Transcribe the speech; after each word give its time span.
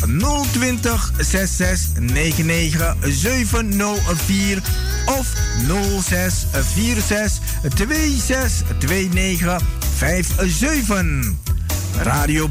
Bel 0.00 0.44
020 0.52 1.12
66 1.18 1.88
99 2.00 2.96
704 3.02 4.62
of 5.06 5.26
06 6.00 6.46
46 6.52 7.40
26 7.74 8.62
29 8.78 9.60
57. 9.98 11.34
Radio 12.02 12.48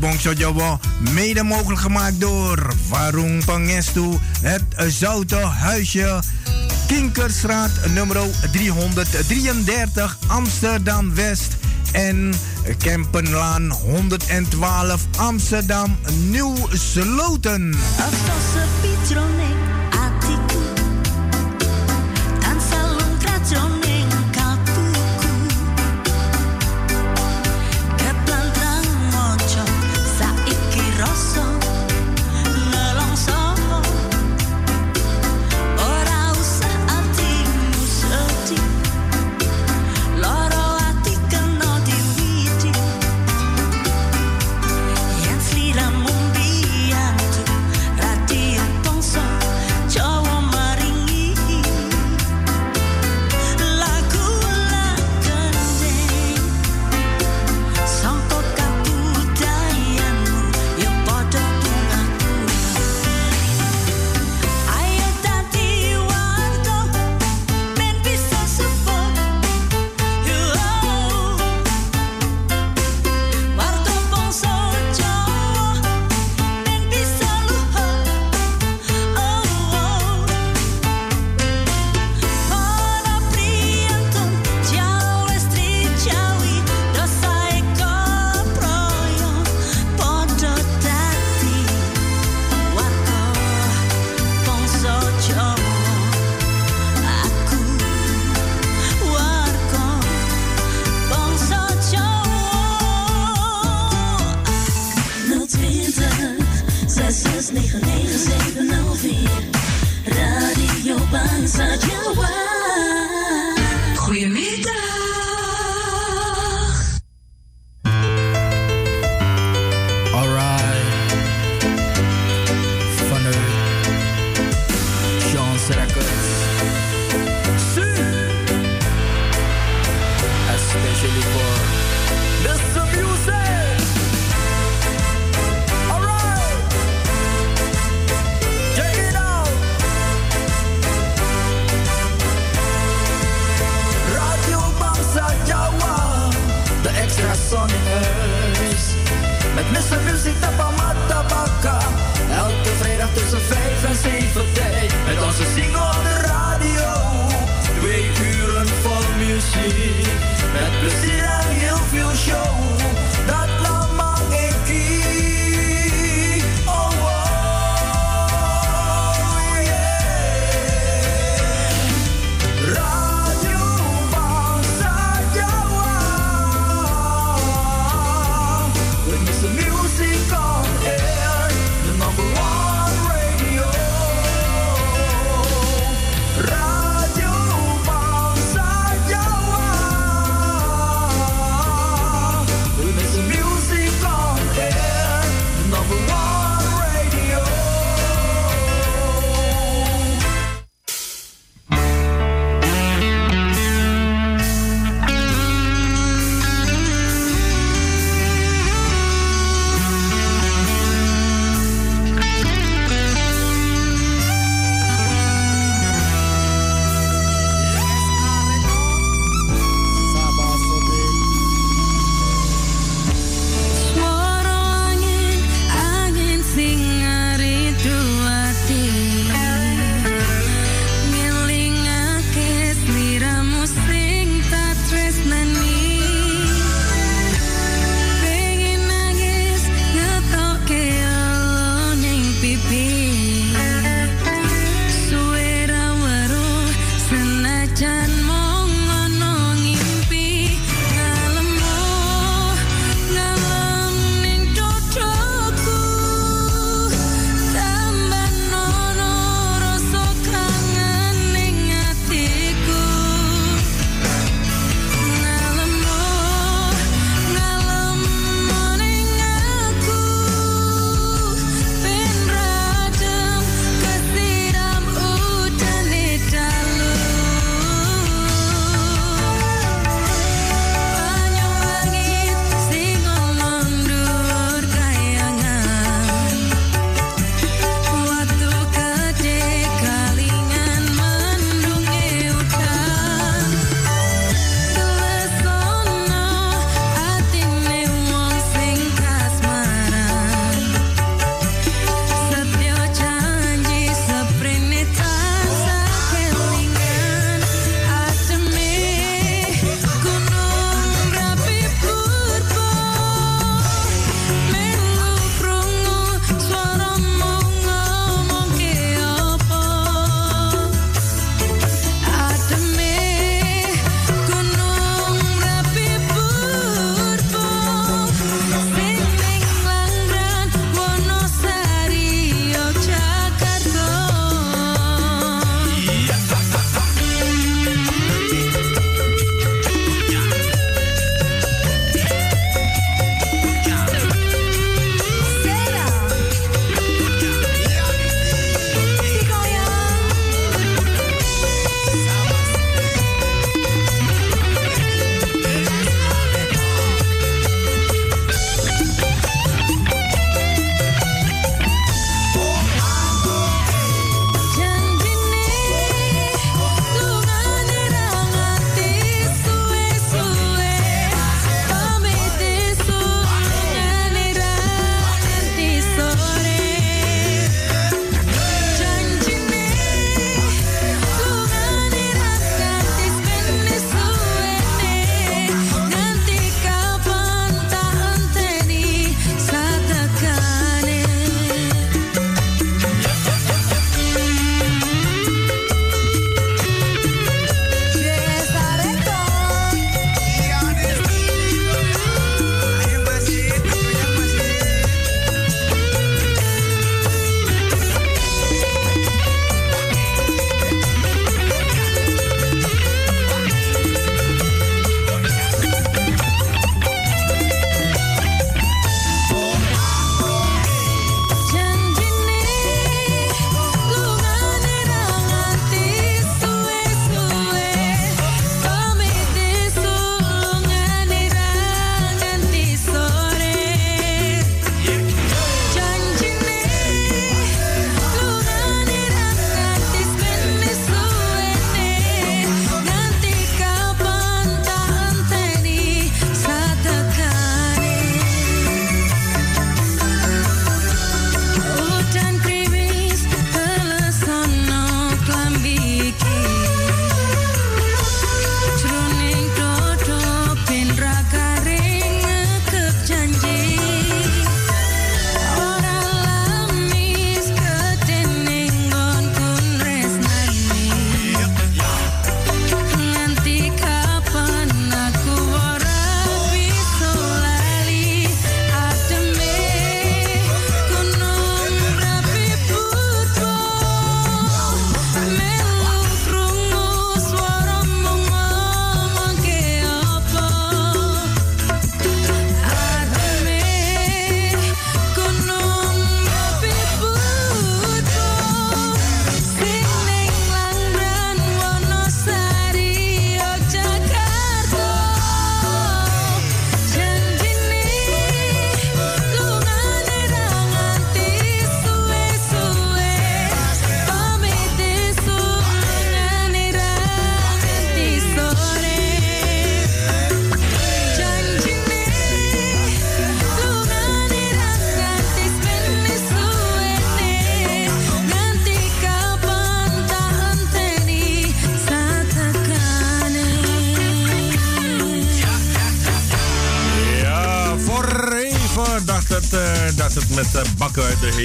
mede 1.14 1.44
mogelijk 1.44 1.82
gemaakt 1.82 2.20
door 2.20 2.74
Warung 2.90 3.46
Pangestu, 3.46 4.18
het 4.42 4.64
Zoute 4.88 5.36
Huisje, 5.36 6.20
Kinkerstraat 6.88 7.72
nummer 7.94 8.18
333 8.52 10.18
Amsterdam 10.28 11.16
West 11.16 11.56
en 11.92 12.34
Kempenlaan 12.74 13.72
112 13.72 15.02
Amsterdam 15.18 15.98
Nieuw 16.30 16.56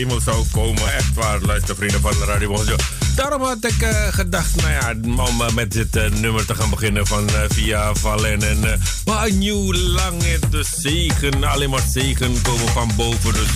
hemel 0.01 0.21
zou 0.21 0.45
komen. 0.53 0.95
Echt 0.95 1.15
waar, 1.15 1.41
luistervrienden 1.41 2.01
van 2.01 2.13
Radio 2.27 2.53
Bonjo. 2.53 2.77
Daarom 3.15 3.43
had 3.43 3.65
ik 3.65 3.87
gedacht, 4.11 4.57
nou 4.57 4.71
ja, 4.71 4.95
om 5.25 5.55
met 5.55 5.73
dit 5.73 6.21
nummer 6.21 6.47
te 6.47 6.55
gaan 6.55 6.71
beginnen 6.71 7.07
van 7.07 7.31
Via 7.49 7.95
Valen. 7.95 8.43
En 8.43 8.81
maar 9.05 9.33
nieuw 9.33 9.73
lang 9.73 10.23
de 10.51 10.65
zegen, 10.81 11.45
alleen 11.45 11.71
maar 11.71 11.83
zegen 11.93 12.43
komen 12.43 12.69
van 12.69 12.91
boven. 12.97 13.33
Dus 13.33 13.49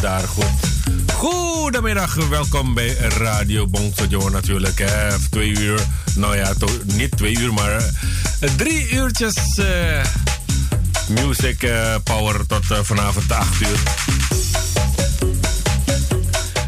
daar 0.00 0.28
goed. 0.28 0.72
Goedemiddag, 1.12 2.14
welkom 2.14 2.74
bij 2.74 2.94
Radio 2.94 3.66
Bongsojo 3.66 4.28
natuurlijk. 4.28 4.84
Twee 5.30 5.58
uur, 5.58 5.80
nou 6.14 6.36
ja, 6.36 6.52
niet 6.84 7.16
twee 7.16 7.38
uur, 7.38 7.52
maar 7.52 7.82
drie 8.56 8.90
uurtjes 8.90 9.58
uh, 9.58 10.04
music 11.08 11.62
uh, 11.62 11.94
power 12.04 12.46
tot 12.46 12.70
uh, 12.70 12.78
vanavond 12.82 13.32
8 13.32 13.60
uur. 13.60 14.13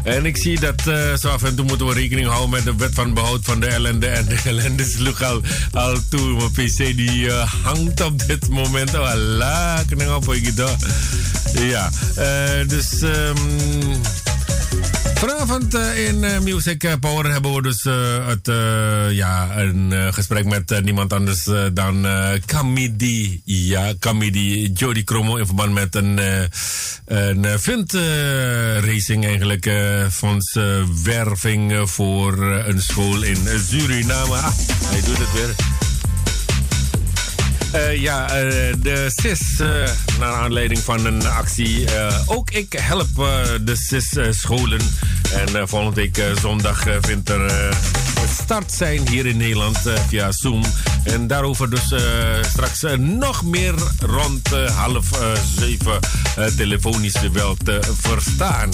En 0.07 0.25
ik 0.25 0.37
zie 0.37 0.59
dat 0.59 0.87
uh, 0.87 1.13
zo 1.15 1.29
af 1.29 1.43
en 1.43 1.55
toe 1.55 1.65
moeten 1.65 1.87
we 1.87 1.93
rekening 1.93 2.27
houden 2.27 2.49
met 2.49 2.63
de 2.63 2.75
wet 2.75 2.93
van 2.93 3.13
behoud 3.13 3.39
van 3.43 3.59
de 3.59 3.67
ellende. 3.67 4.07
En 4.07 4.25
de 4.25 4.39
ellende 4.43 4.83
sloeg 4.83 5.21
al, 5.21 5.41
al 5.71 5.97
toe. 6.09 6.35
Mijn 6.35 6.51
PC 6.51 6.77
die 6.77 7.19
uh, 7.19 7.53
hangt 7.63 8.01
op 8.01 8.27
dit 8.27 8.49
moment. 8.49 8.93
Oh, 8.93 9.11
Allah, 9.11 9.79
ik 9.89 10.09
op 10.09 10.35
Ja, 11.53 11.89
uh, 12.17 12.67
dus... 12.67 13.01
Um, 13.01 13.35
Vanavond 15.15 15.73
in 15.95 16.43
Music 16.43 16.99
Power 16.99 17.31
hebben 17.31 17.53
we 17.53 17.61
dus 17.61 17.83
het, 18.27 18.49
ja, 19.15 19.57
een 19.57 20.13
gesprek 20.13 20.45
met 20.45 20.83
niemand 20.83 21.13
anders 21.13 21.43
dan 21.73 22.07
Kamidi. 22.45 23.41
Ja, 23.43 23.93
Kamidi 23.99 24.71
Jody 24.71 25.03
Kromo 25.03 25.35
in 25.35 25.45
verband 25.45 25.73
met 25.73 25.95
een, 25.95 26.19
een 27.07 27.59
vindracing 27.59 29.25
eigenlijk. 29.25 29.71
fondswerving 30.11 31.89
voor 31.89 32.41
een 32.41 32.81
school 32.81 33.21
in 33.23 33.37
Suriname. 33.67 34.35
Ah, 34.35 34.53
hij 34.83 35.01
doet 35.01 35.17
het 35.17 35.33
weer. 35.33 35.55
Ja, 37.99 38.27
de 38.81 39.11
CIS, 39.15 39.57
naar 40.19 40.33
aanleiding 40.33 40.79
van 40.79 41.05
een 41.05 41.27
actie. 41.27 41.87
ook 42.25 42.51
ik 42.51 42.73
help 42.73 43.15
de 43.61 43.75
CIS-scholen. 43.75 44.81
En 45.33 45.67
volgende 45.67 45.95
week 45.95 46.23
zondag 46.41 46.85
vindt 47.01 47.29
er 47.29 47.75
start 48.41 48.71
zijn 48.71 49.07
hier 49.07 49.25
in 49.25 49.37
Nederland 49.37 49.77
via 50.07 50.31
Zoom. 50.31 50.63
En 51.03 51.27
daarover 51.27 51.69
dus 51.69 51.93
straks 52.41 52.83
nog 52.97 53.43
meer 53.43 53.73
rond 53.99 54.49
half 54.73 55.09
zeven 55.57 55.99
telefonisch 56.55 57.21
wel 57.33 57.55
te 57.63 57.79
verstaan. 58.01 58.69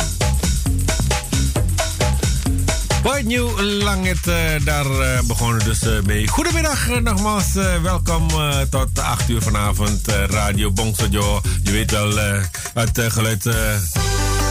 White 3.04 3.28
New 3.28 3.60
Langet, 3.60 4.28
uh, 4.28 4.36
daar 4.64 4.86
uh, 4.86 5.20
begonnen 5.28 5.66
dus 5.66 5.80
mee. 6.06 6.28
Goedemiddag 6.28 7.02
nogmaals, 7.02 7.54
welkom 7.82 8.28
tot 8.70 9.00
8 9.00 9.30
uur 9.30 9.42
vanavond. 9.42 10.08
Radio 10.30 10.72
Bongsojo, 10.72 11.42
je 11.64 11.72
weet 11.72 11.92
wel, 11.92 12.18
het 12.74 13.02
geluid 13.08 13.44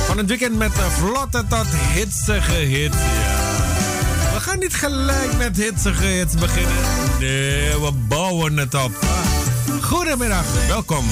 van 0.07 0.19
het 0.19 0.27
weekend 0.27 0.57
met 0.57 0.73
vlotte 0.99 1.45
tot 1.49 1.67
hitsige 1.95 2.53
hits. 2.53 2.97
We 4.35 4.41
gaan 4.41 4.59
niet 4.59 4.75
gelijk 4.75 5.37
met 5.39 5.57
hitsige 5.57 6.05
hits 6.05 6.35
beginnen. 6.35 6.75
Nee, 7.19 7.81
we 7.81 7.93
bouwen 8.09 8.57
het 8.57 8.75
op. 8.75 8.93
Goedemiddag, 9.81 10.45
welkom. 10.69 11.05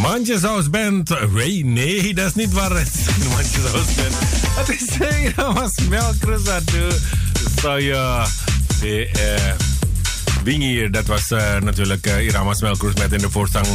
Mandjeshuis 0.00 0.70
Band. 0.70 1.10
Ray, 1.10 1.62
nee, 1.64 2.14
dat 2.14 2.26
is 2.26 2.34
niet 2.34 2.52
waar 2.52 2.70
het 2.78 2.88
is. 2.94 3.24
Mandjeshuis 3.24 3.94
Band. 3.94 4.14
Het 4.48 4.68
is 4.68 5.88
Melkrus 5.88 6.44
dat 6.44 6.62
Zou 7.60 7.80
je... 7.80 8.26
He, 8.80 9.08
Wingier, 10.44 10.90
dat 10.90 11.06
was 11.06 11.28
natuurlijk 11.60 12.06
Irama 12.06 12.54
Smelkroes 12.54 12.94
met 12.94 13.12
in 13.12 13.18
de 13.18 13.30
voorzang 13.30 13.66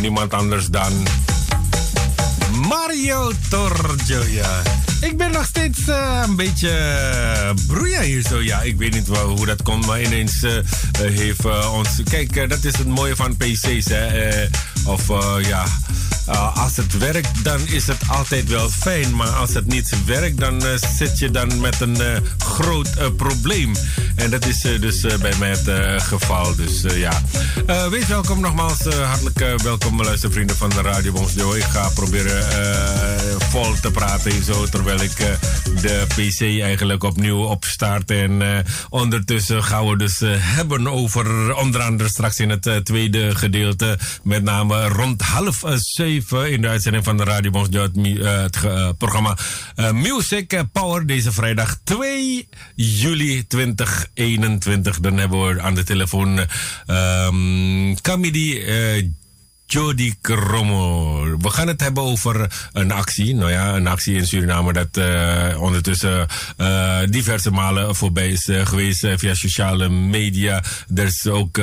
niemand 0.00 0.34
anders 0.34 0.66
dan 0.66 0.92
Mario 2.68 3.32
Torgio. 3.48 4.22
Ik 5.00 5.16
ben 5.16 5.30
nog 5.30 5.44
steeds 5.44 5.88
uh, 5.88 6.22
een 6.26 6.36
beetje 6.36 6.68
uh, 6.68 7.50
broeia 7.66 8.00
hier 8.00 8.22
zo. 8.22 8.42
Ja, 8.42 8.62
ik 8.62 8.76
weet 8.76 8.94
niet 8.94 9.08
wel, 9.08 9.36
hoe 9.36 9.46
dat 9.46 9.62
komt, 9.62 9.86
maar 9.86 10.02
ineens 10.02 10.42
uh, 10.42 10.52
heeft 11.02 11.44
ons... 11.70 11.88
Kijk, 12.10 12.48
dat 12.48 12.64
is 12.64 12.76
het 12.76 12.86
mooie 12.86 13.16
van 13.16 13.36
PC's, 13.36 13.88
hè. 13.88 14.46
of 14.84 15.06
ja, 15.46 15.66
als 16.54 16.76
het 16.76 16.98
werkt, 16.98 17.44
dan 17.44 17.60
is 17.66 17.86
het 17.86 18.00
altijd 18.08 18.48
wel 18.48 18.68
fijn. 18.68 19.14
Maar 19.16 19.28
als 19.28 19.54
het 19.54 19.66
niet 19.66 20.04
werkt, 20.04 20.38
dan 20.38 20.62
zit 20.96 21.18
je 21.18 21.30
dan 21.30 21.60
met 21.60 21.80
een 21.80 21.98
groot 22.38 23.16
probleem. 23.16 23.74
En 24.14 24.30
dat 24.30 24.46
is 24.46 24.60
dus 24.60 25.00
bij 25.00 25.34
mij 25.38 25.50
het 25.50 26.02
geval. 26.02 26.56
Dus 26.56 26.82
ja, 26.94 27.22
wees 27.90 28.06
welkom 28.06 28.40
nogmaals. 28.40 28.84
hartelijk 28.84 29.62
welkom, 29.62 30.02
luistervrienden 30.02 30.56
van 30.56 30.70
de 30.70 30.80
Radio 30.80 31.12
Bonsjo. 31.12 31.54
Ik 31.54 31.62
ga 31.62 31.88
proberen 31.88 32.44
vol 33.50 33.74
te 33.80 33.90
praten 33.90 34.44
zo, 34.44 34.66
terwijl 34.66 35.00
ik 35.00 35.16
de 35.80 36.06
PC 36.06 36.40
eigenlijk 36.62 37.04
opnieuw 37.04 37.42
opstart. 37.42 38.10
En 38.10 38.64
ondertussen 38.88 39.64
gaan 39.64 39.88
we 39.88 39.96
dus 39.96 40.20
hebben 40.38 40.88
over 40.88 41.54
onder 41.54 41.82
andere 41.82 42.08
straks 42.08 42.38
in 42.38 42.50
het 42.50 42.80
tweede 42.84 43.34
gedeelte, 43.34 43.98
met 44.22 44.42
name 44.42 44.88
rond 44.88 45.22
half 45.22 45.62
zeven 45.74 46.15
in 46.50 46.60
de 46.60 46.68
uitzending 46.68 47.04
van 47.04 47.16
de 47.16 47.24
Radio 47.24 47.50
Bons, 47.50 47.68
het 47.72 48.58
programma 48.98 49.36
Music 49.92 50.62
Power 50.72 51.06
deze 51.06 51.32
vrijdag 51.32 51.78
2 51.84 52.48
juli 52.74 53.46
2021. 53.46 55.00
Dan 55.00 55.18
hebben 55.18 55.46
we 55.46 55.60
aan 55.60 55.74
de 55.74 55.84
telefoon 55.84 56.40
um, 56.86 58.00
Kamidi 58.00 58.64
Jody 59.66 60.14
Kromo. 60.20 61.22
We 61.38 61.50
gaan 61.50 61.68
het 61.68 61.80
hebben 61.80 62.02
over 62.02 62.68
een 62.72 62.90
actie. 62.92 63.34
Nou 63.34 63.50
ja, 63.50 63.74
een 63.74 63.86
actie 63.86 64.14
in 64.14 64.26
Suriname 64.26 64.72
dat 64.72 64.96
uh, 64.96 65.62
ondertussen 65.62 66.26
uh, 66.58 66.98
diverse 67.10 67.50
malen 67.50 67.94
voorbij 67.94 68.28
is 68.28 68.46
uh, 68.46 68.66
geweest 68.66 69.06
via 69.16 69.34
sociale 69.34 69.88
media. 69.88 70.62
Er 70.94 71.04
is 71.04 71.26
ook 71.26 71.58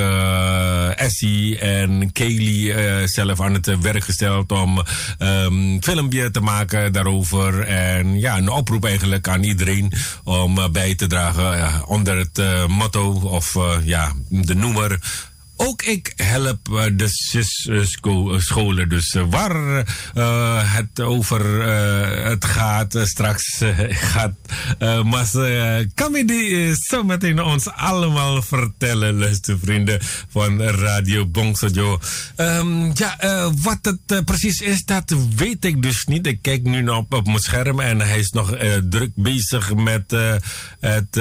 Essie 0.96 1.58
en 1.58 2.12
Kaylee 2.12 3.06
zelf 3.06 3.40
aan 3.40 3.54
het 3.54 3.80
werk 3.80 4.04
gesteld 4.04 4.52
om 4.52 4.82
um, 5.18 5.82
filmpje 5.82 6.30
te 6.30 6.40
maken 6.40 6.92
daarover. 6.92 7.60
En 7.60 8.18
ja, 8.20 8.36
een 8.36 8.48
oproep 8.48 8.84
eigenlijk 8.84 9.28
aan 9.28 9.42
iedereen 9.42 9.92
om 10.24 10.72
bij 10.72 10.94
te 10.94 11.06
dragen 11.06 11.86
onder 11.86 12.16
het 12.16 12.68
motto 12.68 13.12
of 13.12 13.58
ja, 13.84 14.12
de 14.28 14.54
noemer 14.54 14.98
ook 15.56 15.82
ik 15.82 16.12
help 16.16 16.68
uh, 16.70 16.84
de 16.92 17.08
scholen. 18.38 18.88
Dus 18.88 19.16
waar 19.30 19.84
het 20.74 21.00
over 21.00 21.62
het 22.26 22.44
gaat 22.44 22.98
straks 23.02 23.62
gaat 24.12 24.32
Mas 25.04 25.36
Kamidi 25.94 26.74
zo 26.74 27.02
meteen 27.02 27.42
ons 27.42 27.68
allemaal 27.68 28.42
vertellen, 28.42 29.18
luistervrienden 29.18 29.98
van 30.28 30.62
Radio 30.62 31.26
Bongsojo. 31.26 31.98
Um, 32.36 32.90
ja, 32.94 33.16
wat 33.62 33.78
het 33.82 34.24
precies 34.24 34.60
is, 34.60 34.84
dat 34.84 35.14
weet 35.36 35.64
ik 35.64 35.82
dus 35.82 36.04
niet. 36.04 36.26
Ik 36.26 36.42
kijk 36.42 36.62
nu 36.62 36.88
op, 36.88 37.14
op 37.14 37.26
mijn 37.26 37.38
scherm 37.38 37.80
en 37.80 38.00
hij 38.00 38.18
is 38.18 38.30
nog 38.30 38.56
druk 38.90 39.10
bezig 39.14 39.74
met 39.74 40.16
het 40.80 41.20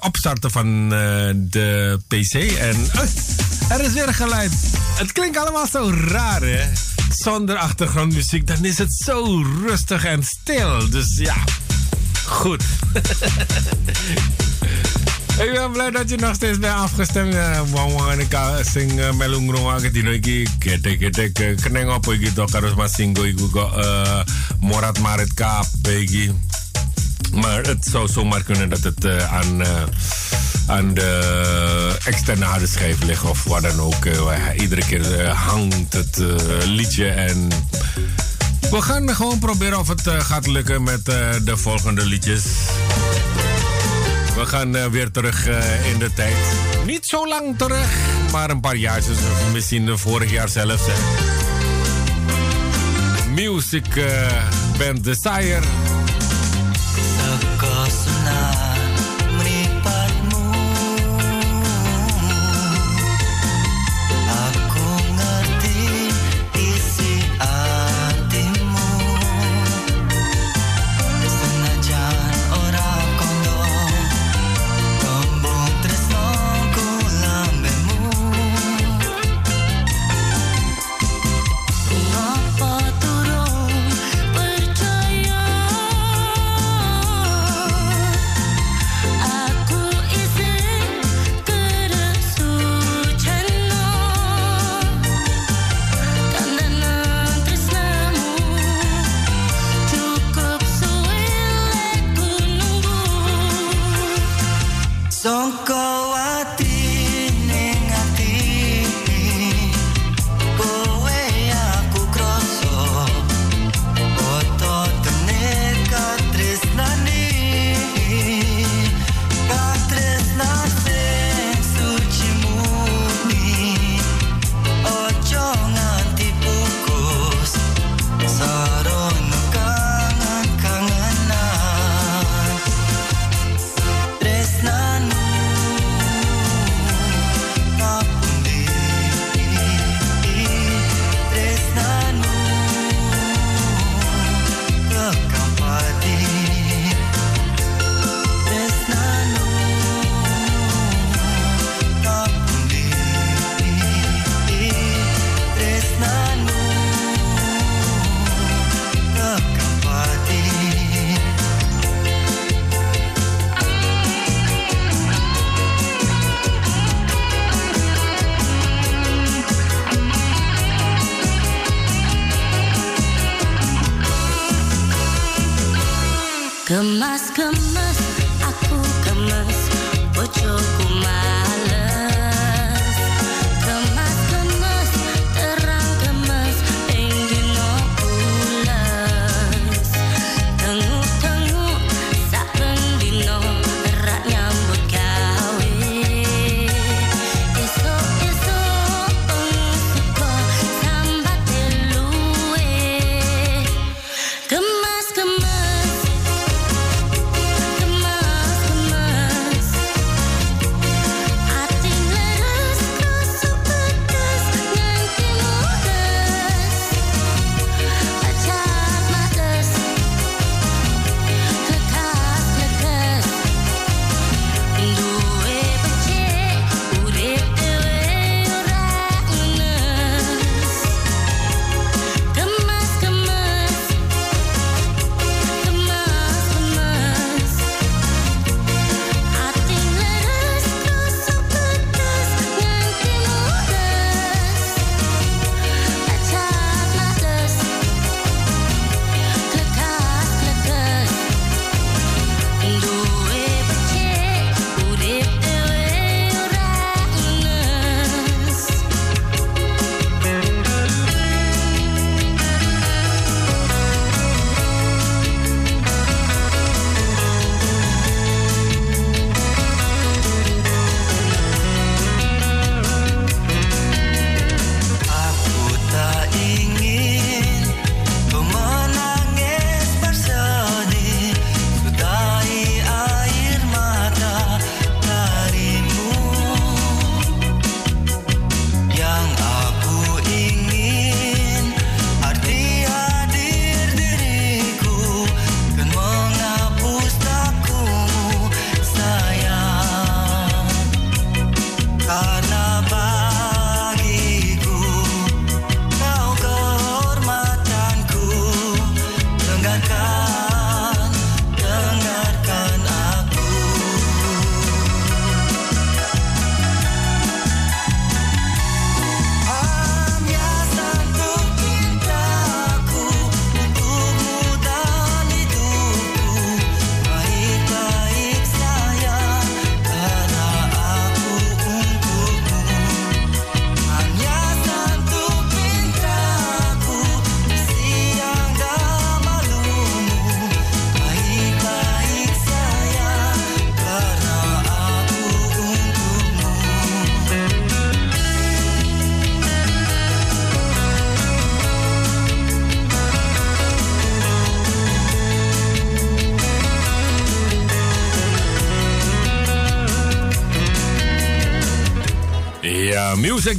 opstarten 0.00 0.50
van 0.50 0.88
de 0.88 1.98
PC. 2.08 2.34
En 2.58 2.76
er 3.68 3.84
is 3.84 3.92
weer 3.92 4.14
geluid. 4.14 4.52
Het 4.98 5.12
klinkt 5.12 5.38
allemaal 5.38 5.66
zo 5.66 5.92
raar, 6.06 6.42
hè? 6.42 6.64
Zonder 7.10 7.56
achtergrondmuziek, 7.56 8.46
dan 8.46 8.64
is 8.64 8.78
het 8.78 8.92
zo 8.92 9.42
rustig 9.66 10.04
en 10.04 10.22
stil. 10.24 10.90
Dus 10.90 11.16
ja, 11.16 11.36
goed. 12.26 12.62
Ik 15.38 15.52
ben 15.52 15.72
blij 15.72 15.90
dat 15.90 16.10
je 16.10 16.16
nog 16.16 16.34
steeds 16.34 16.58
bent 16.58 16.74
afgestemd. 16.74 17.34
Wang 17.70 17.92
wang 17.92 18.20
ik 18.20 18.36
sing 18.62 19.00
eh, 19.00 19.12
melung 19.12 19.50
rong 19.50 19.70
aku 19.70 19.90
dino 19.90 20.10
iki 20.10 20.46
gede 20.58 20.96
gede 20.96 21.32
keneng 21.32 21.90
apa 21.90 22.12
iki 22.12 22.32
to 22.32 22.46
uh, 22.46 24.20
morat 24.60 24.98
marit 24.98 25.34
kabeh 25.34 26.00
iki. 26.00 26.32
Maar 27.34 27.62
het 27.62 27.86
zou 27.90 28.08
zomaar 28.08 28.42
kunnen 28.42 28.68
dat 28.68 28.82
het 28.82 29.04
uh, 29.04 29.32
aan, 29.32 29.60
uh, 29.60 29.82
aan 30.66 30.94
de 30.94 31.96
externe 32.04 32.44
harde 32.44 32.66
schijf 32.66 33.02
ligt 33.02 33.24
of 33.24 33.44
wat 33.44 33.62
dan 33.62 33.80
ook. 33.80 34.04
Uh, 34.04 34.32
iedere 34.56 34.84
keer 34.84 35.26
hangt 35.28 35.92
het 35.92 36.22
liedje 36.64 37.08
en... 37.08 37.48
We 38.70 38.82
gaan 38.82 39.14
gewoon 39.14 39.38
proberen 39.38 39.78
of 39.78 39.88
het 39.88 40.02
gaat 40.18 40.46
lukken 40.46 40.82
met 40.82 41.04
de 41.44 41.56
volgende 41.56 42.06
liedjes. 42.06 42.42
We 44.36 44.46
gaan 44.46 44.90
weer 44.90 45.10
terug 45.10 45.46
in 45.92 45.98
de 45.98 46.12
tijd. 46.14 46.36
Niet 46.86 47.06
zo 47.06 47.28
lang 47.28 47.58
terug, 47.58 47.88
maar 48.32 48.50
een 48.50 48.60
paar 48.60 48.76
jaar. 48.76 49.00
Dus 49.00 49.18
misschien 49.52 49.98
vorig 49.98 50.30
jaar 50.30 50.48
zelfs. 50.48 50.82
Hè. 50.86 50.92
Music 53.34 53.86
Band 54.78 55.04
Desire. 55.04 55.97
acaso 57.46 58.10
nada. 58.24 58.47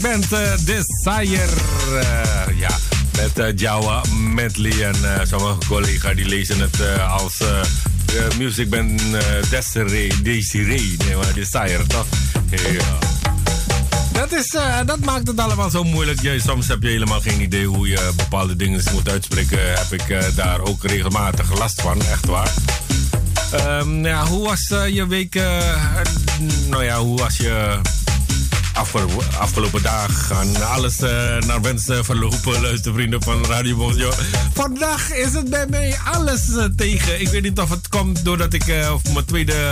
Band 0.10 0.34
uh, 0.34 0.40
Desire. 0.66 1.48
Uh, 1.92 2.60
ja, 2.60 2.78
met 3.18 3.40
uh, 3.40 3.46
Jawa 3.56 4.02
Medley. 4.34 4.84
En 4.84 5.28
sommige 5.28 5.58
collega's 5.68 6.16
die 6.16 6.26
lezen 6.26 6.60
het 6.60 7.00
als 7.10 7.38
Music 8.38 8.70
Band 8.70 9.02
Desiree. 9.50 10.22
Desiree, 10.22 10.96
nee 11.06 11.16
maar 11.16 11.34
Desire 11.34 11.88
toch? 11.88 12.06
Ja. 12.50 12.98
Dat, 14.12 14.32
is, 14.32 14.58
dat 14.86 15.00
maakt 15.00 15.28
het 15.28 15.40
allemaal 15.40 15.70
zo 15.70 15.84
moeilijk. 15.84 16.22
Je, 16.22 16.40
soms 16.40 16.68
heb 16.68 16.82
je 16.82 16.90
helemaal 16.90 17.22
geen 17.22 17.42
idee 17.42 17.66
hoe 17.66 17.88
je 17.88 18.12
bepaalde 18.16 18.56
dingen 18.56 18.84
moet 18.94 19.10
uitspreken. 19.10 19.60
Heb 19.60 19.94
ik 20.00 20.36
daar 20.36 20.62
ook 20.62 20.84
regelmatig 20.84 21.58
last 21.58 21.82
van, 21.82 22.02
echt 22.02 22.26
waar. 22.26 22.54
Um, 23.54 24.06
ja, 24.06 24.26
hoe 24.26 24.48
was 24.48 24.68
je 24.92 25.08
week? 25.08 25.34
nou 26.70 26.84
ja, 26.84 27.00
hoe 27.00 27.18
was 27.18 27.38
je 27.38 27.80
afgelopen 29.40 29.82
dag 29.82 30.28
gaan 30.28 30.64
alles 30.64 31.00
uh, 31.00 31.10
naar 31.48 31.62
wensen 31.62 32.06
verlopen, 32.06 32.62
luistervrienden 32.62 33.24
van 33.24 33.46
Radio 33.46 33.76
Bonjo. 33.76 34.12
Vandaag 34.54 35.14
is 35.14 35.34
het 35.34 35.50
bij 35.50 35.66
mij 35.70 35.98
alles 36.12 36.48
uh, 36.50 36.64
tegen. 36.76 37.22
Ik 37.22 37.28
weet 37.28 37.42
niet 37.42 37.60
of 37.60 37.70
het 37.70 37.88
komt 37.88 38.26
doordat 38.26 38.54
ik 38.54 38.68
uh, 38.68 38.94
mijn 39.14 39.26
tweede 39.26 39.70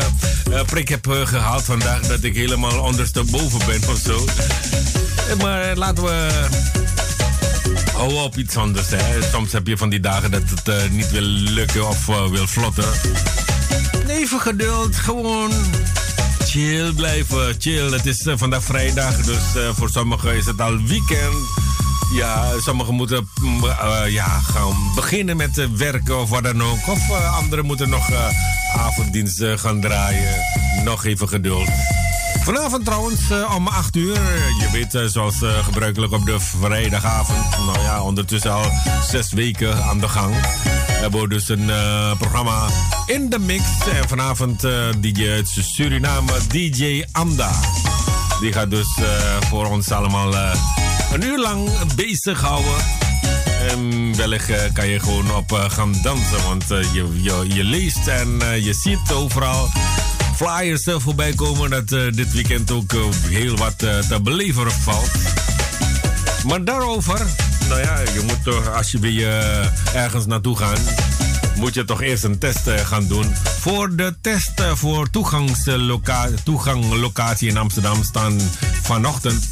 prik 0.65 0.89
heb 0.89 1.07
gehaald 1.23 1.63
vandaag, 1.63 2.01
dat 2.01 2.23
ik 2.23 2.35
helemaal 2.35 2.79
ondersteboven 2.79 3.59
ben 3.65 3.89
of 3.89 3.99
zo. 4.05 4.25
Maar 5.41 5.75
laten 5.75 6.03
we. 6.03 6.29
Hou 7.93 8.13
op 8.13 8.37
iets 8.37 8.57
anders. 8.57 8.89
Hè. 8.89 9.21
Soms 9.31 9.51
heb 9.51 9.67
je 9.67 9.77
van 9.77 9.89
die 9.89 9.99
dagen 9.99 10.31
dat 10.31 10.41
het 10.63 10.91
niet 10.91 11.11
wil 11.11 11.21
lukken 11.21 11.87
of 11.87 12.05
wil 12.05 12.47
vlotten. 12.47 12.89
Even 14.07 14.39
geduld, 14.39 14.95
gewoon 14.95 15.51
chill 16.57 16.93
blijven. 16.93 17.55
Chill. 17.57 17.91
Het 17.91 18.05
is 18.05 18.25
uh, 18.25 18.33
vandaag 18.37 18.63
vrijdag, 18.63 19.15
dus 19.15 19.55
uh, 19.55 19.69
voor 19.73 19.89
sommigen 19.89 20.35
is 20.35 20.45
het 20.45 20.61
al 20.61 20.77
weekend. 20.77 21.35
Ja, 22.13 22.59
sommigen 22.59 22.93
moeten 22.93 23.29
uh, 23.63 24.01
ja, 24.07 24.39
gaan 24.39 24.75
beginnen 24.95 25.37
met 25.37 25.77
werken 25.77 26.19
of 26.19 26.29
wat 26.29 26.43
dan 26.43 26.63
ook. 26.63 26.87
Of 26.87 27.11
anderen 27.11 27.65
moeten 27.65 27.89
nog 27.89 28.09
avonddienst 28.75 29.43
gaan 29.43 29.81
draaien. 29.81 30.35
Nog 30.83 31.05
even 31.05 31.29
geduld. 31.29 31.69
Vanavond 32.43 32.85
trouwens 32.85 33.21
om 33.55 33.67
8 33.67 33.95
uur. 33.95 34.15
Je 34.59 34.69
weet, 34.71 35.11
zoals 35.11 35.35
gebruikelijk 35.63 36.13
op 36.13 36.25
de 36.25 36.39
vrijdagavond. 36.39 37.49
Nou 37.65 37.79
ja, 37.79 38.01
ondertussen 38.01 38.51
al 38.51 38.71
zes 39.09 39.31
weken 39.31 39.83
aan 39.83 39.99
de 39.99 40.07
gang 40.07 40.35
hebben 40.99 41.29
dus 41.29 41.49
een 41.49 41.67
uh, 41.67 42.12
programma 42.17 42.67
in 43.05 43.29
de 43.29 43.39
mix. 43.39 43.63
En 44.01 44.07
vanavond 44.07 44.63
uh, 44.63 44.71
DJ 44.99 45.29
uit 45.29 45.47
Suriname, 45.47 46.31
DJ 46.47 47.03
Anda. 47.12 47.51
Die 48.39 48.53
gaat 48.53 48.69
dus 48.69 48.97
uh, 48.99 49.07
voor 49.49 49.65
ons 49.65 49.91
allemaal 49.91 50.36
een 51.13 51.23
uur 51.23 51.39
lang 51.39 51.69
bezighouden. 51.95 52.75
En 53.69 54.15
wellicht 54.15 54.71
kan 54.73 54.88
je 54.88 54.99
gewoon 54.99 55.36
op 55.36 55.51
gaan 55.51 55.93
dansen. 56.03 56.43
Want 56.43 56.65
je, 56.67 57.10
je, 57.21 57.45
je, 57.47 57.63
leest 57.63 58.07
en 58.07 58.39
je 58.63 58.73
ziet 58.73 59.12
overal 59.13 59.69
flyers 60.36 60.83
voorbij 60.86 61.33
komen. 61.33 61.69
Dat 61.69 61.88
dit 61.89 62.31
weekend 62.31 62.71
ook 62.71 62.93
heel 63.29 63.55
wat 63.55 63.77
te 63.77 64.19
beleven 64.23 64.71
valt. 64.71 65.12
Maar 66.45 66.63
daarover 66.63 67.27
nou 67.67 67.82
ja, 67.82 67.99
je 67.99 68.21
moet 68.25 68.43
toch, 68.43 68.73
als 68.73 68.91
je 68.91 68.99
weer 68.99 69.27
uh, 69.27 69.95
ergens 69.95 70.25
naartoe 70.25 70.58
gaat, 70.58 70.80
moet 71.56 71.73
je 71.73 71.86
toch 71.86 72.01
eerst 72.01 72.23
een 72.23 72.38
test 72.38 72.67
uh, 72.67 72.75
gaan 72.75 73.08
doen. 73.08 73.36
Voor 73.60 73.95
de 73.95 74.15
test 74.21 74.60
uh, 74.60 74.75
voor 74.75 75.10
toeganglocatie 76.43 77.49
in 77.49 77.58
Amsterdam 77.58 78.03
staan 78.03 78.39
vanochtend 78.82 79.47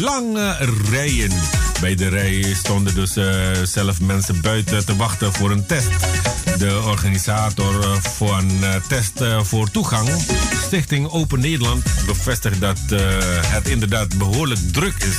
lange 0.00 0.56
rijen. 0.90 1.32
Bij 1.80 1.94
de 1.94 2.08
rij 2.08 2.54
stonden 2.54 2.94
dus 2.94 3.12
zelf 3.72 4.00
mensen 4.00 4.40
buiten 4.40 4.86
te 4.86 4.96
wachten 4.96 5.32
voor 5.32 5.50
een 5.50 5.66
test. 5.66 5.88
De 6.58 6.80
organisator 6.84 8.00
een 8.20 8.60
test 8.88 9.24
voor 9.42 9.70
toegang, 9.70 10.08
Stichting 10.64 11.08
Open 11.08 11.40
Nederland, 11.40 11.84
bevestigt 12.06 12.60
dat 12.60 12.78
het 13.46 13.68
inderdaad 13.68 14.18
behoorlijk 14.18 14.60
druk 14.72 14.94
is. 14.98 15.18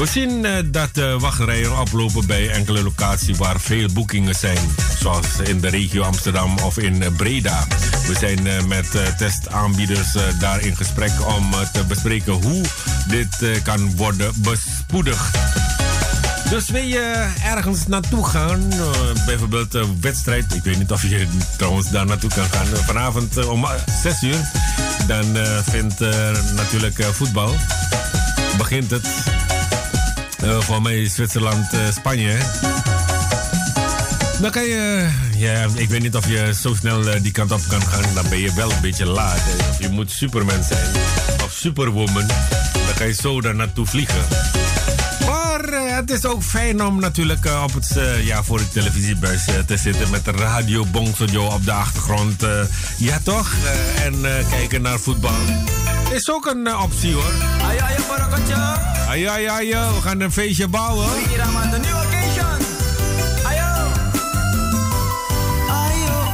We 0.00 0.06
zien 0.06 0.44
uh, 0.44 0.56
dat 0.66 0.94
de 0.94 1.18
wachtrijen 1.18 1.80
oplopen 1.80 2.26
bij 2.26 2.50
enkele 2.50 2.82
locaties 2.82 3.38
waar 3.38 3.60
veel 3.60 3.88
boekingen 3.92 4.34
zijn. 4.34 4.58
Zoals 4.98 5.26
in 5.44 5.60
de 5.60 5.68
regio 5.68 6.02
Amsterdam 6.02 6.58
of 6.58 6.78
in 6.78 7.14
Breda. 7.16 7.66
We 8.06 8.14
zijn 8.18 8.46
uh, 8.46 8.62
met 8.62 9.16
testaanbieders 9.18 10.12
daar 10.38 10.60
in 10.60 10.76
gesprek 10.76 11.10
om 11.26 11.50
te 11.72 11.84
bespreken 11.84 12.32
hoe 12.32 12.64
dit 13.08 13.62
kan 13.62 13.96
worden 13.96 14.32
bespoedigd. 14.36 15.38
Dus 16.50 16.70
wil 16.70 16.82
je 16.82 17.32
ergens 17.44 17.86
naartoe 17.86 18.26
gaan, 18.26 18.68
bijvoorbeeld 19.26 19.74
een 19.74 20.00
wedstrijd. 20.00 20.54
Ik 20.54 20.62
weet 20.62 20.78
niet 20.78 20.92
of 20.92 21.02
je 21.02 21.26
trouwens 21.56 21.90
daar 21.90 22.06
naartoe 22.06 22.30
kan 22.30 22.46
gaan. 22.50 22.66
Vanavond 22.66 23.46
om 23.46 23.66
6 24.02 24.22
uur, 24.22 24.50
dan 25.06 25.24
vindt 25.64 26.00
natuurlijk 26.56 27.04
voetbal. 27.04 27.54
Begint 28.58 28.90
het. 28.90 29.39
Uh, 30.44 30.60
voor 30.60 30.82
mij 30.82 31.08
Zwitserland, 31.08 31.74
uh, 31.74 31.80
Spanje. 31.90 32.36
Dan 34.40 34.50
kan 34.50 34.64
je, 34.64 35.08
ja, 35.36 35.66
ik 35.74 35.88
weet 35.88 36.02
niet 36.02 36.16
of 36.16 36.28
je 36.28 36.54
zo 36.60 36.74
snel 36.74 37.22
die 37.22 37.32
kant 37.32 37.52
op 37.52 37.60
kan 37.68 37.82
gaan. 37.82 38.14
Dan 38.14 38.28
ben 38.28 38.38
je 38.38 38.54
wel 38.54 38.70
een 38.70 38.80
beetje 38.80 39.06
laat. 39.06 39.40
Of 39.70 39.78
je 39.80 39.88
moet 39.88 40.10
Superman 40.10 40.64
zijn 40.64 40.90
of 41.44 41.52
Superwoman. 41.52 42.26
Dan 42.72 42.94
kan 42.96 43.06
je 43.06 43.12
zo 43.12 43.40
daar 43.40 43.54
naartoe 43.54 43.86
vliegen. 43.86 44.24
Maar 45.26 45.60
het 45.96 46.10
is 46.10 46.24
ook 46.24 46.42
fijn 46.42 46.84
om 46.84 47.00
natuurlijk 47.00 47.46
op 47.62 47.74
het, 47.74 48.00
ja, 48.22 48.42
voor 48.42 48.58
de 48.58 48.68
televisiebuis 48.68 49.44
te 49.66 49.76
zitten 49.76 50.10
met 50.10 50.24
de 50.24 50.30
radio 50.30 50.86
op 51.34 51.64
de 51.64 51.72
achtergrond. 51.72 52.46
ja, 52.96 53.20
toch? 53.24 53.54
en 54.02 54.14
kijken 54.50 54.82
naar 54.82 54.98
voetbal. 54.98 55.38
Is 56.12 56.30
ook 56.30 56.46
een 56.46 56.76
optie 56.76 57.14
hoor. 57.14 57.32
Ayo, 57.68 57.80
ayo, 57.80 57.98
Ayo, 59.08 59.30
ayo, 59.30 59.50
ayo. 59.50 59.94
We 59.94 60.00
gaan 60.00 60.20
een 60.20 60.32
feestje 60.32 60.68
bouwen. 60.68 61.06
Hier 61.28 61.40
aan 61.40 61.70
de 61.70 61.78
nieuwe 61.78 62.00
occasion. 62.00 62.58
Ayo. 63.44 63.88
Ayo, 65.68 66.30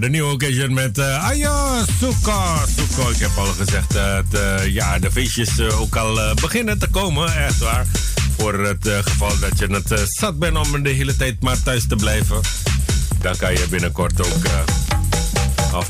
de 0.00 0.08
nieuwe 0.08 0.32
occasion 0.32 0.74
met 0.74 0.98
uh, 0.98 1.24
Aya 1.24 1.84
Suka. 2.00 2.64
Ik 3.10 3.18
heb 3.18 3.30
al 3.36 3.44
gezegd 3.44 3.92
dat 3.92 4.24
uh, 4.34 4.66
ja, 4.66 4.98
de 4.98 5.10
feestjes 5.10 5.60
ook 5.60 5.96
al 5.96 6.34
beginnen 6.40 6.78
te 6.78 6.88
komen. 6.88 7.34
Echt 7.34 7.58
waar. 7.58 7.86
Voor 8.36 8.54
het 8.54 8.88
geval 9.02 9.38
dat 9.38 9.58
je 9.58 9.66
het 9.66 10.08
zat 10.08 10.38
bent 10.38 10.56
om 10.56 10.82
de 10.82 10.90
hele 10.90 11.16
tijd 11.16 11.42
maar 11.42 11.62
thuis 11.62 11.86
te 11.88 11.96
blijven. 11.96 12.40
Dan 13.20 13.36
kan 13.36 13.52
je 13.52 13.66
binnenkort 13.70 14.26
ook... 14.26 14.42
of 15.74 15.88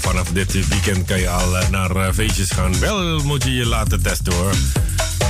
vanaf 0.00 0.28
dit 0.32 0.68
weekend 0.68 1.04
kan 1.04 1.20
je 1.20 1.28
al 1.28 1.56
naar 1.70 2.14
feestjes 2.14 2.50
gaan. 2.50 2.78
Wel 2.78 3.22
moet 3.22 3.44
je 3.44 3.54
je 3.54 3.66
laten 3.66 4.02
testen 4.02 4.32
hoor. 4.32 4.54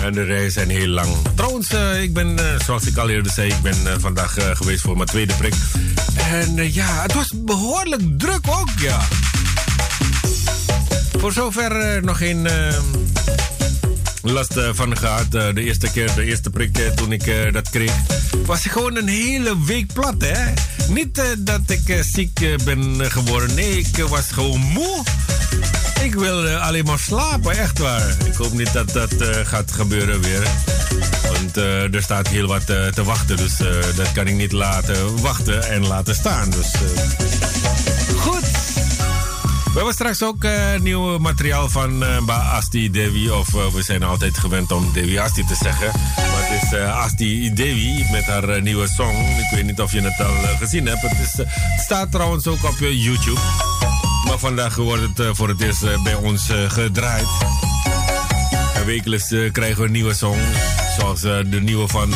En 0.05 0.13
de 0.13 0.23
rijen 0.23 0.53
zijn 0.53 0.71
heel 0.71 0.87
lang. 0.87 1.09
Trouwens, 1.35 1.71
ik 2.03 2.13
ben, 2.13 2.39
zoals 2.65 2.87
ik 2.87 2.97
al 2.97 3.09
eerder 3.09 3.33
zei, 3.33 3.49
ik 3.49 3.63
ben 3.63 4.01
vandaag 4.01 4.37
geweest 4.53 4.81
voor 4.81 4.97
mijn 4.97 5.09
tweede 5.09 5.35
prik. 5.35 5.55
En 6.31 6.73
ja, 6.73 7.03
het 7.03 7.15
was 7.15 7.33
behoorlijk 7.35 8.03
druk 8.19 8.49
ook, 8.49 8.69
ja. 8.77 9.01
Voor 11.19 11.33
zover 11.33 12.01
nog 12.05 12.19
geen 12.19 12.45
uh, 12.45 12.75
last 14.33 14.55
van 14.73 14.97
gehad. 14.97 15.31
de 15.31 15.53
eerste 15.55 15.91
keer, 15.91 16.15
de 16.15 16.25
eerste 16.25 16.51
prik 16.51 16.77
toen 16.95 17.13
ik 17.13 17.53
dat 17.53 17.71
kreeg. 17.71 17.93
Was 18.45 18.63
gewoon 18.63 18.97
een 18.97 19.09
hele 19.09 19.65
week 19.65 19.93
plat, 19.93 20.15
hè. 20.19 20.53
Niet 20.89 21.23
dat 21.39 21.61
ik 21.67 22.05
ziek 22.13 22.41
ben 22.65 23.11
geworden. 23.11 23.55
Nee, 23.55 23.79
ik 23.79 23.97
was 23.97 24.25
gewoon 24.33 24.61
moe. 24.61 25.03
Ik 26.03 26.15
wil 26.15 26.49
alleen 26.49 26.85
maar 26.85 26.99
slapen, 26.99 27.59
echt 27.59 27.79
waar. 27.79 28.17
Ik 28.25 28.35
hoop 28.35 28.53
niet 28.53 28.73
dat 28.73 28.93
dat 28.93 29.15
gaat 29.45 29.73
gebeuren 29.73 30.21
weer. 30.21 30.43
Want 31.33 31.57
er 31.95 32.03
staat 32.03 32.29
heel 32.29 32.47
wat 32.47 32.67
te 32.67 33.03
wachten. 33.05 33.37
Dus 33.37 33.57
dat 33.97 34.13
kan 34.13 34.27
ik 34.27 34.35
niet 34.35 34.53
laten 34.53 35.21
wachten 35.21 35.69
en 35.69 35.87
laten 35.87 36.15
staan. 36.15 36.51
Dus. 36.51 36.71
We 39.75 39.81
hebben 39.81 39.95
straks 39.95 40.23
ook 40.23 40.47
nieuw 40.81 41.19
materiaal 41.19 41.69
van 41.69 42.03
uh, 42.03 42.55
Asti 42.55 42.91
Devi. 42.91 43.31
Of 43.31 43.51
we 43.73 43.83
zijn 43.83 44.03
altijd 44.03 44.39
gewend 44.39 44.73
om 44.73 44.93
Devi 44.93 45.19
Asti 45.19 45.45
te 45.45 45.55
zeggen. 45.55 45.87
Maar 46.17 46.49
het 46.49 46.63
is 46.63 46.79
Asti 46.79 47.53
Devi 47.53 48.07
met 48.13 48.25
haar 48.25 48.63
nieuwe 48.63 48.89
song. 48.89 49.17
Ik 49.17 49.51
weet 49.51 49.65
niet 49.65 49.81
of 49.81 49.93
je 49.93 50.01
het 50.01 50.27
al 50.27 50.57
gezien 50.59 50.87
hebt. 50.87 51.01
Het, 51.03 51.19
is, 51.19 51.45
staat 51.83 52.11
trouwens 52.11 52.47
ook 52.47 52.65
op 52.65 52.79
YouTube. 52.79 53.41
Maar 54.27 54.39
vandaag 54.39 54.77
wordt 54.77 55.03
het 55.03 55.37
voor 55.37 55.49
het 55.49 55.61
eerst 55.61 56.03
bij 56.03 56.15
ons 56.15 56.51
gedraaid. 56.69 57.29
En 58.75 58.87
wekelijks 58.87 59.29
krijgen 59.53 59.79
we 59.79 59.85
een 59.85 59.93
nieuwe 59.93 60.15
song. 60.15 60.39
Zoals 60.99 61.21
de 61.21 61.61
nieuwe 61.63 61.89
van 61.89 62.09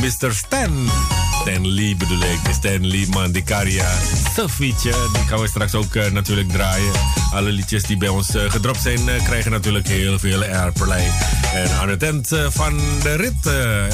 Mr. 0.00 0.32
Stan. 0.32 0.90
Stan 1.40 1.68
Lee 1.68 1.96
bedoel 1.96 2.20
ik. 2.20 2.40
Stan 2.52 2.86
Lee 2.86 3.06
Mandikaria. 3.08 3.88
Sofietje. 4.36 4.90
Die 5.12 5.22
gaan 5.22 5.40
we 5.40 5.48
straks 5.48 5.74
ook 5.74 5.94
uh, 5.94 6.10
natuurlijk 6.10 6.48
draaien. 6.48 6.92
Alle 7.32 7.50
liedjes 7.50 7.82
die 7.82 7.96
bij 7.96 8.08
ons 8.08 8.28
gedropt 8.48 8.82
zijn 8.82 9.00
krijgen 9.24 9.50
natuurlijk 9.50 9.88
heel 9.88 10.18
veel 10.18 10.44
airplay. 10.44 11.10
En 11.54 11.70
aan 11.70 11.88
het 11.88 12.02
eind 12.02 12.28
van 12.48 12.80
de 13.02 13.14
rit, 13.14 13.44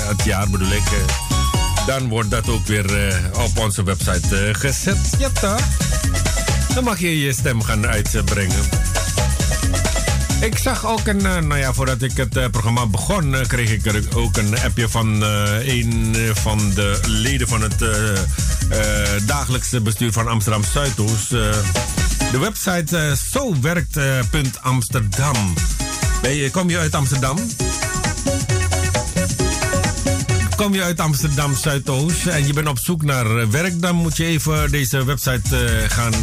het 0.09 0.25
jaar 0.25 0.51
bedoel 0.51 0.71
ik... 0.71 0.83
dan 1.87 2.09
wordt 2.09 2.31
dat 2.31 2.49
ook 2.49 2.67
weer 2.67 3.21
op 3.33 3.59
onze 3.59 3.83
website 3.83 4.49
gezet. 4.53 5.11
Ja 5.19 5.31
toch? 5.31 5.61
Dan 6.75 6.85
mag 6.85 7.01
je 7.01 7.21
je 7.21 7.33
stem 7.33 7.63
gaan 7.63 7.87
uitbrengen. 7.87 8.65
Ik 10.41 10.59
zag 10.59 10.87
ook 10.87 11.07
een, 11.07 11.21
uh, 11.21 11.39
nou 11.39 11.57
ja, 11.57 11.73
voordat 11.73 12.03
ik 12.03 12.17
het 12.17 12.37
uh, 12.37 12.45
programma 12.51 12.87
begon, 12.87 13.35
uh, 13.35 13.41
kreeg 13.41 13.71
ik 13.71 14.05
ook 14.15 14.37
een 14.37 14.59
appje 14.59 14.89
van 14.89 15.23
een 15.23 16.17
van 16.35 16.71
de 16.75 17.01
leden 17.07 17.49
van 17.49 17.61
het 17.61 17.85
dagelijkse 19.27 19.81
bestuur 19.81 20.13
van 20.13 20.29
Amsterdam 20.29 20.63
Zuidoost. 20.73 21.31
de 21.31 22.39
website 22.41 23.17
zowerkt.amsterdam. 23.31 25.55
kom 26.53 26.71
je 26.71 26.79
uit 26.79 26.95
Amsterdam? 26.95 27.39
Kom 30.57 30.75
je 30.75 30.83
uit 30.83 31.01
Amsterdam 31.01 31.57
Zuidoost 31.57 32.27
en 32.27 32.47
je 32.47 32.53
bent 32.53 32.69
op 32.69 32.79
zoek 32.79 33.03
naar 33.03 33.51
werk, 33.51 33.81
dan 33.81 33.95
moet 33.95 34.17
je 34.17 34.25
even 34.25 34.71
deze 34.71 35.05
website 35.05 35.85
gaan 35.89 36.15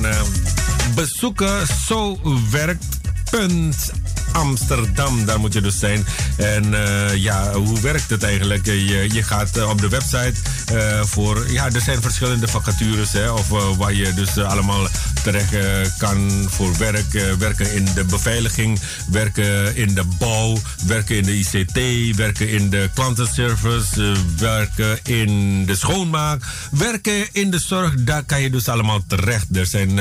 bezoeken. 0.95 1.67
Zowerkt.amsterdam. 1.88 4.03
Amsterdam. 4.34 5.26
Daar 5.26 5.39
moet 5.39 5.54
je 5.54 5.62
dus 5.62 5.80
zijn. 5.80 6.06
En 6.38 6.65
uh, 6.65 7.15
ja, 7.15 7.54
hoe 7.54 7.82
werkt 7.82 8.10
het 8.10 8.24
eigenlijk? 8.24 8.65
Je, 8.65 9.08
je 9.12 9.24
gaat 9.24 9.58
uh, 9.58 9.69
op 9.69 9.82
de 9.82 9.89
website 9.89 10.34
uh, 10.74 11.04
voor... 11.04 11.52
Ja, 11.52 11.72
er 11.72 11.82
zijn 11.82 12.02
verschillende 12.02 12.48
vacatures, 12.48 13.12
hè, 13.12 13.30
of 13.30 13.48
waar 13.78 13.93
je 13.93 14.13
dus 14.13 14.38
allemaal 14.38 14.88
terecht 15.24 15.56
kan 15.98 16.48
voor 16.50 16.78
werk. 16.78 17.36
werken 17.39 17.74
in 17.74 17.88
de 17.96 18.04
beveiliging, 18.04 18.80
werken 19.12 19.76
in 19.76 19.93
de 19.93 20.04
bouw, 20.19 20.58
werken 20.86 21.15
in 21.15 21.24
de 21.24 21.38
ICT, 21.38 22.15
werken 22.15 22.50
in 22.50 22.69
de 22.69 22.89
klantenservice, 22.93 24.15
werken 24.38 25.00
in 25.04 25.65
de 25.65 25.76
schoonmaak, 25.76 26.43
werken 26.72 27.28
in 27.32 27.52
de 27.52 27.60
zorg. 27.60 27.93
Daar 27.98 28.24
kan 28.24 28.41
je 28.41 28.50
dus 28.50 28.67
allemaal 28.67 29.04
terecht. 29.08 29.58
Er 29.58 29.65
zijn 29.65 29.98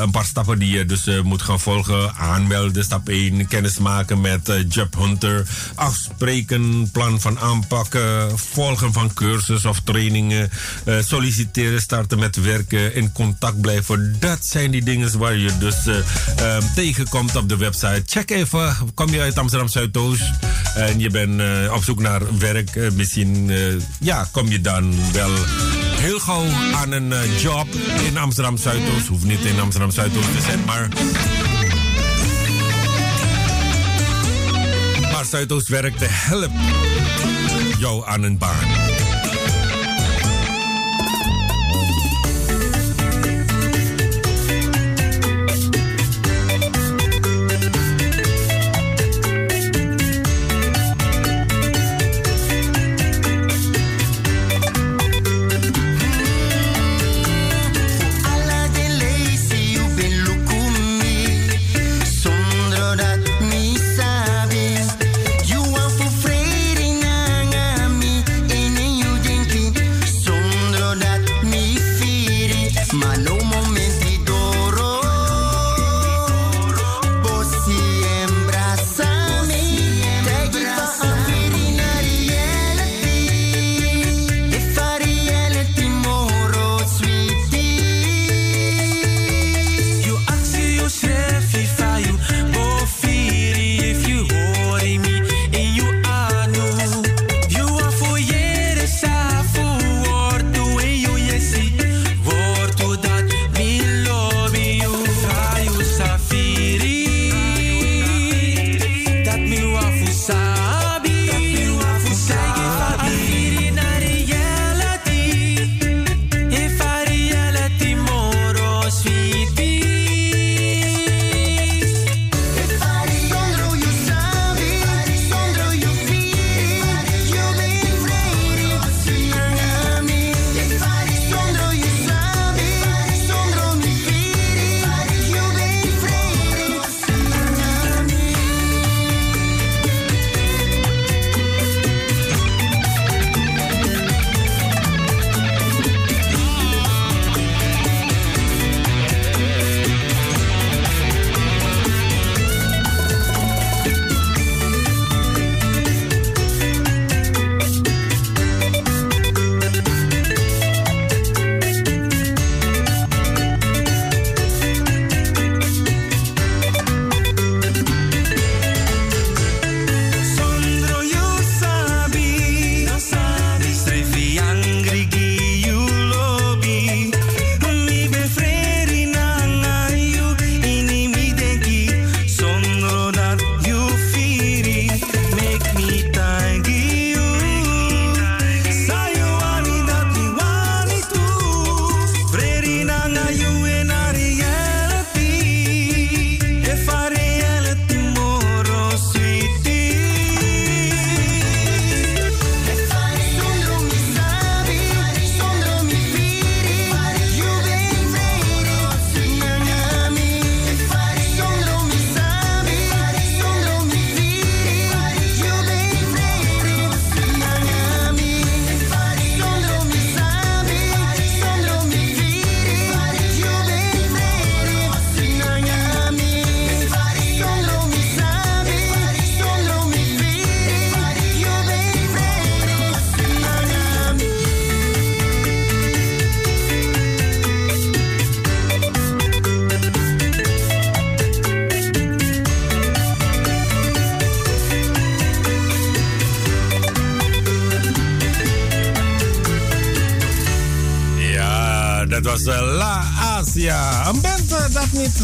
een 0.00 0.10
paar 0.10 0.24
stappen 0.24 0.58
die 0.58 0.76
je 0.76 0.84
dus 0.84 1.08
moet 1.22 1.42
gaan 1.42 1.60
volgen. 1.60 2.14
Aanmelden, 2.14 2.84
stap 2.84 3.09
1, 3.10 3.46
kennis 3.46 3.78
maken 3.78 4.20
met 4.20 4.48
uh, 4.48 4.84
Hunter, 4.98 5.46
afspreken, 5.74 6.90
plan 6.92 7.20
van 7.20 7.38
aanpakken, 7.38 8.38
volgen 8.38 8.92
van 8.92 9.14
cursus 9.14 9.64
of 9.64 9.80
trainingen, 9.80 10.50
uh, 10.84 10.94
solliciteren, 11.00 11.80
starten 11.80 12.18
met 12.18 12.36
werken, 12.36 12.94
in 12.94 13.12
contact 13.12 13.60
blijven. 13.60 14.16
Dat 14.18 14.46
zijn 14.46 14.70
die 14.70 14.82
dingen 14.82 15.18
waar 15.18 15.36
je 15.36 15.58
dus 15.58 15.86
uh, 15.86 15.96
um, 15.96 16.62
tegenkomt 16.74 17.36
op 17.36 17.48
de 17.48 17.56
website. 17.56 18.02
Check 18.06 18.30
even, 18.30 18.76
kom 18.94 19.10
je 19.10 19.20
uit 19.20 19.38
Amsterdam 19.38 19.68
Zuidoost 19.68 20.30
en 20.74 20.98
je 20.98 21.10
bent 21.10 21.42
op 21.72 21.84
zoek 21.84 22.00
naar 22.00 22.38
werk, 22.38 22.92
misschien 22.94 23.50
ja, 24.00 24.28
kom 24.30 24.48
je 24.48 24.60
dan 24.60 24.94
wel 25.12 25.30
heel 26.00 26.18
gauw 26.18 26.46
aan 26.74 26.92
een 26.92 27.12
job 27.38 27.66
in 28.06 28.18
Amsterdam 28.18 28.56
Zuidoost. 28.56 29.06
Hoeft 29.06 29.24
niet 29.24 29.44
in 29.44 29.60
Amsterdam 29.60 29.90
Zuidoost 29.90 30.34
te 30.36 30.40
zijn, 30.42 30.64
maar 30.66 30.88
Zuidoost 35.30 35.68
werkte, 35.68 36.06
helpt 36.08 36.52
jou 37.78 38.06
aan 38.06 38.22
een 38.22 38.38
baan. 38.38 38.89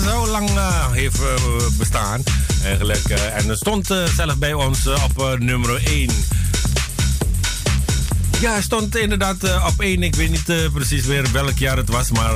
Zo 0.06 0.26
lang 0.26 0.50
heeft 0.92 1.18
bestaan. 1.78 2.22
Eigenlijk. 2.64 3.08
en 3.08 3.56
stond 3.56 3.86
zelf 4.16 4.36
bij 4.36 4.52
ons 4.52 4.86
op 4.86 5.38
nummer 5.38 5.86
1. 5.86 6.10
Ja, 8.40 8.60
stond 8.60 8.96
inderdaad 8.96 9.36
op 9.66 9.74
één. 9.78 10.02
Ik 10.02 10.14
weet 10.14 10.30
niet 10.30 10.72
precies 10.72 11.06
weer 11.06 11.32
welk 11.32 11.58
jaar 11.58 11.76
het 11.76 11.88
was, 11.88 12.10
maar 12.10 12.34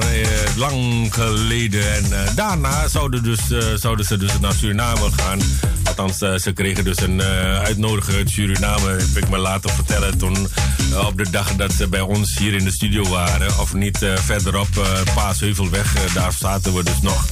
lang 0.57 1.15
geleden. 1.15 1.95
En 1.95 2.35
daarna 2.35 2.89
zouden, 2.89 3.23
dus, 3.23 3.41
zouden 3.75 4.05
ze 4.05 4.17
dus 4.17 4.41
naar 4.41 4.53
Suriname 4.53 5.11
gaan. 5.17 5.41
Althans, 5.85 6.19
ze 6.19 6.53
kregen 6.55 6.85
dus 6.85 7.01
een 7.01 7.23
uitnodiging 7.23 8.17
uit 8.17 8.31
Suriname. 8.31 8.89
Heb 8.89 9.23
ik 9.23 9.29
me 9.29 9.39
laten 9.39 9.71
vertellen 9.71 10.19
toen 10.19 10.49
op 10.95 11.19
de 11.19 11.31
dag 11.31 11.57
dat 11.57 11.73
ze 11.73 11.89
bij 11.89 12.01
ons 12.01 12.39
hier 12.39 12.55
in 12.55 12.65
de 12.65 12.71
studio 12.71 13.09
waren. 13.09 13.59
Of 13.61 13.75
niet 13.75 13.99
verderop, 14.15 14.69
Paasheuvelweg. 15.15 16.13
daar 16.13 16.33
zaten 16.33 16.75
we 16.75 16.85
dus 16.85 17.01
nog. 17.01 17.27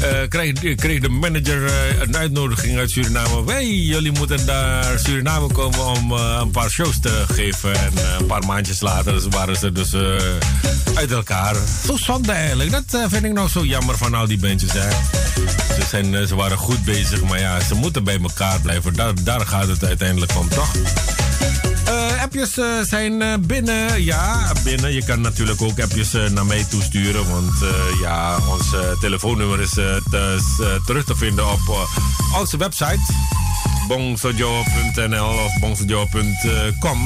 Uh, 0.00 0.28
kreeg, 0.28 0.74
kreeg, 0.74 1.00
de 1.00 1.08
manager 1.08 1.62
uh, 1.62 2.00
een 2.00 2.16
uitnodiging 2.16 2.78
uit 2.78 2.90
Suriname. 2.90 3.44
Wij, 3.44 3.66
jullie 3.74 4.12
moeten 4.12 4.44
naar 4.44 4.98
Suriname 4.98 5.52
komen 5.52 5.86
om 5.86 6.12
uh, 6.12 6.38
een 6.40 6.50
paar 6.50 6.70
shows 6.70 7.00
te 7.00 7.24
geven. 7.32 7.74
En 7.74 7.92
een 8.18 8.26
paar 8.26 8.46
maandjes 8.46 8.80
later 8.80 9.28
waren 9.30 9.56
ze 9.56 9.72
dus 9.72 9.94
uit 10.94 11.10
elkaar. 11.10 11.56
Zo 11.86 11.96
zonde 11.96 12.32
eigenlijk. 12.32 12.70
Dat 12.70 13.10
vind 13.10 13.24
ik 13.24 13.32
nog 13.32 13.50
zo 13.50 13.64
jammer 13.64 13.96
van 13.96 14.14
al 14.14 14.26
die 14.26 14.38
bandjes. 14.38 14.70
Ze, 14.70 15.82
zijn, 15.88 16.28
ze 16.28 16.34
waren 16.34 16.56
goed 16.56 16.84
bezig, 16.84 17.22
maar 17.22 17.40
ja, 17.40 17.60
ze 17.60 17.74
moeten 17.74 18.04
bij 18.04 18.18
elkaar 18.22 18.60
blijven. 18.60 18.94
Daar 19.24 19.46
gaat 19.46 19.68
het 19.68 19.84
uiteindelijk 19.84 20.36
om, 20.36 20.48
toch? 20.48 20.72
Appjes 22.22 22.58
uh, 22.58 22.66
zijn 22.82 23.20
uh, 23.20 23.34
binnen. 23.40 24.04
Ja, 24.04 24.52
binnen. 24.64 24.92
Je 24.92 25.04
kan 25.04 25.20
natuurlijk 25.20 25.62
ook 25.62 25.80
appjes 25.80 26.12
naar 26.12 26.46
mij 26.46 26.64
toesturen. 26.64 27.30
Want 27.30 27.52
ja, 28.00 28.38
ons 28.48 28.74
telefoonnummer 29.00 29.60
is 29.60 29.70
terug 30.86 31.04
te 31.04 31.16
vinden 31.16 31.50
op 31.52 31.88
onze 32.38 32.56
website. 32.56 33.00
bongsojo.nl 33.88 35.28
of 35.28 35.58
bongsojo.com. 35.60 36.98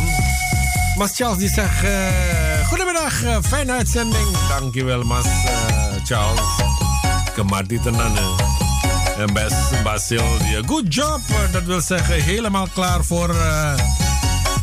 Mas 0.97 1.17
Charles 1.17 1.39
die 1.39 1.49
zegt... 1.49 1.87
Goedemiddag, 2.69 3.12
fijne 3.43 3.73
uitzending. 3.73 4.27
Dankjewel, 4.49 5.03
Mas 5.03 5.27
Charles. 6.05 6.41
Kemarti 7.35 7.81
tenan. 7.81 8.17
En 9.19 9.33
best 9.33 9.83
Basil. 9.83 10.25
Good 10.67 10.95
job. 10.95 11.21
Dat 11.53 11.62
wil 11.62 11.81
zeggen 11.81 12.23
helemaal 12.23 12.69
klaar 12.75 13.05
voor 13.05 13.35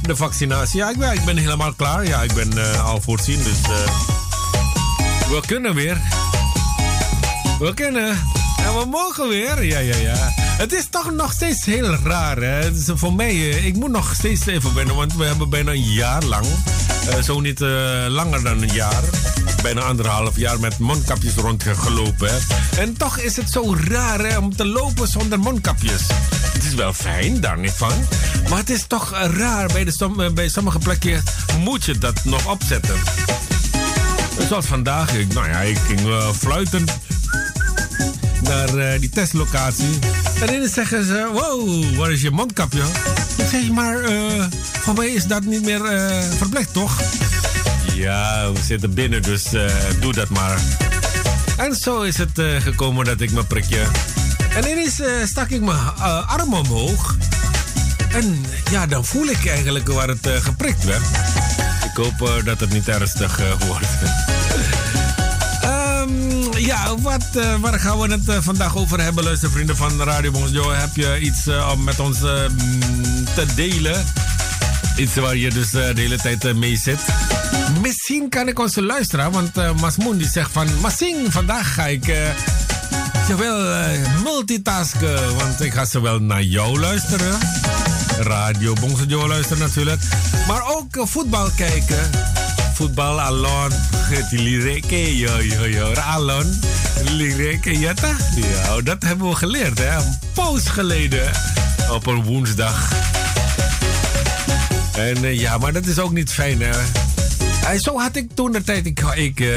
de 0.01 0.15
vaccinatie. 0.15 0.77
Ja, 0.77 1.11
ik 1.11 1.25
ben, 1.25 1.37
helemaal 1.37 1.73
klaar. 1.73 2.07
Ja, 2.07 2.21
ik 2.21 2.33
ben 2.33 2.57
uh, 2.57 2.85
al 2.85 3.01
voorzien. 3.01 3.37
Dus 3.37 3.59
uh, 3.69 3.75
we 5.29 5.41
kunnen 5.45 5.75
weer. 5.75 6.01
We 7.59 7.73
kunnen. 7.73 8.09
En 8.57 8.77
we 8.79 8.85
mogen 8.89 9.27
weer. 9.27 9.63
Ja, 9.63 9.79
ja, 9.79 9.95
ja. 9.95 10.33
Het 10.37 10.73
is 10.73 10.87
toch 10.89 11.11
nog 11.11 11.31
steeds 11.31 11.65
heel 11.65 11.95
raar. 11.95 12.37
Hè? 12.37 12.71
Is 12.71 12.89
voor 12.93 13.13
mij, 13.13 13.33
uh, 13.33 13.65
ik 13.65 13.75
moet 13.75 13.91
nog 13.91 14.13
steeds 14.15 14.45
even 14.45 14.73
wennen. 14.73 14.95
Want 14.95 15.13
we 15.15 15.23
hebben 15.23 15.49
bijna 15.49 15.71
een 15.71 15.91
jaar 15.91 16.23
lang. 16.23 16.45
zo 17.23 17.39
niet 17.39 17.59
langer 18.07 18.43
dan 18.43 18.61
een 18.61 18.73
jaar 18.73 19.03
bijna 19.61 19.81
anderhalf 19.81 20.37
jaar 20.37 20.59
met 20.59 20.77
mondkapjes 20.77 21.35
rondgelopen. 21.35 22.29
Hè. 22.29 22.37
En 22.81 22.97
toch 22.97 23.17
is 23.17 23.35
het 23.35 23.49
zo 23.49 23.75
raar 23.87 24.19
hè, 24.19 24.37
om 24.37 24.55
te 24.55 24.65
lopen 24.65 25.07
zonder 25.07 25.39
mondkapjes. 25.39 26.01
Het 26.53 26.63
is 26.63 26.73
wel 26.73 26.93
fijn, 26.93 27.39
daar 27.41 27.59
niet 27.59 27.71
van. 27.71 27.93
Maar 28.49 28.57
het 28.57 28.69
is 28.69 28.85
toch 28.87 29.11
raar. 29.11 29.67
Bij, 29.67 29.83
de, 29.83 30.31
bij 30.33 30.49
sommige 30.49 30.79
plekken 30.79 31.23
moet 31.59 31.85
je 31.85 31.97
dat 31.97 32.23
nog 32.23 32.51
opzetten. 32.51 32.95
Zoals 34.47 34.65
vandaag. 34.65 35.13
Ik, 35.13 35.33
nou 35.33 35.47
ja, 35.47 35.59
ik 35.59 35.77
ging 35.77 35.99
uh, 35.99 36.29
fluiten 36.29 36.85
naar 38.41 38.99
die 38.99 39.09
testlocatie. 39.09 39.99
En 40.41 40.53
ineens 40.53 40.73
zeggen 40.73 41.05
ze: 41.05 41.29
Wow, 41.33 41.95
waar 41.95 42.11
is 42.11 42.21
je 42.21 42.31
mondkapje? 42.31 42.81
Ik 43.37 43.45
zeg 43.51 43.69
maar, 43.69 43.97
voor 44.61 44.93
mij 44.93 45.07
is 45.07 45.25
dat 45.25 45.43
niet 45.43 45.63
meer 45.63 45.81
verplicht, 46.37 46.73
toch? 46.73 47.01
Ja, 47.93 48.51
we 48.51 48.59
zitten 48.65 48.93
binnen, 48.93 49.21
dus 49.21 49.43
doe 49.99 50.13
dat 50.13 50.29
maar. 50.29 50.59
En 51.57 51.75
zo 51.75 52.01
is 52.01 52.17
het 52.17 52.41
gekomen 52.59 53.05
dat 53.05 53.21
ik 53.21 53.31
me 53.31 53.43
prikje 53.43 53.85
en 54.55 54.69
ineens 54.69 54.99
uh, 54.99 55.07
stak 55.25 55.49
ik 55.49 55.61
mijn 55.61 55.77
uh, 55.97 56.29
arm 56.29 56.53
omhoog. 56.53 57.15
En 58.11 58.45
ja, 58.71 58.85
dan 58.85 59.05
voel 59.05 59.25
ik 59.25 59.47
eigenlijk 59.47 59.87
waar 59.87 60.07
het 60.07 60.27
uh, 60.27 60.35
geprikt 60.35 60.83
werd. 60.83 61.01
Ik 61.83 61.97
hoop 61.97 62.43
dat 62.45 62.59
het 62.59 62.73
niet 62.73 62.87
ernstig 62.87 63.39
wordt. 63.67 63.87
um, 65.65 66.57
ja, 66.71 66.97
wat, 66.97 67.25
waar 67.59 67.79
gaan 67.79 67.99
we 67.99 68.11
het 68.11 68.43
vandaag 68.43 68.77
over 68.77 69.01
hebben, 69.01 69.23
luistervrienden 69.23 69.77
van 69.77 70.01
Radio 70.01 70.31
Bonjour? 70.31 70.79
Heb 70.79 70.95
je 70.95 71.19
iets 71.19 71.47
om 71.71 71.83
met 71.83 71.99
ons 71.99 72.19
te 72.19 73.45
delen? 73.55 74.05
Iets 74.97 75.15
waar 75.15 75.35
je 75.35 75.49
dus 75.49 75.69
de 75.69 75.91
hele 75.95 76.17
tijd 76.17 76.55
mee 76.55 76.77
zit. 76.77 76.99
Misschien 77.81 78.29
kan 78.29 78.47
ik 78.47 78.59
onze 78.59 78.81
luisteren, 78.81 79.31
want 79.31 79.79
Masmoen 79.79 80.17
die 80.17 80.29
zegt 80.29 80.51
van... 80.51 80.67
Masing, 80.81 81.31
vandaag 81.31 81.73
ga 81.73 81.87
ik 81.87 82.13
zowel 83.27 83.71
uh, 83.71 84.23
multitasken, 84.23 85.35
want 85.35 85.61
ik 85.61 85.73
ga 85.73 85.85
zowel 85.85 86.19
naar 86.19 86.43
jou 86.43 86.79
luisteren. 86.79 87.37
Radio 88.19 88.73
Bongsejo 88.73 89.27
luisteren 89.27 89.59
natuurlijk. 89.59 90.01
Maar 90.47 90.61
ook 90.75 90.95
uh, 90.95 91.03
voetbal 91.05 91.49
kijken. 91.55 92.09
Voetbal, 92.73 93.21
Alon, 93.21 93.71
Lireke, 94.29 95.17
yo, 95.17 95.41
yo, 95.41 95.67
yo. 95.67 95.93
Alon, 95.93 96.59
Lireke, 97.09 97.93
toch? 97.95 98.17
Ja, 98.35 98.81
dat 98.81 99.03
hebben 99.03 99.29
we 99.29 99.35
geleerd, 99.35 99.77
hè. 99.77 99.95
Een 99.95 100.19
poos 100.33 100.67
geleden. 100.67 101.31
Op 101.91 102.07
een 102.07 102.23
woensdag. 102.23 102.91
En 104.97 105.23
uh, 105.23 105.39
ja, 105.39 105.57
maar 105.57 105.73
dat 105.73 105.85
is 105.85 105.99
ook 105.99 106.11
niet 106.11 106.31
fijn, 106.31 106.61
hè. 106.61 106.71
Uh, 107.61 107.79
zo 107.79 107.99
had 107.99 108.15
ik 108.15 108.29
toen 108.33 108.51
de 108.51 108.63
tijd. 108.63 108.85
Ik, 108.85 108.99
ik 108.99 109.39
uh, 109.39 109.51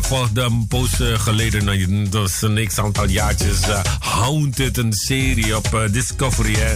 volgde 0.00 0.40
een 0.40 0.66
poos 0.68 1.00
uh, 1.00 1.18
geleden, 1.18 1.64
nou, 1.64 2.08
dat 2.08 2.20
was 2.20 2.42
een 2.42 2.66
x 2.66 2.78
aantal 2.78 3.08
jaartjes. 3.08 3.58
Haunted, 3.98 4.78
een 4.78 4.92
serie 4.92 5.56
op 5.56 5.88
Discovery. 5.90 6.54
Hè. 6.58 6.72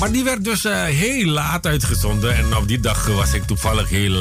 Maar 0.00 0.12
die 0.12 0.24
werd 0.24 0.44
dus 0.44 0.62
heel 0.86 1.26
laat 1.26 1.66
uitgezonden. 1.66 2.36
En 2.36 2.56
op 2.56 2.68
die 2.68 2.80
dag 2.80 3.06
was 3.06 3.32
ik 3.32 3.42
toevallig 3.42 3.88
heel 3.88 4.12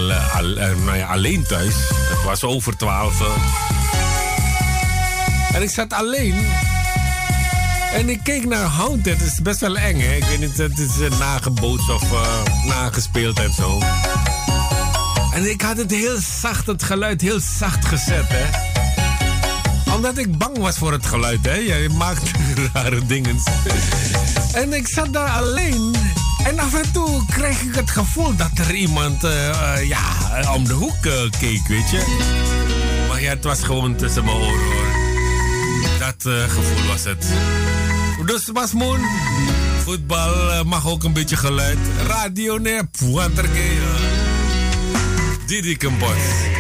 nou 0.86 0.98
ja, 0.98 1.08
alleen 1.08 1.44
thuis. 1.48 1.74
Het 1.94 2.24
was 2.24 2.44
over 2.44 2.78
twaalf. 2.78 3.22
En 5.54 5.62
ik 5.62 5.70
zat 5.70 5.94
alleen. 5.94 6.36
En 7.94 8.10
ik 8.10 8.20
keek 8.24 8.46
naar 8.46 8.66
Haunted. 8.66 9.20
Het 9.20 9.32
is 9.32 9.42
best 9.42 9.60
wel 9.60 9.78
eng, 9.78 10.00
hè? 10.00 10.16
Ik 10.16 10.24
weet 10.24 10.40
niet, 10.40 10.58
het 10.58 10.80
is 10.80 11.18
nagebootst 11.20 11.90
of 11.90 12.04
nagespeeld 12.66 13.40
en 13.40 13.54
zo. 13.54 13.80
En 15.38 15.50
ik 15.50 15.62
had 15.62 15.78
het 15.78 15.92
heel 15.92 16.18
zacht, 16.42 16.68
het 16.68 16.84
geluid 16.84 17.22
heel 17.22 17.40
zacht 17.58 17.86
gezet, 17.86 18.26
hè. 18.28 18.46
Omdat 19.96 20.18
ik 20.18 20.38
bang 20.38 20.58
was 20.58 20.78
voor 20.78 20.92
het 20.92 21.06
geluid, 21.06 21.46
hè. 21.46 21.54
Je 21.54 21.90
maakt 21.90 22.32
rare 22.74 23.06
dingen. 23.06 23.38
En 24.54 24.74
ik 24.74 24.88
zat 24.88 25.14
daar 25.14 25.30
alleen. 25.30 25.96
En 26.44 26.60
af 26.60 26.74
en 26.74 26.92
toe 26.92 27.26
kreeg 27.26 27.62
ik 27.62 27.76
het 27.76 27.92
gevoel 27.92 28.36
dat 28.36 28.52
er 28.56 28.76
iemand 28.76 29.24
uh, 29.24 29.32
uh, 29.32 29.88
ja, 29.88 30.54
om 30.54 30.64
de 30.68 30.74
hoek 30.74 31.06
uh, 31.06 31.14
keek, 31.40 31.68
weet 31.68 31.90
je. 31.90 32.04
Maar 33.08 33.22
ja, 33.22 33.30
het 33.30 33.44
was 33.44 33.64
gewoon 33.64 33.96
tussen 33.96 34.26
mijn 34.26 34.38
oren, 34.38 34.66
hoor. 34.66 34.92
Dat 36.00 36.34
gevoel 36.50 36.88
was 36.88 37.04
het. 37.04 37.26
Dus 38.26 38.50
was 38.54 38.74
moon. 38.74 39.00
Voetbal 39.84 40.66
mag 40.66 40.88
ook 40.88 41.04
een 41.04 41.14
beetje 41.14 41.38
geluid. 41.38 41.78
Radio, 42.08 42.58
nee, 42.58 42.80
puanterke. 42.86 43.87
Didi 45.48 45.78
Campos 45.78 46.57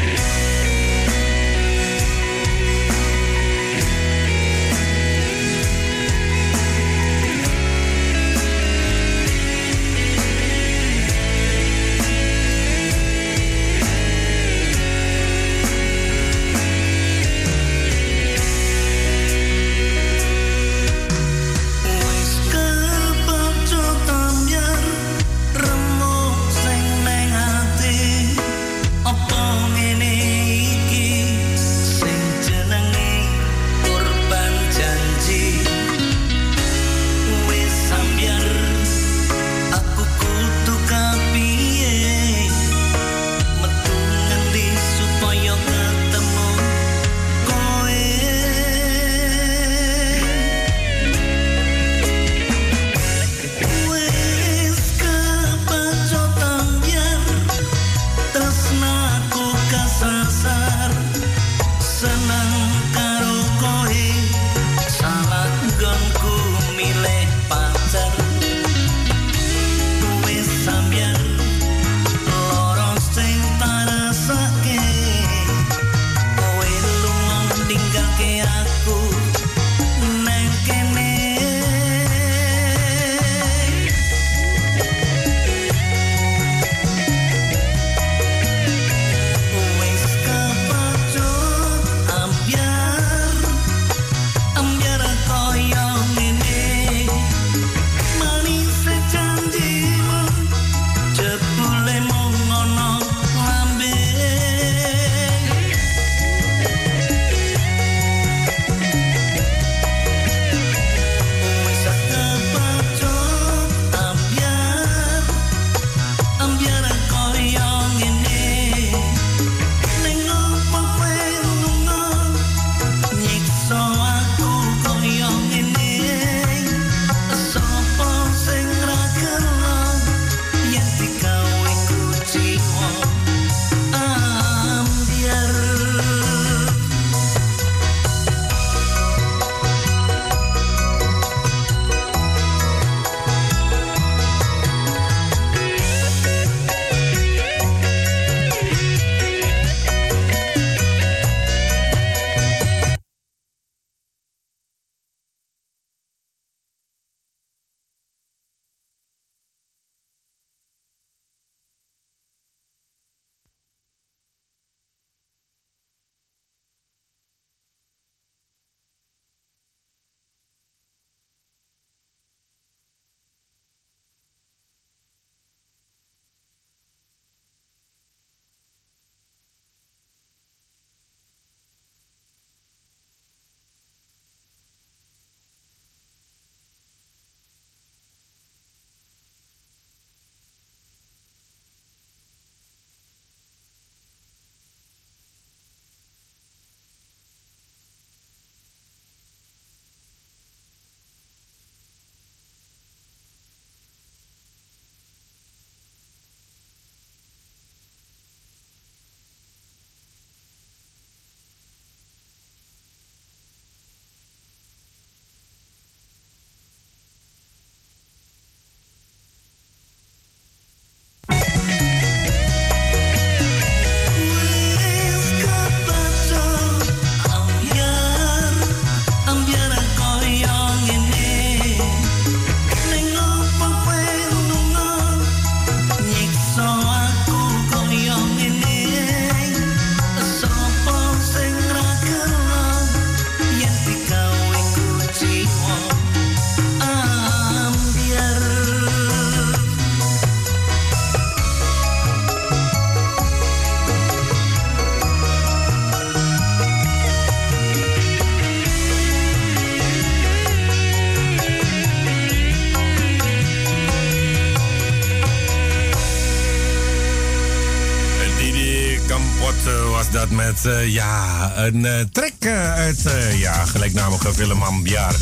met 270.64 270.92
ja, 270.92 271.52
een 271.56 272.10
trek 272.12 272.48
uit 272.76 273.02
ja, 273.38 273.66
gelijknamige 273.66 274.34
film 274.34 274.62
Ambiar. 274.62 275.16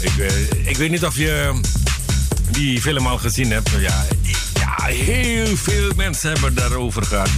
Ik, 0.00 0.12
ik 0.64 0.76
weet 0.76 0.90
niet 0.90 1.04
of 1.04 1.16
je 1.16 1.60
die 2.50 2.80
film 2.80 3.06
al 3.06 3.18
gezien 3.18 3.50
hebt. 3.50 3.70
Ja, 3.70 4.04
ja 4.54 4.84
heel 4.84 5.56
veel 5.56 5.92
mensen 5.96 6.32
hebben 6.32 6.54
daarover 6.54 7.02
gehad. 7.02 7.28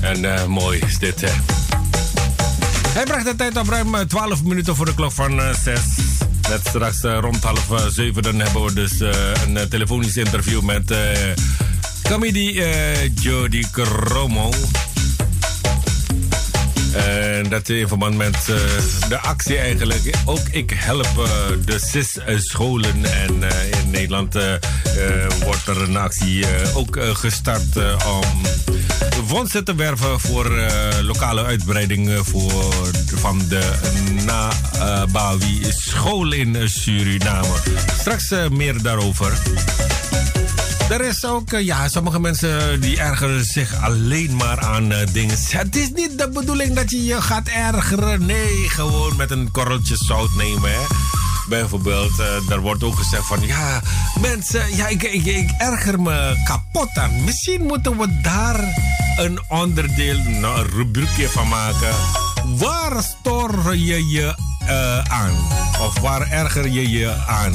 En 0.00 0.50
mooi 0.50 0.80
is 0.86 0.98
dit. 0.98 1.20
Hij 2.88 3.04
bracht 3.04 3.24
de 3.24 3.36
tijd 3.36 3.56
op 3.56 3.68
ruim 3.68 4.08
12 4.08 4.42
minuten 4.42 4.76
voor 4.76 4.86
de 4.86 4.94
klok 4.94 5.12
van 5.12 5.40
6. 5.62 5.80
Net 6.48 6.60
straks 6.68 7.00
rond 7.00 7.42
half 7.42 7.68
7 7.88 8.22
dan 8.22 8.38
hebben 8.38 8.64
we 8.64 8.72
dus 8.72 9.00
een 9.00 9.68
telefonisch 9.68 10.16
interview 10.16 10.62
met 10.62 10.94
comedy 12.02 12.52
uh, 12.54 13.14
Jody 13.14 13.64
Cromo. 13.70 14.50
En 17.06 17.48
dat 17.48 17.68
in 17.68 17.88
verband 17.88 18.16
met 18.16 18.36
uh, 18.50 18.56
de 19.08 19.18
actie 19.18 19.58
eigenlijk. 19.58 20.16
Ook 20.24 20.48
ik 20.50 20.70
help 20.74 21.08
uh, 21.18 21.26
de 21.64 21.78
CIS-scholen. 21.78 23.04
En 23.04 23.42
in 23.82 23.90
Nederland 23.90 24.34
wordt 25.44 25.66
er 25.66 25.82
een 25.82 25.96
actie 25.96 26.44
ook 26.74 26.98
gestart 27.00 27.76
om 28.06 28.42
fondsen 29.26 29.64
te 29.64 29.74
werven 29.74 30.20
voor 30.20 30.50
lokale 31.02 31.44
uitbreiding 31.44 32.10
voor, 32.22 32.74
van 33.14 33.42
de 33.48 33.70
Nabawi 34.24 35.66
school 35.68 36.32
in 36.32 36.68
Suriname. 36.68 37.54
Straks 37.98 38.32
meer 38.50 38.82
daarover. 38.82 39.32
Er 40.88 41.00
is 41.00 41.24
ook, 41.24 41.52
eh, 41.52 41.64
ja, 41.64 41.88
sommige 41.88 42.20
mensen 42.20 42.80
die 42.80 43.00
ergeren 43.00 43.44
zich 43.44 43.82
alleen 43.82 44.36
maar 44.36 44.60
aan 44.60 44.92
uh, 44.92 44.98
dingen. 45.12 45.36
Het 45.48 45.76
is 45.76 45.90
niet 45.94 46.18
de 46.18 46.28
bedoeling 46.28 46.74
dat 46.74 46.90
je 46.90 47.04
je 47.04 47.22
gaat 47.22 47.48
ergeren. 47.48 48.26
Nee, 48.26 48.68
gewoon 48.68 49.16
met 49.16 49.30
een 49.30 49.50
korreltje 49.50 49.96
zout 49.96 50.34
nemen, 50.34 50.70
hè. 50.70 50.80
Bijvoorbeeld, 51.48 52.18
uh, 52.20 52.50
er 52.50 52.60
wordt 52.60 52.82
ook 52.82 52.96
gezegd 52.96 53.26
van 53.26 53.46
ja, 53.46 53.80
mensen, 54.20 54.76
ja, 54.76 54.86
ik, 54.86 55.02
ik, 55.02 55.24
ik 55.24 55.50
erger 55.58 56.00
me 56.00 56.42
kapot 56.44 56.98
aan. 56.98 57.24
Misschien 57.24 57.62
moeten 57.62 57.98
we 57.98 58.20
daar 58.22 58.60
een 59.16 59.40
onderdeel, 59.48 60.22
nou, 60.22 60.58
een 60.58 60.70
rubriekje 60.70 61.28
van 61.28 61.48
maken. 61.48 61.94
Waar 62.56 63.02
stoor 63.02 63.76
je 63.76 64.08
je 64.08 64.34
aan? 65.08 65.34
Of 65.80 66.00
waar 66.00 66.30
erger 66.30 66.68
je 66.68 66.90
je 66.90 67.14
aan? 67.26 67.52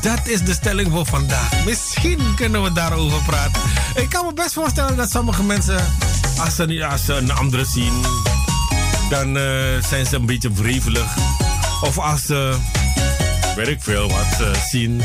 Dat 0.00 0.28
is 0.28 0.40
de 0.40 0.52
stelling 0.52 0.90
voor 0.90 1.06
vandaag. 1.06 1.64
Misschien 1.64 2.34
kunnen 2.36 2.62
we 2.62 2.72
daarover 2.72 3.22
praten. 3.26 3.62
Ik 3.94 4.08
kan 4.08 4.26
me 4.26 4.32
best 4.32 4.52
voorstellen 4.52 4.96
dat 4.96 5.10
sommige 5.10 5.42
mensen, 5.42 5.84
als 6.38 6.54
ze, 6.54 6.86
als 6.90 7.04
ze 7.04 7.12
een 7.12 7.32
andere 7.32 7.64
zien, 7.64 7.92
dan 9.10 9.36
uh, 9.36 9.42
zijn 9.88 10.06
ze 10.06 10.16
een 10.16 10.26
beetje 10.26 10.52
wrevelig. 10.52 11.16
Of 11.80 11.98
als 11.98 12.22
ze, 12.22 12.56
weet 13.56 13.68
ik 13.68 13.82
veel 13.82 14.08
wat, 14.08 14.40
uh, 14.40 14.62
zien, 14.70 15.02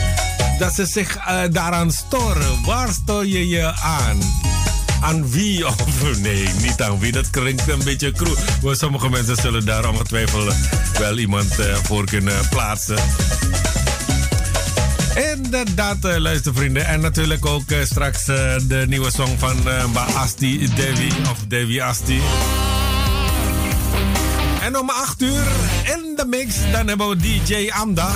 dat 0.59 0.73
ze 0.73 0.85
zich 0.85 1.17
uh, 1.17 1.41
daaraan 1.51 1.91
storen. 1.91 2.63
Waar 2.65 2.89
stoor 2.91 3.25
je 3.25 3.47
je 3.47 3.73
aan? 3.73 4.19
aan 5.01 5.29
wie 5.29 5.67
of 5.67 6.19
nee, 6.19 6.49
niet 6.61 6.81
aan 6.81 6.99
wie. 6.99 7.11
Dat 7.11 7.29
klinkt 7.29 7.67
een 7.67 7.83
beetje. 7.83 8.13
Maar 8.63 8.75
sommige 8.75 9.09
mensen 9.09 9.35
zullen 9.35 9.65
daar 9.65 9.89
ongetwijfeld 9.89 10.55
wel 10.99 11.17
iemand 11.17 11.55
voor 11.83 12.05
kunnen 12.05 12.49
plaatsen. 12.49 12.97
Inderdaad, 15.15 16.05
uh, 16.05 16.15
luistervrienden. 16.17 16.85
En 16.85 16.99
natuurlijk 16.99 17.45
ook 17.45 17.71
uh, 17.71 17.77
straks 17.83 18.27
uh, 18.27 18.55
de 18.67 18.85
nieuwe 18.87 19.11
song 19.11 19.37
van 19.37 19.57
uh, 19.67 20.17
Asti 20.17 20.69
Devi. 20.75 21.07
Of 21.31 21.37
Devi 21.47 21.79
Asti. 21.79 22.21
En 24.61 24.77
om 24.77 24.89
8 24.89 25.21
uur 25.21 25.45
in 25.83 26.13
de 26.15 26.25
mix, 26.27 26.55
dan 26.71 26.87
hebben 26.87 27.09
we 27.09 27.15
DJ 27.15 27.69
Amda. 27.69 28.09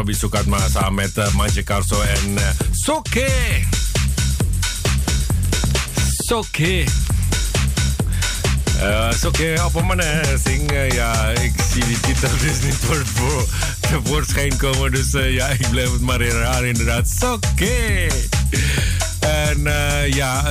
Robbie 0.00 0.16
Sukatma 0.16 0.58
samen 0.68 0.94
met 0.94 1.16
uh, 1.16 1.34
Manje 1.34 1.62
Carso 1.62 2.00
en 2.00 2.30
uh, 2.30 2.40
Soke. 2.70 3.26
Soke. 6.16 6.84
Uh, 8.76 9.12
Soke, 9.12 9.62
op 9.64 9.74
een 9.74 9.86
manier 9.86 10.38
zingen. 10.44 10.94
ja, 10.94 11.28
ik 11.28 11.52
zie 11.72 11.84
die 11.86 12.00
titel 12.00 12.28
dus 12.38 12.62
niet 12.62 12.74
voor, 12.74 13.02
voor 13.14 13.46
tevoorschijn 13.80 14.56
komen. 14.56 14.90
Dus 14.90 15.10
ja, 15.12 15.48
ik 15.48 15.70
blijf 15.70 15.92
het 15.92 16.00
maar 16.00 16.20
herhalen 16.20 16.68
inderdaad. 16.68 17.08
Soke. 17.20 18.10
En 19.20 19.62
ja, 20.12 20.44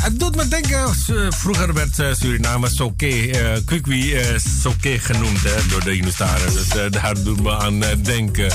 het 0.00 0.18
doet 0.32 0.42
me 0.42 0.48
denken, 0.48 0.94
vroeger 1.34 1.74
werd 1.74 2.16
Suriname 2.18 2.68
Soke, 2.68 3.28
uh, 3.28 3.56
Kwikwi 3.64 4.16
Soke 4.62 4.98
genoemd 4.98 5.42
door 5.68 5.84
de 5.84 5.90
Hindustanen. 5.90 6.52
Dus 6.52 6.90
daar 6.90 7.22
doet 7.22 7.42
me 7.42 7.56
aan 7.56 7.82
denken. 8.02 8.52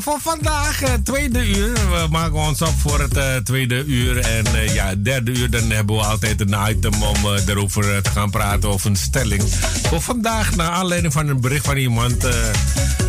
voor 0.00 0.18
vandaag, 0.20 0.82
tweede 1.04 1.48
uur. 1.48 1.72
We 1.72 2.06
maken 2.10 2.34
ons 2.34 2.62
op 2.62 2.74
voor 2.78 3.00
het 3.00 3.44
tweede 3.44 3.84
uur. 3.84 4.18
En 4.18 4.72
ja, 4.72 4.94
derde 4.94 5.30
uur, 5.30 5.50
dan 5.50 5.70
hebben 5.70 5.96
we 5.96 6.02
altijd 6.02 6.40
een 6.40 6.56
item 6.68 7.02
om 7.02 7.16
erover 7.46 8.02
te 8.02 8.10
gaan 8.10 8.30
praten 8.30 8.70
of 8.70 8.84
een 8.84 8.96
stelling. 8.96 9.42
Voor 9.82 10.00
vandaag, 10.00 10.56
naar 10.56 10.70
aanleiding 10.70 11.12
van 11.12 11.28
een 11.28 11.40
bericht 11.40 11.64
van 11.66 11.76
iemand 11.76 12.26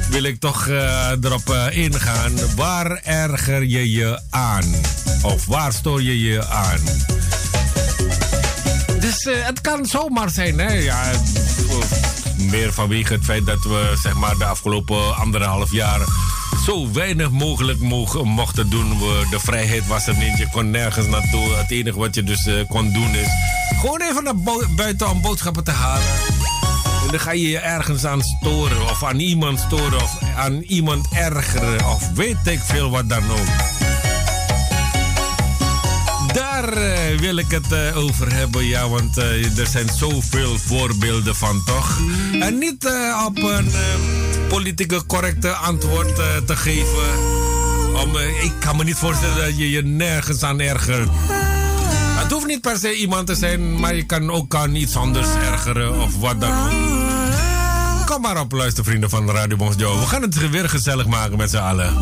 wil 0.10 0.24
ik 0.24 0.40
toch 0.40 0.68
erop 1.22 1.70
ingaan. 1.70 2.32
Waar 2.56 3.02
erger 3.04 3.64
je 3.64 3.92
je 3.92 4.20
aan? 4.30 4.66
Of 5.22 5.46
waar 5.46 5.74
stoor 5.74 6.02
je 6.02 6.20
je 6.20 6.46
aan? 6.46 6.80
Uh, 9.26 9.46
het 9.46 9.62
kan 9.62 9.86
zomaar 9.86 10.30
zijn, 10.30 10.60
hè? 10.60 10.74
Ja, 10.74 11.12
meer 12.38 12.74
vanwege 12.74 13.14
het 13.14 13.24
feit 13.24 13.46
dat 13.46 13.64
we 13.64 13.98
zeg 14.02 14.14
maar, 14.14 14.38
de 14.38 14.46
afgelopen 14.46 15.16
anderhalf 15.16 15.72
jaar 15.72 16.00
zo 16.66 16.92
weinig 16.92 17.32
mogelijk 17.32 17.80
mochten 18.24 18.70
doen. 18.70 18.98
De 19.30 19.40
vrijheid 19.40 19.88
was 19.88 20.08
er 20.08 20.16
niet, 20.18 20.38
je 20.38 20.50
kon 20.52 20.70
nergens 20.70 21.08
naartoe. 21.08 21.54
Het 21.54 21.72
enige 21.72 22.00
wat 22.00 22.16
je 22.16 22.24
dus 22.24 22.48
uh, 22.48 22.68
kon 22.68 22.94
doen 22.94 23.16
is 23.16 23.28
gewoon 23.80 24.02
even 24.02 24.24
naar 24.24 24.66
buiten 24.76 25.10
om 25.10 25.22
boodschappen 25.22 25.64
te 25.64 25.72
halen. 25.72 26.08
En 27.04 27.08
dan 27.12 27.20
ga 27.20 27.32
je 27.32 27.50
je 27.50 27.60
ergens 27.60 28.06
aan 28.06 28.22
storen, 28.22 28.82
of 28.82 29.04
aan 29.04 29.20
iemand 29.20 29.60
storen, 29.60 30.02
of 30.02 30.18
aan 30.36 30.62
iemand 30.62 31.08
ergeren, 31.12 31.86
of 31.86 32.10
weet 32.14 32.38
ik 32.44 32.60
veel 32.60 32.90
wat 32.90 33.10
dan 33.10 33.32
ook. 33.32 33.77
Daar 36.62 36.78
uh, 36.78 37.20
wil 37.20 37.38
ik 37.38 37.52
het 37.52 37.72
uh, 37.72 37.98
over 37.98 38.34
hebben, 38.34 38.66
ja, 38.66 38.90
want 38.90 39.18
uh, 39.18 39.58
er 39.60 39.68
zijn 39.68 39.90
zoveel 39.98 40.58
voorbeelden 40.58 41.36
van, 41.36 41.64
toch? 41.66 42.00
En 42.40 42.58
niet 42.58 42.90
op 43.26 43.38
een 43.38 43.72
politieke 44.48 45.06
correcte 45.06 45.52
antwoord 45.52 46.16
te 46.46 46.56
geven. 46.56 47.20
Om, 48.04 48.18
ik 48.18 48.54
kan 48.60 48.78
me 48.78 48.84
niet 48.84 48.96
voorstellen 48.96 49.36
dat 49.36 49.58
je 49.58 49.70
je 49.70 49.84
nergens 49.84 50.44
aan 50.44 50.60
ergert. 50.60 51.10
Het 52.20 52.32
hoeft 52.32 52.48
niet 52.48 52.62
per 52.62 52.78
se 52.78 52.96
iemand 52.96 53.28
te 53.28 53.36
zijn, 53.36 53.80
maar 53.80 53.96
je 53.96 54.06
kan 54.06 54.32
ook 54.32 54.56
aan 54.56 54.76
iets 54.76 54.96
anders 54.96 55.28
ergeren 55.52 56.02
of 56.02 56.20
wat 56.20 56.42
dan 56.42 56.52
ook. 56.52 58.06
Kom 58.06 58.22
maar 58.22 58.40
op, 58.40 58.52
luistervrienden 58.52 59.10
van 59.10 59.30
Radio 59.30 59.58
Bons 59.58 59.76
Joe. 59.78 60.00
We 60.00 60.06
gaan 60.06 60.22
het 60.22 60.50
weer 60.50 60.70
gezellig 60.70 61.06
maken 61.06 61.38
met 61.38 61.50
z'n 61.50 61.58
allen. 61.58 61.94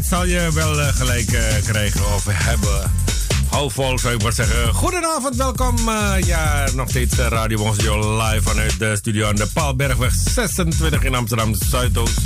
Ooit 0.00 0.08
zal 0.08 0.26
je 0.26 0.52
wel 0.52 0.78
uh, 0.78 0.88
gelijk 0.88 1.32
uh, 1.32 1.40
krijgen 1.64 2.14
of 2.14 2.24
hebben. 2.28 2.92
Hou 3.50 3.70
vol, 3.70 3.98
zou 3.98 4.14
ik 4.14 4.22
maar 4.22 4.32
zeggen. 4.32 4.74
Goedenavond, 4.74 5.36
welkom. 5.36 5.76
Uh, 5.88 6.14
ja, 6.24 6.68
nog 6.74 6.88
steeds 6.88 7.16
Radio 7.16 7.58
Bonjour 7.58 8.22
live 8.22 8.42
vanuit 8.42 8.78
de 8.78 8.96
studio 8.96 9.28
aan 9.28 9.34
de 9.34 9.46
Paalbergweg 9.54 10.14
26 10.14 11.02
in 11.02 11.14
Amsterdam 11.14 11.54
Zuidoost. 11.54 12.20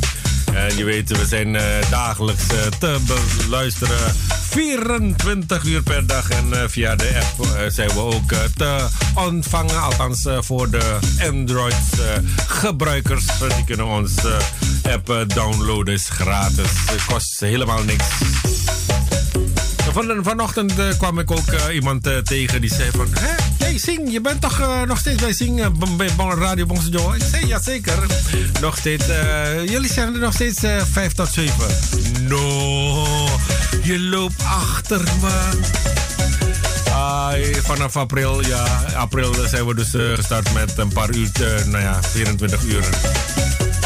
En 0.52 0.76
je 0.76 0.84
weet, 0.84 1.18
we 1.18 1.26
zijn 1.26 1.58
dagelijks 1.90 2.46
te 2.78 2.98
beluisteren. 3.06 4.14
24 4.50 5.64
uur 5.64 5.82
per 5.82 6.06
dag. 6.06 6.30
En 6.30 6.70
via 6.70 6.96
de 6.96 7.22
app 7.22 7.46
zijn 7.72 7.88
we 7.88 7.98
ook 7.98 8.32
te 8.56 8.86
ontvangen. 9.14 9.82
Althans, 9.82 10.26
voor 10.38 10.70
de 10.70 10.98
Android-gebruikers. 11.30 13.24
die 13.38 13.64
kunnen 13.64 13.86
ons 13.86 14.14
app 14.92 15.24
downloaden. 15.34 15.94
Is 15.94 16.08
gratis. 16.08 16.70
Het 16.90 17.04
kost 17.04 17.40
helemaal 17.40 17.82
niks. 17.82 18.04
Van, 19.92 20.18
vanochtend 20.22 20.72
kwam 20.98 21.18
ik 21.18 21.30
ook 21.30 21.70
iemand 21.72 22.08
tegen 22.24 22.60
die 22.60 22.74
zei 22.74 22.90
van... 22.90 23.06
Hé, 23.18 23.64
hey, 23.64 23.78
Sing, 23.78 24.12
je 24.12 24.20
bent 24.20 24.40
toch 24.40 24.86
nog 24.86 24.98
steeds 24.98 25.22
bij 25.22 25.32
Sing, 25.32 25.78
bij 25.96 26.08
Radio 26.16 26.66
Bonsjo? 26.66 27.12
Ik 27.12 27.22
zei, 27.30 27.46
ja 27.46 27.60
zeker. 27.60 28.06
Nog 28.60 28.76
steeds, 28.76 29.04
jullie 29.66 29.92
zijn 29.92 30.14
er 30.14 30.20
nog 30.20 30.32
steeds 30.32 30.60
5 30.92 31.12
tot 31.12 31.28
7. 31.28 31.54
No, 32.20 33.28
je 33.82 33.98
loopt 33.98 34.42
achter 34.44 35.00
me. 35.20 35.62
Uh, 36.88 37.54
vanaf 37.62 37.96
april, 37.96 38.46
ja, 38.46 38.84
april 38.96 39.34
zijn 39.48 39.66
we 39.66 39.74
dus 39.74 39.90
gestart 40.14 40.52
met 40.52 40.78
een 40.78 40.92
paar 40.92 41.10
uur, 41.14 41.30
nou 41.66 41.82
ja, 41.82 42.02
24 42.02 42.62
uur 42.62 42.84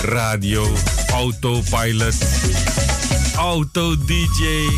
radio, 0.08 0.66
autopilot, 1.12 2.14
auto-dj. 3.36 4.68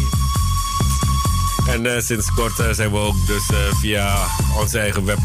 En 1.68 1.84
uh, 1.84 2.00
sinds 2.00 2.30
kort 2.34 2.58
uh, 2.58 2.66
zijn 2.70 2.90
we 2.90 2.98
ook 2.98 3.26
dus 3.26 3.50
uh, 3.50 3.58
via 3.80 4.16
onze 4.58 4.78
eigen 4.78 5.04
web 5.04 5.18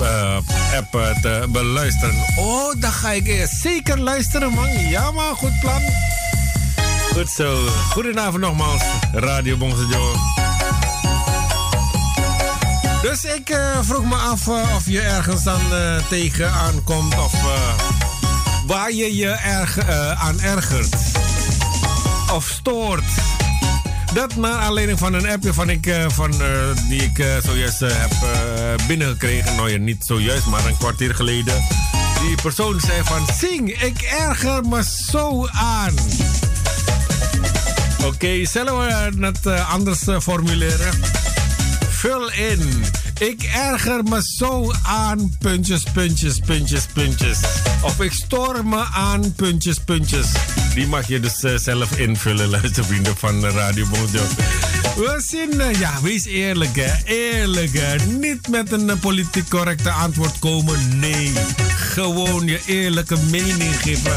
app 0.76 0.92
te 1.22 1.48
beluisteren. 1.50 2.16
Oh, 2.40 2.82
dan 2.82 2.92
ga 2.92 3.12
ik 3.12 3.48
zeker 3.62 4.00
luisteren, 4.00 4.54
man. 4.54 4.70
Ja, 4.90 5.12
maar 5.12 5.36
goed 5.36 5.60
plan. 5.60 5.82
Goed 7.14 7.30
zo. 7.30 7.68
Goedenavond 7.92 8.42
nogmaals, 8.42 8.84
Radio 9.14 9.58
Bonsejour. 9.58 10.16
Dus 13.02 13.24
ik 13.24 13.58
vroeg 13.82 14.06
me 14.06 14.16
af 14.16 14.48
of 14.48 14.86
je 14.86 15.02
ergens 15.02 15.44
dan 15.44 15.62
tegenaan 16.10 16.84
komt 16.84 17.18
of 17.18 17.34
waar 18.66 18.92
je 18.92 19.16
je 19.16 19.30
erg, 19.30 19.90
aan 20.20 20.40
ergert. 20.40 20.96
Of 22.34 22.48
stoort. 22.48 23.04
Dat 24.14 24.36
naar 24.36 24.54
aanleiding 24.54 25.00
van 25.00 25.14
een 25.14 25.30
appje 25.30 25.54
van 25.54 25.70
ik, 25.70 25.86
uh, 25.86 26.06
van, 26.10 26.34
uh, 26.42 26.48
die 26.90 27.02
ik 27.04 27.26
zojuist 27.44 27.80
heb 27.80 28.12
binnengekregen. 28.88 29.56
Nou 29.56 29.72
ja, 29.72 29.78
niet 29.78 30.06
zojuist, 30.06 30.46
maar 30.46 30.66
een 30.66 30.78
kwartier 30.78 31.16
geleden. 31.16 31.64
Die 32.28 32.36
persoon 32.42 32.80
zei 32.80 33.04
van... 33.04 33.28
Zing, 33.40 33.82
ik 33.82 34.02
erger 34.02 34.64
me 34.64 34.84
zo 35.08 35.48
aan. 35.48 35.94
Oké, 38.06 38.46
zullen 38.46 38.78
we 38.78 39.26
het 39.26 39.46
anders 39.48 40.00
formuleren? 40.20 40.92
Vul 41.90 42.32
in. 42.32 42.86
Ik 43.20 43.44
erger 43.44 44.04
me 44.04 44.22
zo 44.24 44.72
aan, 44.84 45.38
puntjes, 45.40 45.84
puntjes, 45.94 46.40
puntjes, 46.40 46.86
puntjes. 46.94 47.40
Of 47.82 48.02
ik 48.02 48.12
stoor 48.12 48.66
me 48.66 48.84
aan, 48.94 49.34
puntjes, 49.34 49.80
puntjes. 49.80 50.28
Die 50.74 50.88
mag 50.88 51.08
je 51.08 51.20
dus 51.20 51.44
uh, 51.44 51.58
zelf 51.58 51.98
invullen, 51.98 52.50
luistervrienden 52.60 53.18
van 53.18 53.46
Radio 53.46 53.86
Bonjour. 53.86 54.28
We 54.96 55.24
zien, 55.28 55.54
uh, 55.56 55.80
ja, 55.80 56.02
wees 56.02 56.26
eerlijk 56.26 56.76
hè, 56.76 56.94
eerlijk 57.06 57.74
hè. 57.74 57.96
Niet 58.06 58.48
met 58.48 58.72
een 58.72 58.88
uh, 58.88 59.00
politiek 59.00 59.50
correcte 59.50 59.90
antwoord 59.90 60.40
komen, 60.40 61.00
nee. 61.00 61.34
Gewoon 61.76 62.46
je 62.46 62.62
eerlijke 62.66 63.18
mening 63.30 63.82
geven. 63.82 64.16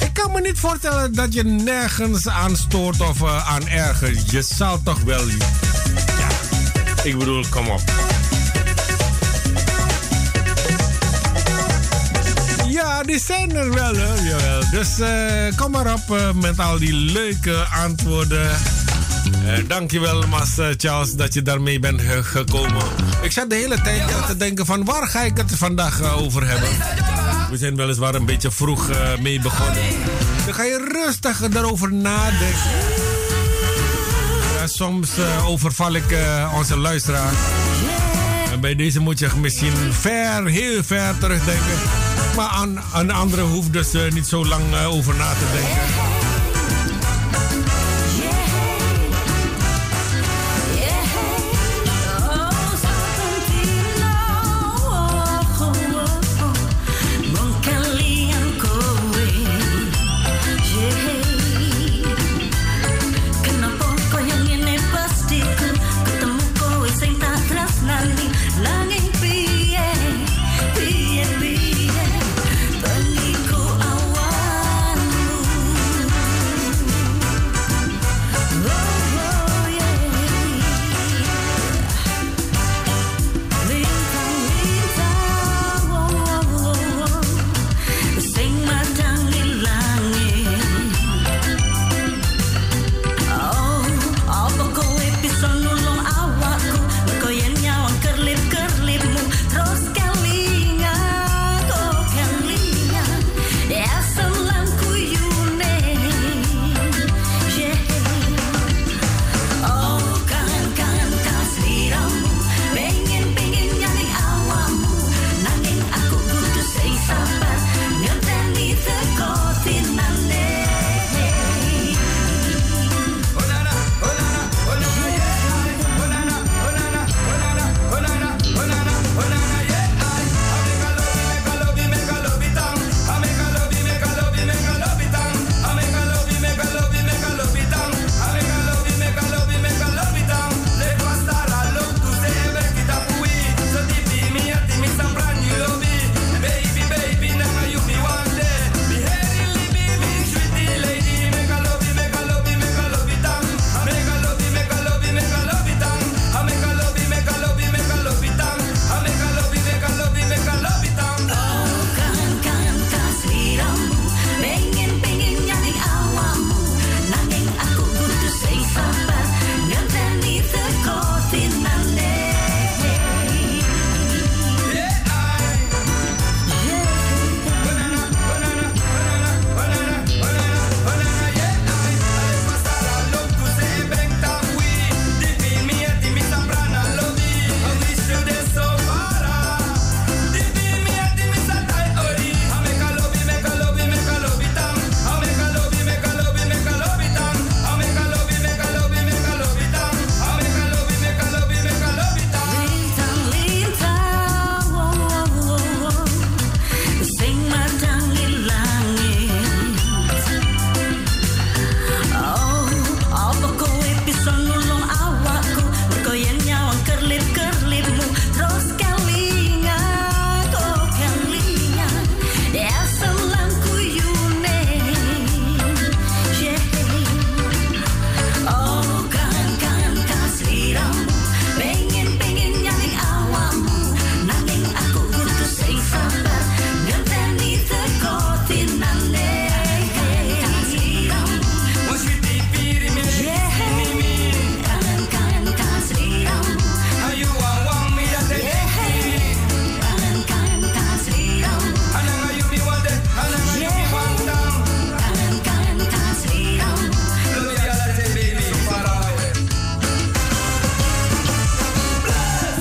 Ik 0.00 0.12
kan 0.12 0.32
me 0.32 0.40
niet 0.40 0.58
voorstellen 0.58 1.14
dat 1.14 1.34
je 1.34 1.44
nergens 1.44 2.28
aan 2.28 2.56
stoort 2.56 3.00
of 3.00 3.24
aan 3.24 3.68
ergert. 3.68 4.30
Je 4.30 4.42
zal 4.42 4.80
toch 4.82 5.00
wel... 5.00 5.24
Ik 7.04 7.18
bedoel, 7.18 7.44
kom 7.50 7.68
op. 7.68 7.80
Ja, 12.68 13.02
die 13.02 13.18
zijn 13.18 13.56
er 13.56 13.74
wel, 13.74 13.94
hè? 13.94 14.60
Dus 14.70 14.98
uh, 14.98 15.56
kom 15.56 15.70
maar 15.70 15.92
op 15.92 16.02
uh, 16.10 16.32
met 16.32 16.58
al 16.58 16.78
die 16.78 16.92
leuke 16.92 17.66
antwoorden. 17.84 18.50
Uh, 19.44 19.68
dankjewel, 19.68 20.22
Mas 20.26 20.50
Charles, 20.76 21.14
dat 21.14 21.34
je 21.34 21.42
daarmee 21.42 21.78
bent 21.78 22.00
gekomen. 22.22 22.84
Ik 23.22 23.32
zat 23.32 23.50
de 23.50 23.56
hele 23.56 23.80
tijd 23.80 24.26
te 24.26 24.36
denken 24.36 24.66
van 24.66 24.84
waar 24.84 25.06
ga 25.06 25.22
ik 25.22 25.36
het 25.36 25.52
vandaag 25.56 26.02
over 26.02 26.48
hebben. 26.48 26.68
We 27.50 27.56
zijn 27.56 27.76
weliswaar 27.76 28.14
een 28.14 28.26
beetje 28.26 28.50
vroeg 28.50 28.90
mee 29.20 29.40
begonnen. 29.40 29.82
Dan 30.44 30.54
ga 30.54 30.62
je 30.62 30.88
rustig 30.92 31.48
daarover 31.48 31.92
nadenken. 31.92 33.03
Soms 34.74 35.10
overval 35.46 35.92
ik 35.94 36.18
onze 36.54 36.76
luisteraar. 36.76 37.32
En 38.52 38.60
bij 38.60 38.74
deze 38.74 39.00
moet 39.00 39.18
je 39.18 39.28
misschien 39.40 39.92
ver, 39.92 40.46
heel 40.46 40.84
ver 40.84 41.18
terugdenken. 41.18 41.78
Maar 42.36 42.48
aan, 42.48 42.80
aan 42.92 43.10
anderen 43.10 43.44
hoeft 43.44 43.72
dus 43.72 43.94
uh, 43.94 44.10
niet 44.10 44.26
zo 44.26 44.46
lang 44.46 44.62
over 44.86 45.14
na 45.14 45.32
te 45.32 45.50
denken. 45.52 46.13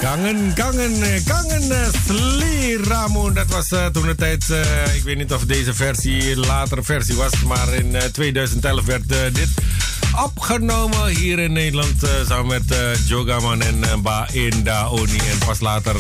Kangen, 0.04 0.54
kangen, 0.54 1.24
kangen, 1.24 1.92
Sli 2.06 2.78
Ramon. 2.78 3.34
Dat 3.34 3.48
was 3.48 3.72
uh, 3.72 3.86
toen 3.86 4.06
de 4.06 4.16
tijd, 4.16 4.46
ik 4.96 5.04
weet 5.04 5.18
niet 5.18 5.34
of 5.34 5.46
deze 5.46 5.74
versie 5.74 6.38
latere 6.38 6.84
versie 6.84 7.16
was, 7.16 7.44
maar 7.44 7.74
in 7.74 7.96
uh, 7.96 8.02
2011 8.02 8.86
werd 8.86 9.10
dit 9.10 9.48
opgenomen 10.24 11.08
hier 11.08 11.40
in 11.40 11.52
Nederland 11.52 11.96
samen 12.28 12.48
met 12.48 12.78
Jogaman 13.06 13.62
en 13.62 14.02
Ba 14.02 14.28
Inda 14.32 14.88
Oni. 14.88 15.18
En 15.18 15.38
pas 15.46 15.60
later 15.60 15.96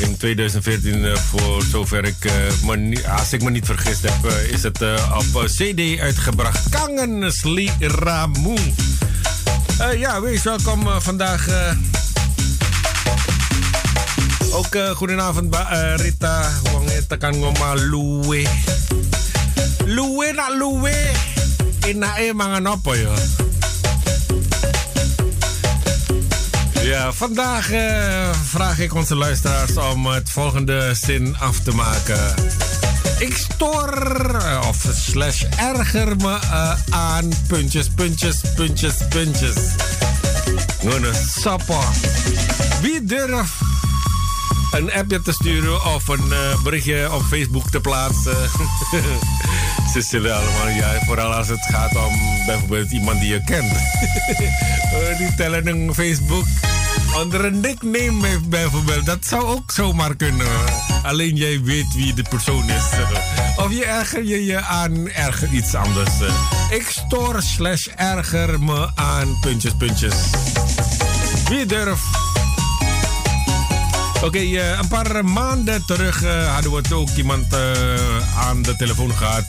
in 0.00 0.16
2014, 0.16 1.16
voor 1.16 1.62
zover 1.62 2.04
ik, 2.04 2.30
me, 2.64 3.02
als 3.18 3.32
ik 3.32 3.42
me 3.42 3.50
niet 3.50 3.66
vergist 3.66 4.02
heb, 4.02 4.32
is 4.50 4.62
het 4.62 4.82
op 5.14 5.44
CD 5.44 6.00
uitgebracht. 6.00 6.68
Kangen, 6.68 7.32
Sli 7.32 7.70
Ramon. 7.78 8.74
ja, 9.96 10.20
wees 10.20 10.42
welkom 10.42 11.00
vandaag 11.00 11.48
ook 14.52 14.74
uh, 14.74 14.90
goedenavond, 14.90 15.54
uh, 15.54 15.94
Rita. 15.96 16.48
Wong 16.72 16.90
tekan 17.08 17.38
ngoma 17.38 17.74
luwe. 17.74 18.46
Luwe 19.84 20.32
na 20.32 20.50
luwe. 20.50 20.94
Ina 21.86 22.18
e 22.18 22.32
mangan 22.32 22.66
apa 22.66 22.96
ya? 22.96 23.14
Ja, 26.82 27.12
vandaag 27.12 27.70
uh, 27.70 28.30
vraag 28.44 28.78
ik 28.78 28.94
onze 28.94 29.14
luisteraars 29.14 29.76
om 29.76 30.06
het 30.06 30.30
volgende 30.30 30.94
zin 30.94 31.36
af 31.38 31.60
te 31.60 31.74
maken. 31.74 32.34
Ik 33.18 33.36
stoor 33.36 34.36
of 34.68 34.86
slash 34.94 35.42
erger 35.56 36.16
me 36.16 36.38
aan 36.90 37.28
puntjes, 37.46 37.88
puntjes, 37.88 38.40
puntjes, 38.54 38.94
puntjes. 39.08 39.56
Een 40.82 41.14
sappa. 41.14 41.80
Wie 42.80 43.04
durft 43.04 43.69
een 44.70 44.92
appje 44.92 45.22
te 45.22 45.32
sturen 45.32 45.84
of 45.94 46.08
een 46.08 46.26
uh, 46.28 46.62
berichtje 46.62 47.12
op 47.12 47.22
Facebook 47.22 47.70
te 47.70 47.80
plaatsen. 47.80 48.36
Ze 49.92 50.02
zullen 50.02 50.34
allemaal, 50.34 50.68
ja, 50.68 50.98
vooral 51.06 51.32
als 51.32 51.48
het 51.48 51.66
gaat 51.70 51.96
om 51.96 52.18
bijvoorbeeld 52.46 52.90
iemand 52.90 53.20
die 53.20 53.28
je 53.28 53.44
kent. 53.44 53.72
uh, 53.72 55.18
die 55.18 55.34
tellen 55.34 55.66
een 55.66 55.94
Facebook 55.94 56.44
onder 57.16 57.44
een 57.44 57.60
nickname 57.60 58.40
bijvoorbeeld. 58.48 59.06
Dat 59.06 59.26
zou 59.26 59.44
ook 59.44 59.70
zomaar 59.70 60.16
kunnen. 60.16 60.46
Alleen 61.02 61.36
jij 61.36 61.62
weet 61.62 61.94
wie 61.94 62.14
de 62.14 62.24
persoon 62.28 62.70
is. 62.70 62.84
of 63.64 63.72
je 63.72 63.84
erger 63.84 64.24
je 64.24 64.44
je 64.44 64.60
aan 64.60 65.08
erger 65.08 65.48
iets 65.52 65.74
anders. 65.74 66.12
Ik 66.70 66.86
stoor 66.88 67.42
slash 67.42 67.86
erger 67.86 68.62
me 68.62 68.90
aan 68.94 69.38
puntjes 69.40 69.72
puntjes. 69.78 70.14
Wie 71.48 71.66
durft 71.66 72.04
Oké, 74.22 74.38
uh, 74.38 74.78
een 74.78 74.88
paar 74.88 75.24
maanden 75.24 75.84
terug 75.86 76.22
uh, 76.22 76.52
hadden 76.52 76.72
we 76.72 76.94
ook 76.94 77.08
iemand 77.16 77.54
uh, 77.54 78.38
aan 78.38 78.62
de 78.62 78.76
telefoon 78.76 79.12
gehad. 79.12 79.48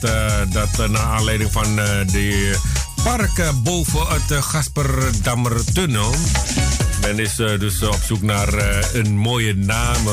dat 0.52 0.88
naar 0.88 1.02
aanleiding 1.02 1.52
van 1.52 1.76
de 2.06 2.56
park 3.04 3.52
boven 3.62 4.06
het 4.06 4.44
Gasperdammertunnel. 4.44 6.14
Men 7.00 7.18
is 7.18 7.34
dus 7.34 7.82
op 7.82 8.00
zoek 8.06 8.22
naar 8.22 8.48
een 8.94 9.16
mooie 9.16 9.54
naam. 9.54 10.06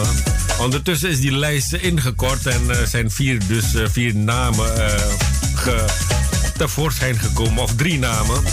Ondertussen 0.60 1.10
is 1.10 1.19
die 1.19 1.38
lijst 1.38 1.73
ingekort 1.73 2.45
en 2.45 2.88
zijn 2.88 3.11
vier, 3.11 3.48
dus 3.48 3.65
vier 3.91 4.15
namen 4.15 4.73
tevoorschijn 6.57 7.19
gekomen. 7.19 7.64
Of 7.64 7.76
drie 7.76 7.99
namen. 7.99 8.44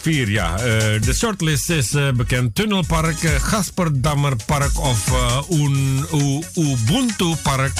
Vier, 0.00 0.30
ja. 0.30 0.52
Uh, 0.52 0.62
de 1.00 1.14
shortlist 1.14 1.70
is 1.70 1.92
uh, 1.92 2.10
bekend. 2.10 2.54
Tunnelpark, 2.54 3.22
uh, 3.22 3.30
Gasperdammerpark 3.30 4.78
of 4.78 5.12
Un, 5.50 6.06
Ubuntu 6.54 7.34
Park. 7.42 7.72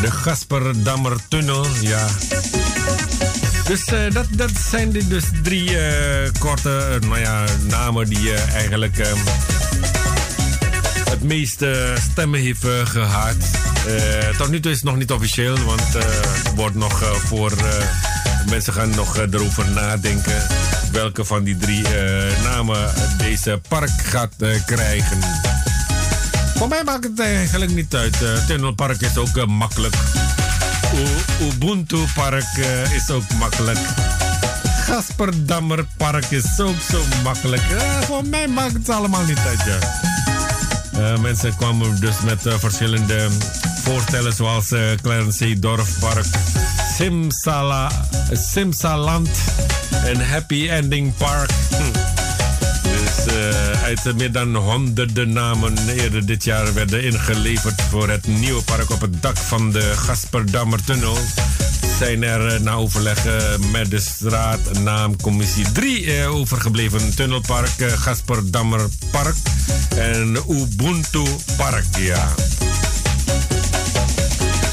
De 0.00 0.10
Gasperdammer 0.10 1.16
Tunnel, 1.28 1.66
ja. 1.80 2.06
Dus 3.64 3.84
dat, 4.12 4.26
dat 4.30 4.50
zijn 4.70 4.92
de, 4.92 5.08
dus 5.08 5.24
drie 5.42 5.70
korte 6.38 6.98
nou 7.00 7.18
ja, 7.18 7.44
namen 7.68 8.08
die 8.08 8.34
eigenlijk 8.34 8.96
het 11.10 11.22
meeste 11.22 11.94
stemmen 12.10 12.40
heeft 12.40 12.64
gehad. 12.84 13.36
tot 14.38 14.48
nu 14.48 14.60
toe 14.60 14.70
is 14.70 14.76
het 14.76 14.86
nog 14.86 14.96
niet 14.96 15.10
officieel, 15.10 15.58
want 15.58 15.92
het 15.92 16.54
wordt 16.54 16.74
nog 16.74 17.02
voor 17.26 17.52
Mensen 18.48 18.72
gaan 18.72 18.90
nog 18.90 19.16
eh, 19.16 19.32
erover 19.32 19.70
nadenken 19.70 20.42
welke 20.92 21.24
van 21.24 21.44
die 21.44 21.56
drie 21.56 21.82
uh, 21.82 22.42
namen 22.42 22.90
deze 23.18 23.60
park 23.68 23.90
gaat 24.02 24.32
uh, 24.38 24.48
krijgen. 24.66 25.18
Voor 26.54 26.68
mij 26.68 26.84
maakt 26.84 27.04
het 27.04 27.20
eigenlijk 27.20 27.74
niet 27.74 27.94
uit. 27.94 28.16
Tunnelpark 28.46 29.00
is 29.00 29.16
ook 29.16 29.46
makkelijk. 29.46 29.94
Ubuntu 31.40 31.98
Park 32.14 32.56
is 32.94 33.10
ook 33.10 33.32
makkelijk. 33.38 33.78
Gasperdammer 34.84 35.86
Park 35.96 36.30
is 36.30 36.60
ook 36.60 36.80
zo 36.90 37.02
makkelijk. 37.22 37.62
voor 38.02 38.24
mij 38.24 38.48
maakt 38.48 38.72
het 38.72 38.88
allemaal 38.88 39.24
niet 39.24 39.38
uit. 39.38 39.60
Ja. 39.66 41.16
mensen 41.16 41.56
kwamen 41.56 42.00
dus 42.00 42.20
met 42.20 42.40
verschillende 42.42 43.28
voorstellen 43.82 44.32
zoals 44.32 44.68
Clarence 45.02 45.58
Dorfpark. 45.58 46.26
Simsala, 46.96 47.90
Simsaland 48.32 49.28
en 50.04 50.28
Happy 50.28 50.68
Ending 50.68 51.14
Park. 51.16 51.50
Hm. 51.70 51.92
Dus 52.82 53.34
uh, 53.34 53.82
uit 53.82 54.16
meer 54.16 54.32
dan 54.32 54.56
honderden 54.56 55.32
namen 55.32 55.88
eerder 55.88 56.26
dit 56.26 56.44
jaar 56.44 56.74
werden 56.74 57.04
ingeleverd 57.04 57.82
voor 57.90 58.08
het 58.08 58.26
nieuwe 58.26 58.62
park 58.62 58.90
op 58.90 59.00
het 59.00 59.22
dak 59.22 59.36
van 59.36 59.70
de 59.70 59.92
Gasperdammertunnel. 59.96 61.18
Zijn 61.98 62.22
er 62.22 62.54
uh, 62.54 62.60
na 62.60 62.72
overleg 62.72 63.24
met 63.72 63.90
de 63.90 64.00
straatnaamcommissie 64.00 65.72
drie 65.72 66.04
uh, 66.04 66.34
overgebleven. 66.34 67.14
Tunnelpark, 67.14 67.74
Gasperdammerpark 67.78 69.36
en 69.96 70.36
Ubuntu 70.48 71.24
Park. 71.56 71.84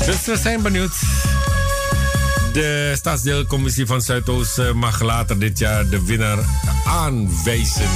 Dus 0.08 0.26
we 0.26 0.38
zijn 0.38 0.62
benieuwd. 0.62 0.94
De 2.54 2.94
stadsdeelcommissie 2.96 3.86
van 3.86 4.02
Zuidoost 4.02 4.58
eh, 4.58 4.72
mag 4.72 5.02
later 5.02 5.40
dit 5.40 5.60
jaar 5.60 5.90
de 5.90 6.06
winnaar 6.06 6.38
aanwijzen. 6.86 7.90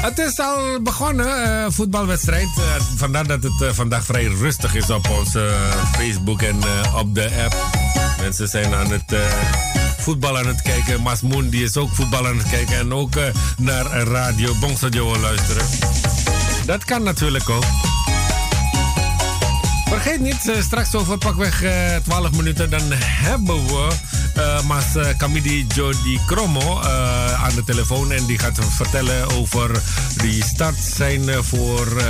Het 0.00 0.18
is 0.18 0.38
al 0.38 0.82
begonnen, 0.82 1.26
uh, 1.26 1.66
voetbalwedstrijd. 1.68 2.48
Uh, 2.58 2.64
vandaar 2.96 3.26
dat 3.26 3.42
het 3.42 3.74
vandaag 3.74 4.04
vrij 4.04 4.24
rustig 4.24 4.74
is 4.74 4.90
op 4.90 5.10
onze 5.18 5.54
Facebook 5.96 6.42
en 6.42 6.56
op 6.96 7.14
de 7.14 7.30
app. 7.44 7.56
Mensen 8.20 8.48
zijn 8.48 8.74
aan 8.74 8.90
het 8.90 9.14
voetbal 9.98 10.38
aan 10.38 10.46
het 10.46 10.62
kijken. 10.62 11.00
Masmoen 11.00 11.48
die 11.48 11.64
is 11.64 11.76
ook 11.76 11.90
voetbal 11.90 12.26
aan 12.26 12.38
het 12.38 12.48
kijken. 12.48 12.76
En 12.76 12.92
ook 12.92 13.14
naar 13.58 14.02
radio 14.02 14.54
Bongsadio 14.60 15.18
luisteren. 15.18 15.64
Dat 16.66 16.84
kan 16.84 17.02
natuurlijk 17.02 17.50
ook. 17.50 17.64
Vergeet 19.88 20.20
niet, 20.20 20.46
uh, 20.46 20.62
straks 20.62 20.94
over 20.94 21.18
pakweg 21.18 21.62
uh, 21.62 21.96
eh, 21.96 22.02
12 22.02 22.30
minuten, 22.32 22.70
dan 22.70 22.82
hebben 22.92 23.66
we 23.66 23.88
uh, 24.36 24.62
Mas 24.62 24.84
Kamidi 25.16 25.66
Jody 25.74 26.18
Kromo 26.26 26.80
aan 27.42 27.54
de 27.54 27.62
telefoon. 27.64 28.12
En 28.12 28.26
die 28.26 28.38
gaat 28.38 28.58
vertellen 28.70 29.30
over 29.30 29.82
die 30.16 30.44
start 30.44 30.78
zijn 30.96 31.44
voor 31.44 32.02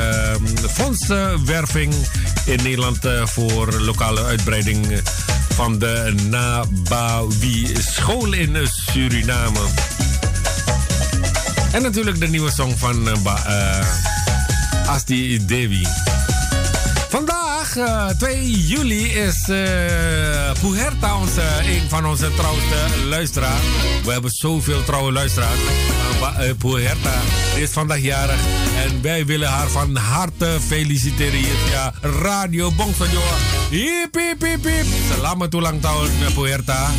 fondswerving 0.70 1.94
in 2.44 2.56
Nederland 2.62 2.98
voor 3.24 3.72
lokale 3.72 4.24
uitbreiding 4.24 5.00
van 5.54 5.78
de 5.78 6.14
Nabawi 6.30 7.76
school 7.78 8.32
in 8.32 8.56
Suriname. 8.64 9.60
En 11.72 11.82
natuurlijk 11.82 12.20
de 12.20 12.28
nieuwe 12.28 12.50
song 12.50 12.74
van 12.76 13.08
Asti 14.92 15.44
Devi. 15.46 15.86
Vandaag, 17.08 17.76
uh, 17.76 18.10
eh, 18.10 18.16
2 18.16 18.50
juli, 18.50 19.04
is 19.04 19.48
uh, 19.48 21.16
onze, 21.20 21.42
een 21.64 21.88
van 21.88 22.06
onze 22.06 22.34
trouwste 22.34 22.76
luisteraars. 23.08 23.62
We 24.04 24.12
hebben 24.12 24.30
zoveel 24.30 24.84
trouwe 24.84 25.12
luisteraars. 25.12 25.58
Uh, 26.38 27.62
is 27.62 27.70
vandaag 27.70 27.98
jarig 27.98 28.40
en 28.86 29.02
wij 29.02 29.26
willen 29.26 29.48
haar 29.48 29.68
van 29.68 29.96
harte 29.96 30.58
feliciteren 30.66 31.44
via 31.66 31.92
Radio 32.00 32.70
Bongsanjoa. 32.72 33.36
Hip, 33.70 34.14
hip, 34.14 34.42
hip, 34.42 34.64
hip. 34.64 34.86
Selamat 35.14 35.54
ulang 35.54 35.80
tahun, 35.80 36.10
Puerta. 36.34 36.90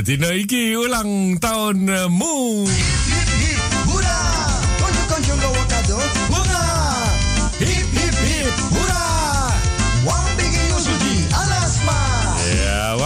Tino 0.00 0.32
iki 0.32 0.72
ulang 0.80 1.36
tahun 1.36 2.08
mu. 2.08 2.64
Hura, 3.84 4.20
gawa 5.40 5.64
kado. 5.68 6.00
Hura, 6.32 6.64
hip 7.60 7.84
hip 7.92 8.16
hip 8.16 8.56
hura. 8.72 9.04
Alasma. 11.36 11.98
Ja, 12.48 12.96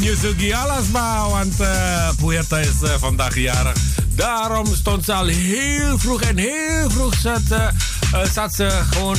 Nyusugi 0.00 0.52
Alasma, 0.54 1.28
want 1.28 1.60
uh, 1.60 2.14
Puerta 2.18 2.58
is 2.58 2.78
uh, 2.82 2.94
vandaag 2.98 3.34
jarig. 3.34 3.76
Daarom 4.14 4.66
stond 4.74 5.04
ze 5.04 5.12
al 5.12 5.26
heel 5.26 5.98
vroeg 5.98 6.22
en 6.22 6.38
heel 6.38 6.90
vroeg 6.90 7.14
zat, 7.14 7.42
uh, 7.50 7.68
zat 8.32 8.54
ze 8.54 8.70
gewoon 8.90 9.18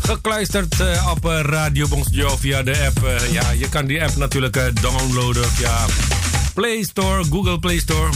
gekluisterd 0.00 0.74
op 1.10 1.24
Radio 1.24 1.88
Bongstjo 1.88 2.36
via 2.36 2.62
de 2.62 2.76
app. 2.86 3.00
Ja, 3.30 3.50
je 3.50 3.68
kan 3.68 3.86
die 3.86 4.02
app 4.02 4.16
natuurlijk 4.16 4.82
downloaden 4.82 5.44
via 5.52 5.86
Play 6.54 6.82
Store, 6.82 7.22
Google 7.28 7.58
Play 7.58 7.78
Store. 7.78 8.10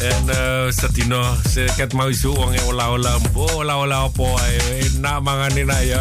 En 0.00 0.24
uh, 0.32 0.66
sa 0.72 0.88
tino, 0.88 1.20
sa 1.44 1.68
ket 1.76 1.92
mau 1.92 2.08
e 2.08 2.60
wala 2.64 3.20
po, 3.32 3.44
wala 3.56 3.76
wala 3.80 4.08
po 4.12 4.32
ay 4.40 4.56
na 5.00 5.20
mga 5.20 5.46
ninaya. 5.56 6.00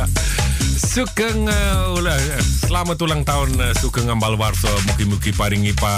Sukeng 0.79 1.51
uh, 1.51 1.95
ula, 1.99 2.15
selamat 2.63 2.97
ulang 3.03 3.27
tahun 3.27 3.51
uh, 3.59 3.75
Sukeng 3.75 4.07
Ambal 4.07 4.39
Warso 4.39 4.71
Muki-muki 4.87 5.35
paringi 5.35 5.75
pa 5.75 5.91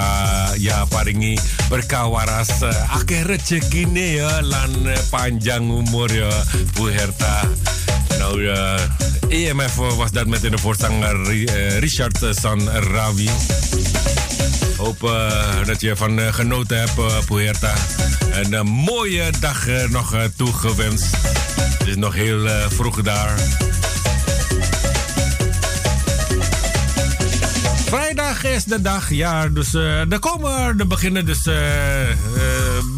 ya 0.58 0.90
paringi 0.90 1.38
berkah 1.70 2.10
waras 2.10 2.66
uh, 2.66 2.98
akeh 2.98 3.22
rezekine 3.22 4.18
ya 4.18 4.42
lan 4.42 4.74
uh, 4.90 4.98
panjang 5.14 5.70
umur 5.70 6.10
ya 6.10 6.30
Bu 6.74 6.90
Herta. 6.90 7.46
Nou 8.18 8.42
uh, 8.42 8.82
EMF 9.30 9.78
was 9.96 10.12
dat 10.12 10.28
met 10.28 10.44
in 10.44 10.52
de 10.52 10.60
voorzanger 10.60 11.30
uh, 11.30 11.78
Richard 11.80 12.18
San 12.34 12.60
Ravi. 12.68 13.30
Hoop 14.82 15.04
uh, 15.04 15.66
dat 15.66 15.82
je 15.82 15.96
van 15.96 16.20
uh, 16.20 16.34
genoten 16.34 16.80
hebt, 16.80 16.98
uh, 16.98 17.18
Puerta. 17.26 17.74
Een 18.32 18.68
mooie 18.68 19.32
dag 19.40 19.66
nog 19.90 20.16
toegewenst. 20.36 21.18
Het 21.78 21.88
is 21.88 21.96
nog 21.96 22.14
heel 22.14 22.48
vroeg 22.70 23.02
daar. 23.02 23.40
Vrijdag 27.86 28.44
is 28.44 28.64
de 28.64 28.82
dag, 28.82 29.10
ja. 29.10 29.48
Dus 29.48 29.74
er 29.74 30.20
komen, 30.20 30.80
er 30.80 30.88
beginnen 30.88 31.26
dus 31.26 31.50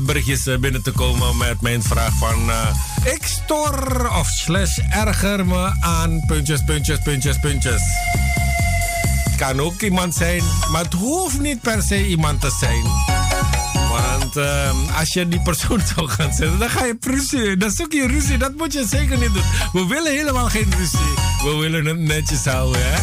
berichtjes 0.06 0.44
binnen 0.60 0.82
te 0.82 0.92
komen 0.92 1.38
met 1.38 1.62
mijn 1.62 1.84
vraag 1.84 2.14
van... 2.18 2.52
ik 3.04 3.26
stor 3.26 4.10
of 4.20 4.28
slash 4.28 4.78
erger 4.90 5.46
me 5.46 5.72
aan 5.80 6.24
puntjes, 6.26 6.64
puntjes, 6.66 7.00
puntjes, 7.04 7.40
puntjes. 7.40 7.82
Kan 9.48 9.60
ook 9.60 9.82
iemand 9.82 10.16
zijn, 10.16 10.44
maar 10.72 10.84
het 10.84 10.94
hoeft 10.94 11.40
niet 11.40 11.62
per 11.62 11.82
se 11.82 12.08
iemand 12.08 12.42
te 12.42 12.56
zijn. 12.60 12.84
Want 13.92 14.38
uh, 14.38 15.00
als 15.00 15.14
je 15.14 15.28
die 15.28 15.42
persoon 15.42 15.82
zou 15.96 16.10
gaan 16.10 16.34
zetten, 16.34 16.60
dan 16.60 16.70
ga 16.70 16.86
je 16.86 16.98
ruzie. 17.02 17.58
Dan 17.58 17.72
zoek 17.72 17.94
je 17.94 18.08
ruzie. 18.08 18.38
Dat 18.38 18.56
moet 18.58 18.74
je 18.74 18.86
zeker 18.88 19.18
niet 19.18 19.34
doen. 19.34 19.44
We 19.74 19.86
willen 19.88 20.12
helemaal 20.12 20.50
geen 20.50 20.74
ruzie. 20.78 21.14
We 21.44 21.58
willen 21.60 21.86
het 21.86 22.00
netjes 22.00 22.46
houden, 22.46 22.82
hè? 22.84 22.98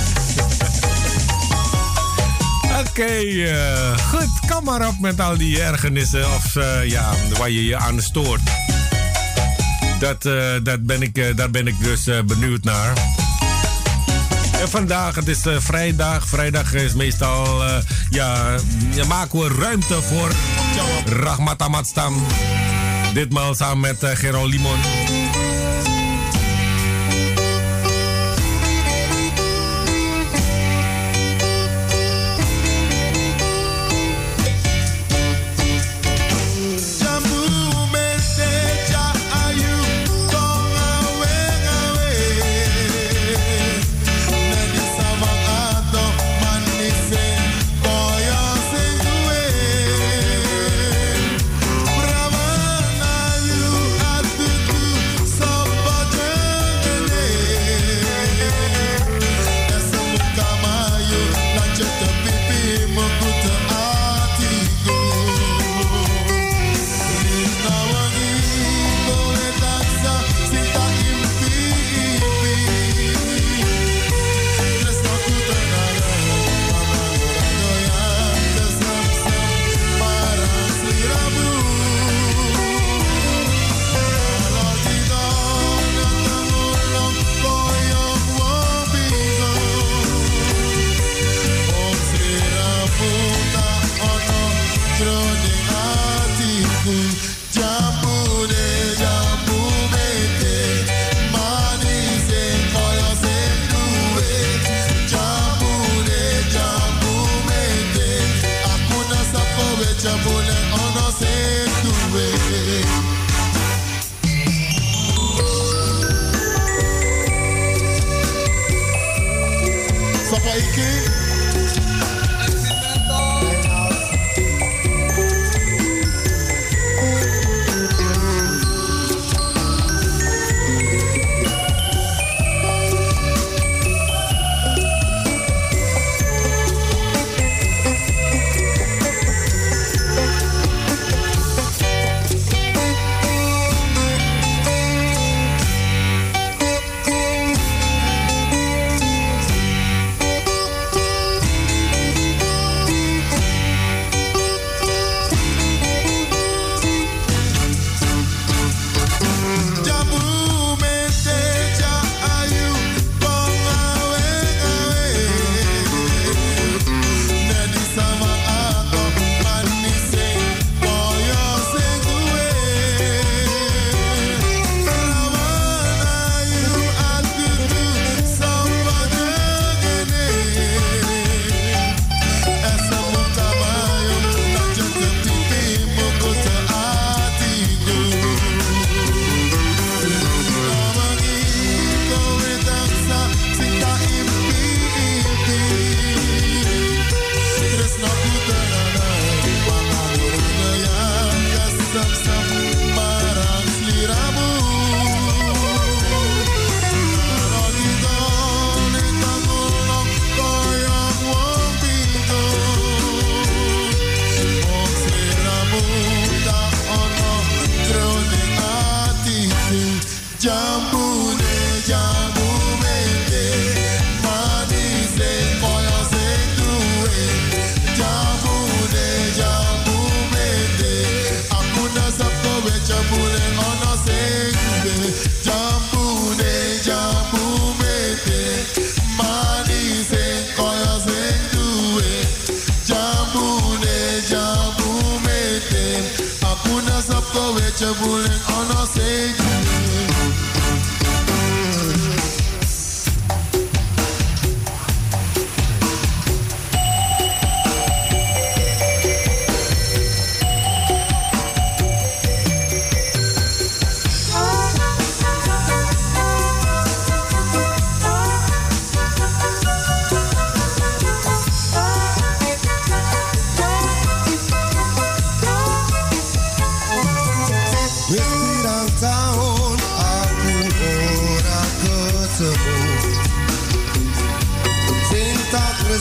Oké, 2.89 3.21
uh, 3.21 3.99
goed. 3.99 4.51
Kom 4.51 4.65
maar 4.65 4.89
op 4.89 4.99
met 4.99 5.21
al 5.21 5.37
die 5.37 5.63
ergernissen 5.63 6.35
of 6.35 6.55
uh, 6.55 6.89
ja, 6.89 7.15
waar 7.39 7.51
je 7.51 7.65
je 7.65 7.77
aan 7.77 8.03
stoort. 8.03 8.41
Dat, 9.99 10.25
uh, 10.25 10.53
dat 10.63 10.87
ben 10.87 11.03
ik, 11.03 11.37
daar 11.37 11.51
ben 11.51 11.67
ik 11.67 11.75
dus 11.81 12.09
benieuwd 12.27 12.65
naar. 12.65 12.93
En 14.61 14.69
vandaag, 14.69 15.15
het 15.15 15.29
is 15.29 15.43
vrijdag. 15.59 16.29
Vrijdag 16.29 16.75
is 16.75 16.95
meestal, 16.95 17.65
ja, 18.11 18.57
ja, 18.91 19.07
maken 19.07 19.39
we 19.39 19.49
ruimte 19.61 20.03
voor 20.03 20.31
Rahmat 21.05 21.63
Ahmad 21.63 21.87
Stam. 21.87 22.23
Ditmaal 23.15 23.55
samen 23.55 23.81
met 23.81 24.03
uh, 24.03 24.11
Gerald 24.11 24.51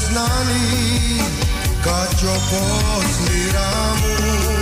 Limon. 0.09 0.49
Esem 1.85 3.53
lan 3.53 3.97
buyumu 4.01 4.58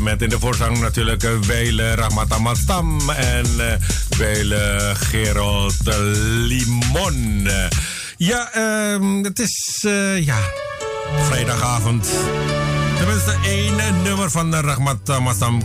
met 0.00 0.22
in 0.22 0.28
de 0.28 0.38
voorzang 0.38 0.80
natuurlijk 0.80 1.22
uh, 1.22 1.38
Weile 1.38 1.94
Rahmat 1.94 2.56
Stam 2.56 3.10
en 3.10 3.46
uh, 3.56 3.64
Weile 4.18 4.94
Gerald 4.94 5.74
Limon. 6.24 7.48
Ja, 8.16 8.50
um, 8.92 9.24
het 9.24 9.38
is 9.38 9.78
ja, 10.20 10.38
vrijdagavond. 11.28 12.08
Tenminste, 12.96 13.36
één 13.44 13.76
nummer 14.02 14.30
van 14.30 14.54
Rahmat 14.54 14.98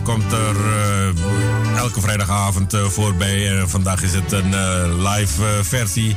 komt 0.02 0.32
er 0.32 0.56
elke 1.76 2.00
vrijdagavond 2.00 2.74
voorbij. 2.88 3.58
En 3.58 3.68
vandaag 3.68 4.02
is 4.02 4.12
het 4.12 4.32
een 4.32 4.54
live 5.02 5.42
versie. 5.62 6.16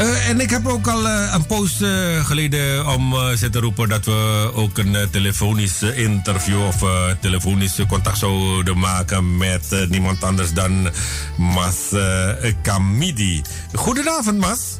Uh, 0.00 0.28
en 0.28 0.40
ik 0.40 0.50
heb 0.50 0.66
ook 0.66 0.86
al 0.86 1.06
uh, 1.06 1.32
een 1.34 1.46
post 1.46 1.80
uh, 1.80 2.24
geleden 2.24 2.86
om 2.86 3.14
zitten 3.34 3.60
roepen 3.60 3.88
dat 3.88 4.04
we 4.04 4.50
ook 4.54 4.78
een 4.78 4.96
telefonisch 5.10 5.82
interview 5.82 6.66
of 6.66 6.84
telefonisch 7.20 7.78
contact 7.88 8.18
zouden 8.18 8.78
maken 8.78 9.36
met 9.36 9.86
niemand 9.88 10.24
anders 10.24 10.52
dan 10.52 10.88
Mas 11.36 11.76
Kamidi. 12.62 13.42
Goedenavond, 13.72 14.38
Mas. 14.38 14.79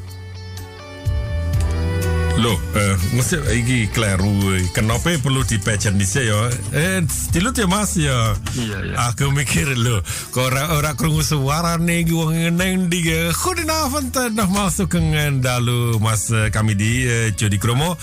Lo, 2.41 2.57
uh, 2.57 2.97
mesti 3.13 3.37
iki 3.53 3.93
kleru 3.93 4.57
kenapa 4.73 5.13
perlu 5.21 5.45
dipecen 5.45 6.01
di 6.01 6.09
yo? 6.09 6.49
Eh, 6.73 7.05
stilut 7.05 7.53
ya 7.53 7.69
mas 7.69 7.93
ya. 8.01 8.33
Iya, 8.57 8.79
iya. 8.81 8.95
Aku 9.13 9.29
mikir 9.29 9.77
lo, 9.77 10.01
kok 10.33 10.49
ora 10.49 10.73
ora 10.73 10.97
krungu 10.97 11.21
suara 11.21 11.77
nih 11.77 12.09
wong 12.09 12.57
neng 12.57 12.89
di 12.89 13.05
Goedenavond 13.37 14.17
uh, 14.17 14.33
nogmaals 14.33 14.81
sukeng 14.81 15.13
dalu 15.45 16.01
mas 16.01 16.33
uh, 16.33 16.49
kami 16.49 16.73
di 16.81 17.05
uh, 17.05 17.29
Jody 17.37 17.61
Kromo. 17.61 18.01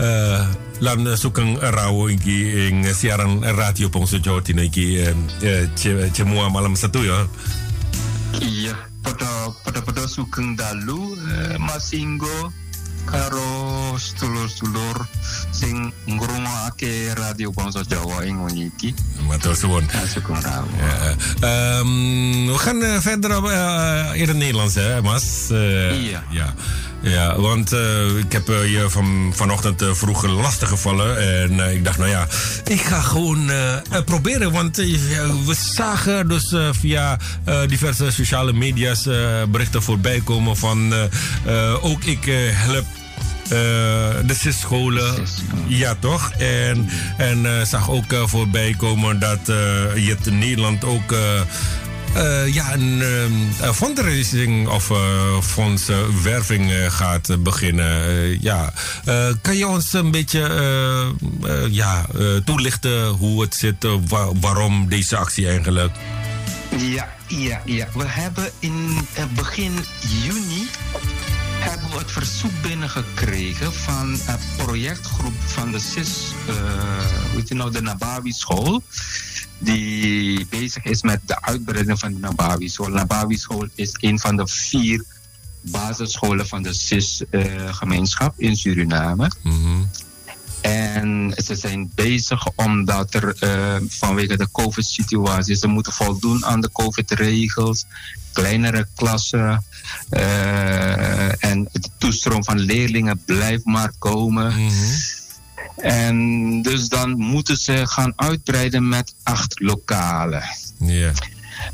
Uh, 0.00 0.40
lan 0.80 1.04
sukeng 1.20 1.60
rawo 1.60 2.08
iki 2.08 2.72
ing 2.72 2.88
siaran 2.88 3.44
radio 3.44 3.92
Pongso 3.92 4.16
Jawa 4.16 4.40
Tino 4.40 4.64
iki 4.64 4.96
uh, 5.04 5.12
cemua 6.16 6.48
malam 6.48 6.72
satu 6.72 7.04
ya. 7.04 7.28
Iya, 8.40 8.80
pada 9.04 9.52
pada 9.60 9.84
pada 9.84 10.08
sukeng 10.08 10.56
dalu 10.56 11.20
uh, 11.20 11.60
Mas 11.60 11.92
Ingo 11.92 12.63
karo 13.04 13.94
sedulur-sedulur 13.98 14.98
sing 15.50 15.92
ngrungokake 16.06 17.14
radio 17.14 17.52
bangsa 17.52 17.84
Jawa 17.88 18.24
ing 18.24 18.40
iki. 18.58 18.94
Matur 19.28 19.56
suwun. 19.56 19.84
Ja, 19.88 21.14
um, 21.80 22.46
we 22.46 22.58
gaan 22.58 23.02
verder 23.02 23.36
op, 23.36 23.44
uh, 23.44 24.10
in 24.14 24.28
het 24.28 24.36
Nederlands, 24.36 24.74
hè, 24.74 25.02
Mas? 25.02 25.48
Uh, 25.52 26.10
ja. 26.10 26.22
ja. 26.30 26.54
Ja, 27.04 27.40
want 27.40 27.72
uh, 27.72 28.16
ik 28.16 28.32
heb 28.32 28.50
uh, 28.50 28.72
je 28.72 28.90
van, 28.90 29.32
vanochtend 29.34 29.82
uh, 29.82 29.92
vroeg 29.92 30.26
lastig 30.26 30.68
gevallen. 30.68 31.18
En 31.18 31.74
ik 31.74 31.84
dacht, 31.84 31.98
nou 31.98 32.10
ja, 32.10 32.26
ik 32.64 32.80
ga 32.80 33.00
gewoon 33.00 33.50
proberen. 34.04 34.52
Want 34.52 34.76
we 34.76 35.54
zagen 35.74 36.28
dus 36.28 36.54
via 36.70 37.18
diverse 37.66 38.10
sociale 38.10 38.52
media's 38.52 39.08
berichten 39.48 39.82
voorbij 39.82 40.20
komen 40.24 40.56
van... 40.56 40.94
ook 41.80 42.04
ik 42.04 42.24
help 42.52 42.86
de 44.26 44.34
CIS-scholen. 44.34 45.14
Ja, 45.66 45.94
toch? 45.98 46.30
En, 46.38 46.88
en 47.16 47.66
zag 47.66 47.90
ook 47.90 48.14
voorbij 48.24 48.74
komen 48.78 49.18
dat 49.18 49.40
je 49.94 50.16
in 50.24 50.38
Nederland 50.38 50.84
ook 50.84 51.12
uh, 51.12 51.18
ja, 52.52 52.72
een 52.72 52.98
uh, 52.98 53.72
fundraising 53.72 54.68
of 54.68 54.90
uh, 54.90 55.40
fondswerving 55.40 56.72
gaat 56.92 57.42
beginnen. 57.42 58.42
ja. 58.42 58.72
kan 59.42 59.56
je 59.56 59.66
ons 59.66 59.92
een 59.92 60.10
beetje 60.10 60.48
ja, 61.70 62.06
toelichten 62.44 63.06
hoe 63.06 63.40
het 63.40 63.54
zit, 63.54 63.86
waarom 64.40 64.88
deze 64.88 65.16
actie 65.16 65.48
eigenlijk? 65.48 65.96
Ja, 66.76 67.08
ja, 67.26 67.62
ja. 67.64 67.88
We 67.94 68.04
hebben 68.06 68.50
in 68.58 68.98
begin 69.34 69.74
juni 70.22 70.68
hebben 71.64 71.90
we 71.90 71.96
het 71.98 72.12
verzoek 72.12 72.62
binnengekregen 72.62 73.72
van 73.72 74.08
een 74.08 74.38
projectgroep 74.56 75.34
van 75.46 75.70
de 75.70 75.78
CIS, 75.78 76.32
uh, 76.48 76.54
weet 77.34 77.72
de 77.72 77.82
Nabawi 77.82 78.32
School 78.32 78.82
die 79.64 80.46
bezig 80.46 80.84
is 80.84 81.02
met 81.02 81.20
de 81.26 81.42
uitbreiding 81.42 81.98
van 81.98 82.12
de 82.12 82.18
Nabawi 82.18 82.68
School. 82.68 82.88
Nabawi 82.88 83.36
School 83.36 83.68
is 83.74 83.90
een 84.00 84.18
van 84.18 84.36
de 84.36 84.46
vier 84.46 85.04
basisscholen 85.60 86.46
van 86.46 86.62
de 86.62 86.72
CIS-gemeenschap 86.72 88.34
in 88.36 88.56
Suriname. 88.56 89.30
Mm 89.42 89.90
En 90.60 91.34
ze 91.44 91.54
zijn 91.54 91.92
bezig 91.94 92.46
omdat 92.54 93.14
er 93.14 93.36
uh, 93.40 93.76
vanwege 93.88 94.36
de 94.36 94.48
COVID-situatie, 94.52 95.56
ze 95.56 95.66
moeten 95.66 95.92
voldoen 95.92 96.44
aan 96.44 96.60
de 96.60 96.70
COVID-regels, 96.72 97.84
kleinere 98.32 98.86
klassen 98.94 99.64
uh, 100.10 101.44
en 101.44 101.68
de 101.72 101.88
toestroom 101.98 102.44
van 102.44 102.58
leerlingen 102.58 103.22
blijft 103.24 103.64
maar 103.64 103.92
komen. 103.98 104.52
Mm 104.52 104.68
-hmm. 104.68 105.23
En 105.76 106.62
dus 106.62 106.88
dan 106.88 107.18
moeten 107.18 107.56
ze 107.56 107.86
gaan 107.86 108.12
uitbreiden 108.16 108.88
met 108.88 109.14
acht 109.22 109.60
lokalen. 109.60 110.42
Ja. 110.78 111.12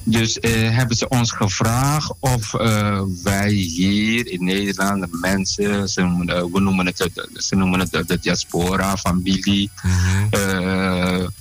Dus 0.05 0.39
uh, 0.41 0.77
hebben 0.77 0.97
ze 0.97 1.09
ons 1.09 1.33
gevraagd 1.33 2.13
of 2.21 2.55
uh, 2.55 3.03
wij 3.23 3.51
hier 3.51 4.31
in 4.31 4.45
Nederland, 4.45 5.01
de 5.01 5.19
mensen, 5.21 5.89
ze 5.89 6.01
noemen, 6.01 6.29
uh, 6.29 6.45
we 6.53 6.61
noemen 6.61 6.87
het, 6.87 7.11
ze 7.35 7.57
noemen 7.57 7.81
het 7.81 8.09
de 8.09 8.19
diaspora, 8.21 8.97
familie, 8.97 9.71
-hmm. 9.75 10.29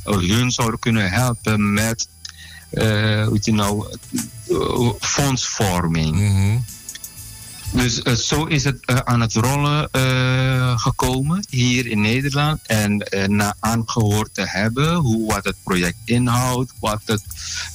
hun 0.04 0.52
zouden 0.52 0.80
kunnen 0.80 1.12
helpen 1.12 1.74
met 1.74 2.08
hoe 3.26 3.38
je 3.42 3.52
nou, 3.52 3.98
fondsvorming. 5.00 6.16
Mm 6.16 6.36
-hmm. 6.36 6.66
Dus 7.72 8.02
uh, 8.04 8.14
zo 8.14 8.46
is 8.46 8.64
het 8.64 8.78
uh, 8.86 8.98
aan 8.98 9.22
het 9.22 9.34
rollen 9.34 9.90
uh, 9.92 10.80
gekomen 10.80 11.46
hier 11.50 11.88
in 11.88 12.02
Nederland. 12.02 12.60
En 12.66 13.08
na 13.28 13.56
aangehoord 13.60 14.34
te 14.34 14.44
hebben 14.46 14.96
hoe 14.96 15.34
wat 15.34 15.44
het 15.44 15.56
project 15.64 15.98
inhoudt, 16.06 16.74
wat, 16.80 17.02
het 17.06 17.24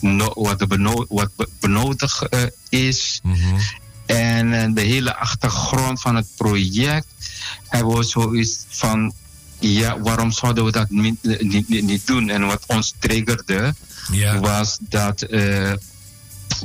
no, 0.01 0.33
wat, 0.35 0.59
de 0.59 0.67
beno 0.67 1.07
wat 1.09 1.31
benodigd 1.61 2.27
is. 2.69 3.21
Mm 3.23 3.35
-hmm. 3.35 3.59
En 4.07 4.75
de 4.75 4.81
hele 4.81 5.17
achtergrond 5.17 6.01
van 6.01 6.17
het 6.17 6.27
project 6.37 7.07
hebben 7.69 7.97
we 7.97 8.03
zoiets 8.03 8.65
van. 8.69 9.13
Ja, 9.59 10.01
waarom 10.01 10.33
zouden 10.33 10.65
we 10.65 10.73
dat 10.73 10.91
niet, 10.91 11.23
niet, 11.41 11.69
niet 11.69 12.07
doen? 12.07 12.29
En 12.29 12.47
wat 12.47 12.65
ons 12.67 12.95
triggerde, 12.99 13.75
yeah. 14.11 14.41
was 14.41 14.79
dat 14.81 15.19
de 15.19 15.79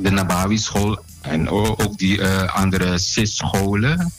Nabawi 0.02 0.58
school 0.58 1.04
en 1.22 1.50
ook 1.50 1.98
die 1.98 2.18
uh, 2.18 2.56
andere 2.56 2.98
CIS-scholen 2.98 4.12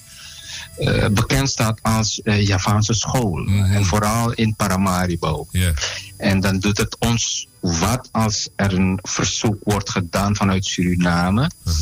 uh, 0.78 1.06
bekend 1.06 1.50
staat 1.50 1.78
als 1.82 2.20
uh, 2.24 2.46
Javaanse 2.46 2.94
school. 2.94 3.36
Mm 3.36 3.46
-hmm. 3.46 3.72
En 3.72 3.84
vooral 3.84 4.32
in 4.32 4.54
Paramaribo. 4.54 5.46
Yeah. 5.50 5.74
En 6.16 6.40
dan 6.40 6.58
doet 6.58 6.78
het 6.78 6.96
ons 6.98 7.48
wat 7.60 8.08
als 8.12 8.48
er 8.56 8.72
een 8.72 8.98
verzoek 9.02 9.56
wordt 9.62 9.90
gedaan 9.90 10.36
vanuit 10.36 10.64
Suriname. 10.64 11.50
-huh. 11.64 11.74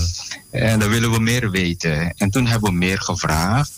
En 0.51 0.79
dan 0.79 0.89
willen 0.89 1.11
we 1.11 1.21
meer 1.21 1.51
weten. 1.51 2.15
En 2.17 2.31
toen 2.31 2.47
hebben 2.47 2.71
we 2.71 2.77
meer 2.77 3.01
gevraagd. 3.01 3.73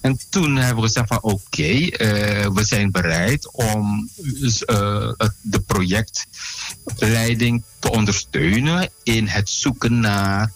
En 0.00 0.18
toen 0.30 0.56
hebben 0.56 0.76
we 0.76 0.88
gezegd 0.88 1.08
van 1.08 1.22
oké, 1.22 1.34
okay, 1.34 1.80
uh, 1.80 2.46
we 2.54 2.64
zijn 2.64 2.90
bereid 2.90 3.52
om 3.52 4.10
uh, 4.16 5.12
de 5.40 5.60
projectleiding 5.66 7.64
te 7.78 7.90
ondersteunen 7.90 8.90
in 9.02 9.26
het 9.26 9.48
zoeken 9.48 10.00
naar 10.00 10.52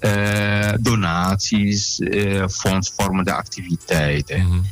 uh, 0.00 0.72
donaties, 0.80 2.00
fondsvormende 2.50 3.32
activiteiten. 3.32 4.40
Mm 4.40 4.50
-hmm. 4.50 4.64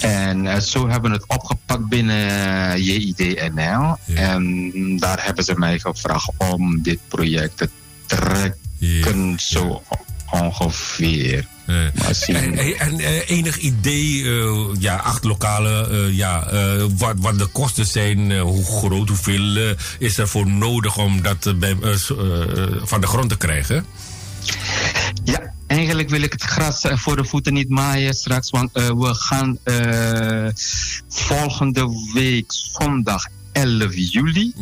En 0.00 0.44
uh, 0.44 0.56
zo 0.58 0.88
hebben 0.88 1.10
we 1.10 1.16
het 1.16 1.26
opgepakt 1.28 1.88
binnen 1.88 2.82
JIDNL. 2.82 3.52
Ja. 3.54 3.98
En 4.06 4.72
daar 4.98 5.24
hebben 5.24 5.44
ze 5.44 5.54
mij 5.56 5.78
gevraagd 5.78 6.30
om 6.36 6.82
dit 6.82 6.98
project 7.08 7.56
te 7.56 7.68
trekken, 8.06 8.58
Ja. 8.78 9.38
zo 9.38 9.82
ongeveer. 10.30 11.46
Eh, 11.66 11.84
En, 12.26 12.78
en 12.78 12.98
eh, 13.00 13.30
enig 13.30 13.58
idee, 13.58 14.24
eh, 14.24 14.66
ja, 14.78 14.96
acht 14.96 15.24
lokalen, 15.24 15.90
eh, 15.90 16.16
ja, 16.16 16.46
eh, 16.46 16.84
wat, 16.98 17.14
wat 17.18 17.38
de 17.38 17.46
kosten 17.46 17.86
zijn, 17.86 18.32
eh, 18.32 18.40
hoe 18.40 18.64
groot, 18.64 19.08
hoeveel 19.08 19.56
eh, 19.56 19.70
is 19.98 20.18
er 20.18 20.28
voor 20.28 20.46
nodig 20.50 20.96
om 20.98 21.22
dat 21.22 21.46
eh, 21.46 21.54
bij, 21.54 21.76
eh, 21.82 21.90
eh, 21.92 22.58
eh, 22.62 22.72
van 22.82 23.00
de 23.00 23.06
grond 23.06 23.28
te 23.28 23.36
krijgen? 23.36 23.86
Ja, 25.24 25.54
eigenlijk 25.66 26.08
wil 26.08 26.22
ik 26.22 26.32
het 26.32 26.42
gras 26.42 26.84
eh, 26.84 26.96
voor 26.96 27.16
de 27.16 27.24
voeten 27.24 27.52
niet 27.52 27.68
maaien 27.68 28.14
straks, 28.14 28.50
want 28.50 28.72
eh, 28.72 28.86
we 28.90 29.14
gaan 29.14 29.58
eh, 29.62 30.48
volgende 31.08 32.10
week 32.14 32.52
zondag 32.52 33.26
11 33.56 33.94
juli 33.94 34.52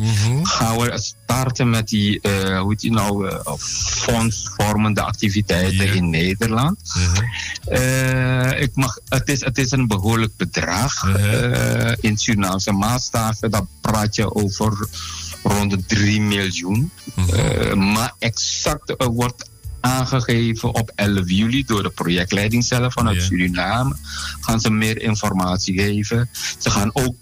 gaan 0.43 0.77
we 0.77 0.97
starten 0.97 1.69
met 1.69 1.87
die, 1.87 2.21
eh 2.21 2.59
hoe 2.59 2.69
heet 2.69 2.79
die 2.79 2.91
nou, 2.91 3.29
eh, 3.29 3.53
fondsvormende 3.57 5.01
activiteiten 5.01 5.93
in 5.93 6.09
Nederland. 6.09 6.79
Mhm. 6.93 8.61
Ik 8.61 8.75
mag, 8.75 8.97
het, 9.09 9.29
is, 9.29 9.43
het 9.43 9.57
is 9.57 9.71
een 9.71 9.87
behoorlijk 9.87 10.37
bedrag. 10.37 11.15
Eh, 11.15 11.91
in 11.99 12.17
Surinaamse 12.17 12.71
maatstaven, 12.71 13.51
dan 13.51 13.67
praat 13.81 14.15
je 14.15 14.35
over 14.35 14.87
rond 15.43 15.71
de 15.71 15.85
3 15.85 16.21
miljoen. 16.21 16.91
Maar 17.75 18.13
exact 18.19 18.95
wordt 18.97 19.49
aangegeven 19.85 20.73
op 20.73 20.91
11 20.95 21.29
juli 21.29 21.63
door 21.65 21.83
de 21.83 21.89
projectleiding 21.89 22.63
zelf 22.63 22.93
vanuit. 22.93 23.21
Suriname. 23.21 23.95
Gaan 24.39 24.59
ze 24.59 24.69
meer 24.69 25.01
informatie 25.01 25.79
geven. 25.79 26.29
Ze 26.57 26.69
gaan 26.69 26.89
ook 26.93 27.15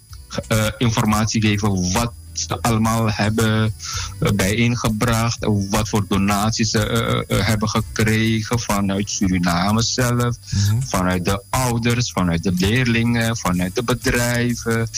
eh, 0.47 0.65
informatie 0.77 1.41
geven 1.41 1.91
wat 1.91 2.13
ze 2.33 2.61
allemaal 2.61 3.11
hebben 3.11 3.73
eh, 4.19 4.31
bijeengebracht. 4.31 5.37
Wat 5.69 5.89
voor 5.89 6.05
donaties 6.07 6.69
ze 6.69 6.87
eh, 7.27 7.45
hebben 7.45 7.69
gekregen 7.69 8.59
vanuit 8.59 9.09
Suriname 9.09 9.81
zelf. 9.81 10.37
Vanuit 10.79 11.25
de 11.25 11.43
ouders, 11.49 12.11
vanuit 12.11 12.43
de 12.43 12.53
leerlingen, 12.57 13.37
vanuit 13.37 13.75
de 13.75 13.83
bedrijven. 13.83 14.89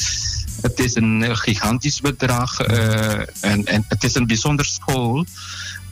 Het 0.61 0.79
is 0.79 0.95
een 0.95 1.37
gigantisch 1.37 2.01
bedrag 2.01 2.59
en, 2.59 3.65
en 3.65 3.85
het 3.87 4.03
is 4.03 4.15
een 4.15 4.27
bijzonder 4.27 4.65
school. 4.65 5.25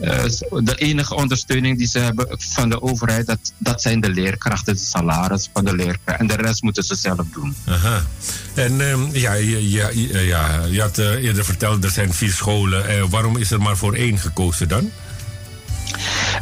Eh, 0.04 0.24
de 0.64 0.76
enige 0.76 1.16
ondersteuning 1.16 1.78
die 1.78 1.88
ze 1.88 2.00
hebben 2.00 2.28
van 2.38 2.70
de 2.70 2.82
overheid, 2.82 3.26
dat, 3.28 3.54
dat 3.58 3.82
zijn 3.82 4.02
de 4.02 4.10
leerkrachten, 4.10 4.74
de 4.74 4.80
salaris 4.80 5.50
van 5.54 5.66
de 5.66 5.76
leerkrachten. 5.76 6.20
En 6.20 6.28
de 6.28 6.44
rest 6.44 6.62
moeten 6.64 6.84
ze 6.84 6.96
zelf 6.96 7.26
doen. 7.34 7.56
Aha. 7.66 8.06
En 8.54 8.82
ehm, 8.90 9.02
ja, 9.12 9.34
je, 9.34 9.70
je- 9.70 10.20
ja, 10.26 10.64
je 10.70 10.82
had 10.82 10.98
eh, 10.98 11.24
eerder 11.24 11.46
verteld, 11.46 11.84
er 11.84 11.90
zijn 11.90 12.14
vier 12.14 12.32
scholen. 12.32 12.88
Eh, 12.88 13.04
waarom 13.10 13.38
is 13.38 13.52
er 13.52 13.62
maar 13.62 13.78
voor 13.78 13.94
één 13.94 14.18
gekozen 14.18 14.68
dan? 14.68 14.92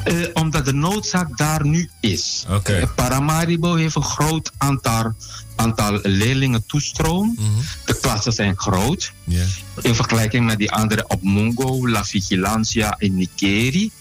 Eh, 0.03 0.15
omdat 0.33 0.65
de 0.65 0.73
noodzaak 0.73 1.37
daar 1.37 1.65
nu 1.65 1.89
is. 1.99 2.45
Oké. 2.49 2.73
Eh, 2.73 2.87
Paramaribo 2.95 3.75
heeft 3.75 3.95
een 3.95 4.03
groot 4.03 4.51
aantal, 4.57 5.13
aantal 5.55 5.99
leerlingen 6.03 6.65
toestroom. 6.65 7.37
De 7.85 7.99
klassen 8.01 8.33
zijn 8.33 8.57
groot. 8.57 9.13
In 9.81 9.95
vergelijking 9.95 10.45
met 10.45 10.57
die 10.57 10.71
andere 10.71 11.07
op 11.07 11.23
Mungo, 11.23 11.89
La 11.89 12.05
Vigilancia 12.05 12.95
en 12.97 13.15
Nikeri. 13.15 13.91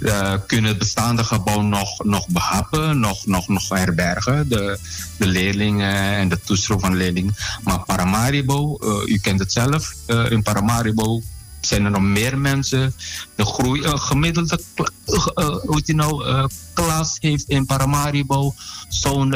eh, 0.00 0.34
kunnen 0.46 0.70
het 0.70 0.78
bestaande 0.78 1.24
gebouw 1.24 1.60
nog, 1.60 2.04
nog 2.04 2.28
behappen, 2.28 3.00
nog, 3.00 3.26
nog, 3.26 3.48
nog 3.48 3.68
herbergen. 3.68 4.48
De, 4.48 4.78
de 5.16 5.26
leerlingen 5.26 6.16
en 6.16 6.28
de 6.28 6.40
toestroom 6.44 6.80
van 6.80 6.96
leerlingen. 6.96 7.34
Maar 7.64 7.84
Paramaribo, 7.84 8.76
eh, 8.76 9.12
u 9.14 9.18
kent 9.18 9.38
het 9.38 9.52
zelf, 9.52 9.94
in 10.28 10.42
Paramaribo 10.42 11.22
zijn 11.60 11.84
er 11.84 11.90
nog 11.90 12.02
meer 12.02 12.38
mensen. 12.38 12.94
De 13.34 13.44
groei, 13.44 13.84
een 13.84 13.98
gemiddelde 13.98 14.60
eh, 14.74 15.26
eh, 15.34 15.56
hoe 15.62 15.82
nou, 15.86 16.26
eh, 16.26 16.44
klas 16.72 17.16
heeft 17.20 17.48
in 17.48 17.66
Paramaribo 17.66 18.54
zo'n 18.88 19.34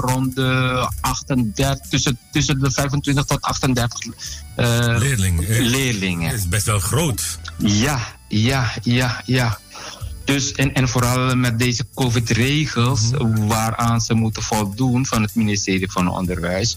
rond 0.00 0.34
de 0.34 0.88
38, 1.00 1.88
tussen, 1.88 2.18
tussen 2.32 2.58
de 2.58 2.70
25 2.70 3.24
tot 3.24 3.40
38 3.40 4.00
eh, 4.56 4.96
Leerling. 4.98 5.46
eh, 5.48 5.60
leerlingen. 5.60 6.34
is 6.34 6.48
best 6.48 6.66
wel 6.66 6.78
groot. 6.80 7.38
Ja, 7.58 8.00
ja, 8.28 8.72
ja, 8.82 9.22
ja. 9.24 9.58
Dus, 10.24 10.52
en, 10.52 10.74
en 10.74 10.88
vooral 10.88 11.36
met 11.36 11.58
deze 11.58 11.86
COVID-regels 11.94 13.10
waaraan 13.34 14.00
ze 14.00 14.14
moeten 14.14 14.42
voldoen 14.42 15.06
van 15.06 15.22
het 15.22 15.34
ministerie 15.34 15.90
van 15.90 16.08
Onderwijs. 16.08 16.76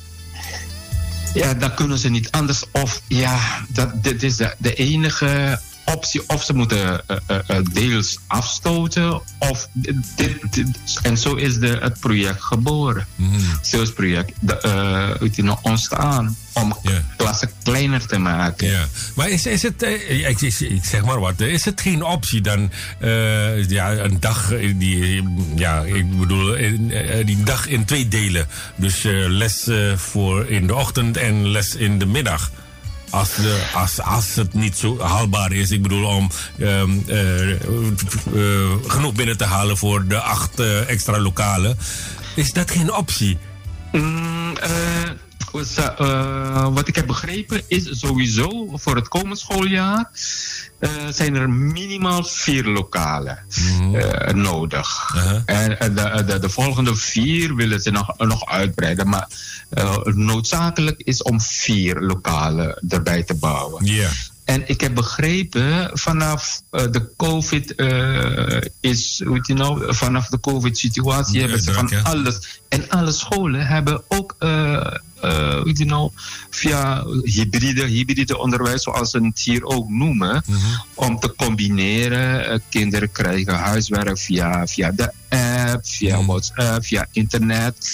Ja, 1.33 1.53
dan 1.53 1.73
kunnen 1.73 1.97
ze 1.97 2.09
niet 2.09 2.31
anders. 2.31 2.63
Of 2.71 3.01
ja, 3.07 3.39
dat, 3.69 4.03
dit 4.03 4.23
is 4.23 4.35
de, 4.35 4.55
de 4.57 4.73
enige 4.73 5.59
optie. 5.93 6.21
Of 6.27 6.43
ze 6.43 6.53
moeten 6.53 7.01
eh, 7.07 7.17
eh, 7.27 7.39
eh, 7.47 7.57
deels 7.71 8.19
afstoten. 8.27 9.21
Of 9.39 9.69
dit, 10.15 10.65
en 11.01 11.17
zo 11.17 11.35
is 11.35 11.59
de, 11.59 11.77
het 11.81 11.99
project 11.99 12.41
geboren. 12.41 13.07
Het 13.69 13.93
project 13.93 14.31
de, 14.39 15.31
nog, 15.35 15.61
ontstaan. 15.61 16.37
Om 16.53 16.77
Ja. 16.81 17.03
klassen 17.17 17.51
kleiner 17.63 18.05
te 18.05 18.17
maken. 18.17 18.67
Ja, 18.67 18.85
maar 19.15 19.29
is, 19.29 19.45
is 19.45 19.61
het, 19.61 19.81
ik, 19.81 20.79
zeg 20.83 21.05
maar 21.05 21.19
wat, 21.19 21.39
is 21.39 21.65
het 21.65 21.81
geen 21.81 22.03
optie 22.03 22.41
dan 22.41 22.71
ja, 23.67 23.91
een 23.91 24.19
dag, 24.19 24.53
die, 24.75 25.23
ja, 25.55 25.81
ik 25.81 26.19
bedoel, 26.19 26.55
die 27.25 27.43
dag 27.43 27.67
in 27.67 27.85
twee 27.85 28.07
delen? 28.07 28.47
Dus 28.75 29.01
les 29.27 29.67
voor 29.95 30.47
in 30.47 30.67
de 30.67 30.75
ochtend 30.75 31.17
en 31.17 31.51
les 31.51 31.75
in 31.75 31.99
de 31.99 32.05
middag. 32.05 32.51
Als, 33.09 33.35
de, 33.35 33.67
als, 33.73 34.01
als 34.01 34.35
het 34.35 34.53
niet 34.53 34.77
zo 34.77 34.99
haalbaar 35.01 35.51
is, 35.51 35.71
ik 35.71 35.81
bedoel 35.81 36.05
om 36.05 36.29
eh, 36.57 36.81
eh, 36.81 37.59
genoeg 38.87 39.13
binnen 39.13 39.37
te 39.37 39.43
halen 39.43 39.77
voor 39.77 40.07
de 40.07 40.19
acht 40.19 40.59
eh, 40.59 40.89
extra 40.89 41.19
lokalen. 41.19 41.77
Is 42.35 42.53
dat 42.53 42.71
geen 42.71 42.93
optie? 42.93 43.37
Mm, 43.91 44.53
wat 46.73 46.87
ik 46.87 46.95
heb 46.95 47.07
begrepen 47.07 47.61
is 47.67 47.99
sowieso 47.99 48.69
voor 48.73 48.95
het 48.95 49.07
komend 49.07 49.39
schooljaar 49.39 50.11
eh, 50.79 50.91
zijn 51.09 51.35
er 51.35 51.49
minimaal 51.49 52.23
vier 52.23 52.65
lokalen 52.65 53.39
eh, 53.93 54.33
nodig. 54.33 55.13
Uh-huh. 55.15 55.41
En 55.45 55.79
eh, 55.79 55.95
de, 55.95 56.23
de, 56.23 56.39
de 56.39 56.49
volgende 56.49 56.95
vier 56.95 57.55
willen 57.55 57.81
ze 57.81 57.91
nog, 57.91 58.17
nog 58.17 58.45
uitbreiden. 58.45 59.09
Maar 59.09 59.27
eh, 59.69 59.97
noodzakelijk 60.03 61.01
is 61.03 61.21
om 61.23 61.41
vier 61.41 61.99
lokalen 61.99 62.83
erbij 62.89 63.23
te 63.23 63.33
bouwen. 63.33 63.85
Ja. 63.85 64.09
En 64.49 64.63
ik 64.67 64.81
heb 64.81 64.95
begrepen, 64.95 65.89
vanaf 65.93 66.61
eh, 66.69 66.91
de 66.91 67.09
COVID 67.17 67.75
eh, 67.75 68.61
is, 68.79 69.21
hoe 69.25 69.41
die 69.41 69.55
nou, 69.55 69.95
vanaf 69.95 70.27
de 70.27 70.39
COVID-situatie 70.39 71.39
hebben 71.39 71.61
ze 71.61 71.73
van 71.73 72.03
alles. 72.03 72.61
En 72.69 72.89
alle 72.89 73.11
scholen 73.11 73.67
hebben 73.67 74.03
ook, 74.07 74.35
eh, 74.39 74.93
eh, 75.21 75.53
hoe 75.53 75.61
heet 75.65 75.75
die 75.77 75.85
nou, 75.85 76.11
via 76.49 77.03
hybride, 77.23 77.85
hybride 77.85 78.37
onderwijs, 78.37 78.83
zoals 78.83 79.11
ze 79.11 79.19
het 79.25 79.39
hier 79.39 79.63
ook 79.63 79.89
noemen, 79.89 80.43
Mhm. 80.47 80.57
om 80.93 81.19
te 81.19 81.33
combineren. 81.37 82.49
Eh, 82.49 82.59
kinderen 82.69 83.11
krijgen 83.11 83.53
huiswerk 83.55 84.17
via, 84.19 84.67
via 84.67 84.91
de 84.91 85.11
app, 85.29 85.85
via 85.87 86.17
Mhm. 86.17 86.25
WhatsApp, 86.25 86.85
via 86.85 87.05
internet. 87.11 87.87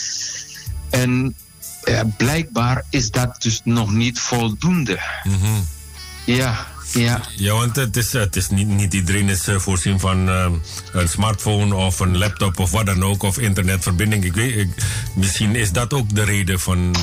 En 0.89 1.35
eh, 1.83 2.01
blijkbaar 2.17 2.83
is 2.89 3.11
dat 3.11 3.41
dus 3.41 3.61
nog 3.63 3.91
niet 3.91 4.19
voldoende. 4.19 4.99
Mhm. 5.23 5.61
Ja, 6.25 6.67
ja. 6.99 7.21
Ja, 7.35 7.53
want 7.53 7.75
het 7.75 7.97
is, 7.97 8.13
het 8.13 8.35
is 8.35 8.49
niet, 8.49 8.67
niet 8.67 8.93
iedereen 8.93 9.29
is 9.29 9.47
eh, 9.47 9.55
voorzien 9.55 9.99
van 9.99 10.29
eh, 10.29 10.51
een 10.91 11.09
smartphone 11.09 11.75
of 11.75 11.99
een 11.99 12.17
laptop 12.17 12.59
of 12.59 12.71
wat 12.71 12.85
dan 12.85 13.03
ook, 13.03 13.23
of 13.23 13.37
internetverbinding. 13.37 14.23
Ik 14.23 14.33
weet, 14.33 14.55
ik, 14.55 14.69
misschien 15.15 15.55
is 15.55 15.71
dat 15.71 15.93
ook 15.93 16.15
de 16.15 16.23
reden 16.23 16.59
van. 16.59 16.95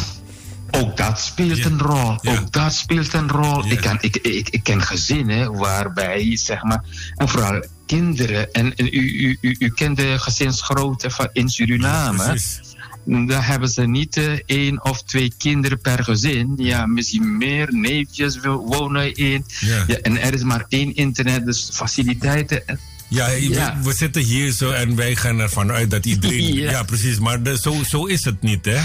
Ook 0.71 0.97
dat 0.97 1.21
speelt 1.21 1.57
Ja. 1.57 1.65
een 1.65 1.79
rol. 1.81 2.19
Ja. 2.23 2.39
Ook 2.39 2.53
dat 2.53 2.75
speelt 2.75 3.13
een 3.13 3.29
rol. 3.31 3.65
Ja. 3.65 3.73
Ik, 3.73 3.81
kan, 3.81 3.99
ik, 4.01 4.17
ik, 4.17 4.49
ik 4.49 4.63
ken 4.63 4.83
gezinnen 4.83 5.53
waarbij, 5.57 6.37
zeg 6.37 6.63
maar, 6.63 6.85
en 7.17 7.29
vooral 7.29 7.65
kinderen, 7.87 8.53
en, 8.53 8.75
en 8.77 8.87
u, 8.87 8.91
u, 8.91 9.39
u, 9.41 9.57
u 9.59 9.69
kent 9.69 9.97
de 9.97 10.19
gezinsgrootte 10.19 11.11
van 11.11 11.29
in 11.33 11.49
Suriname. 11.49 12.25
Precies. 12.25 12.61
Dan 13.05 13.31
hebben 13.31 13.69
ze 13.69 13.83
niet 13.87 14.17
eh, 14.17 14.33
één 14.47 14.85
of 14.85 15.03
twee 15.03 15.33
kinderen 15.39 15.81
per 15.81 16.05
gezin. 16.05 16.53
Ja, 16.57 16.87
misschien 16.87 17.37
meer 17.37 17.69
neefjes 17.71 18.39
wonen 18.41 19.15
in. 19.15 19.45
Ja. 19.61 19.85
Ja, 19.87 19.97
en 19.97 20.21
er 20.21 20.35
is 20.35 20.43
maar 20.43 20.65
één 20.69 20.95
internet, 20.95 21.45
dus 21.47 21.71
faciliteiten. 21.73 22.67
en- 22.67 22.79
Ja, 23.09 23.27
we- 23.83 23.93
zitten 23.93 24.23
hier 24.23 24.53
zo 24.53 24.71
en 24.71 24.97
wij 24.97 25.17
gaan 25.17 25.39
ervan 25.39 25.71
uit 25.71 25.91
dat 25.91 26.07
iedereen. 26.07 26.55
Ja, 26.63 26.71
Ja. 26.71 26.83
precies. 26.83 27.19
Maar 27.19 27.43
de- 27.43 27.59
zo, 27.59 27.83
zo 27.89 28.05
is 28.07 28.25
het 28.25 28.43
niet, 28.43 28.65
hè? 28.65 28.79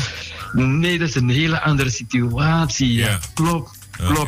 Nee, 0.53 0.97
dat 0.99 1.07
is 1.09 1.15
een 1.15 1.29
hele 1.29 1.61
andere 1.61 1.89
situatie. 1.89 2.93
Ja, 2.93 3.19
klopt, 3.33 3.77
Oké. 4.01 4.27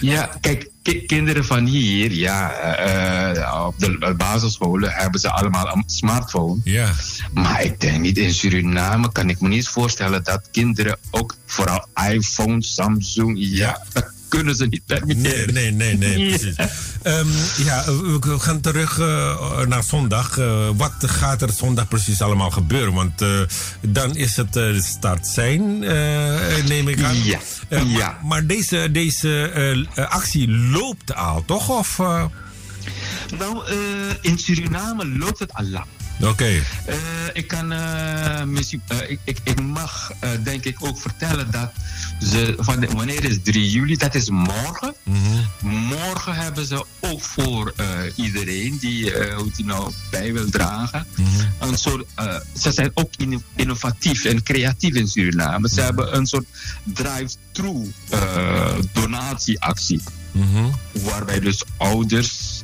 Ja, 0.00 0.30
kijk, 0.40 0.70
ki- 0.82 1.06
kinderen 1.06 1.44
van 1.44 1.64
hier, 1.66 2.12
ja, 2.12 2.50
eh, 2.52 3.64
op 3.66 3.78
de 3.78 4.14
basisscholen 4.16 4.90
hebben 4.92 5.20
ze 5.20 5.30
allemaal 5.30 5.66
een 5.76 5.82
smartphone. 5.86 6.60
Ja. 6.64 6.92
Maar 7.32 7.62
ik 7.64 7.80
denk 7.80 8.00
niet 8.00 8.18
in 8.18 8.32
Suriname, 8.34 9.12
kan 9.12 9.28
ik 9.30 9.40
me 9.40 9.48
niet 9.48 9.68
voorstellen 9.68 10.24
dat 10.24 10.48
kinderen 10.50 10.98
ook 11.10 11.36
vooral 11.46 11.86
iPhone, 12.10 12.62
Samsung, 12.62 13.36
ja, 13.38 13.82
kunnen 14.28 14.56
ze 14.56 14.66
niet 14.66 14.82
Nee, 14.86 14.98
permitteren. 14.98 15.54
nee, 15.54 15.70
nee, 15.70 15.96
nee, 15.96 16.18
Ja. 16.18 16.36
precies. 16.36 16.56
Ehm, 17.02 17.26
ja, 17.64 17.84
we 17.84 18.18
we 18.20 18.38
gaan 18.38 18.60
terug 18.60 18.98
eh, 18.98 19.60
naar 19.66 19.82
zondag. 19.82 20.38
Eh, 20.38 20.68
wat 20.76 20.92
gaat 20.98 21.42
er 21.42 21.50
zondag 21.52 21.88
precies 21.88 22.22
allemaal 22.22 22.50
gebeuren? 22.50 22.92
Want 22.94 23.22
eh, 23.22 23.40
dan 23.80 24.16
is 24.16 24.36
het 24.36 24.56
eh, 24.56 24.80
start 24.80 25.26
zijn, 25.26 25.84
eh, 25.84 26.64
neem 26.66 26.88
ik 26.88 27.02
aan. 27.02 27.24
Ja, 27.24 27.38
Eh, 27.68 27.78
maar- 27.82 27.86
ja. 27.98 28.18
Maar, 28.24 28.46
deze, 28.46 28.88
deze 28.92 29.42
eh, 29.94 30.10
actie 30.10 30.48
loopt 30.50 31.14
al, 31.14 31.42
toch? 31.46 31.68
Of, 31.68 31.98
eh, 31.98 32.24
Nou, 33.38 33.66
eh, 33.66 33.74
in 34.20 34.38
Suriname 34.38 35.06
loopt 35.06 35.38
het 35.38 35.52
al 35.54 35.64
lang. 35.64 35.86
Oké. 36.22 36.62
Eh, 36.84 36.96
ik 37.32 37.48
kan 37.48 37.72
misschien, 38.52 38.82
eh, 38.88 39.10
ik, 39.10 39.20
ik, 39.24 39.38
ik 39.44 39.62
mag 39.62 40.12
denk 40.42 40.64
ik 40.64 40.76
ook 40.80 41.00
vertellen 41.00 41.50
dat 41.50 41.70
ze 42.20 42.54
van 42.58 42.80
de, 42.80 42.86
wanneer 42.86 43.24
is 43.24 43.38
3 43.42 43.70
juli? 43.70 43.96
Dat 43.96 44.14
is 44.14 44.30
morgen. 44.30 44.94
Mhm. 45.02 45.38
Morgen 45.68 46.34
hebben 46.34 46.66
ze 46.66 46.84
ook 47.00 47.20
voor 47.20 47.74
iedereen 48.14 48.78
die, 48.80 49.12
hoe 49.34 49.50
die 49.56 49.64
nou 49.64 49.92
bij 50.10 50.32
wil 50.32 50.50
dragen. 50.50 51.06
Mhm. 51.16 51.28
Een 51.58 51.76
soort, 51.78 52.06
ze 52.60 52.72
zijn 52.72 52.90
ook 52.94 53.10
inno- 53.16 53.42
innovatief 53.56 54.24
en 54.24 54.42
creatief 54.42 54.94
in 54.94 55.08
Suriname. 55.08 55.68
Ze 55.68 55.80
hebben 55.80 56.16
een 56.16 56.26
soort 56.26 56.46
drive-through 56.84 57.88
donatieactie. 58.92 60.00
Mhm. 60.32 60.64
Waarbij 60.92 61.40
dus 61.40 61.62
ouders, 61.76 62.57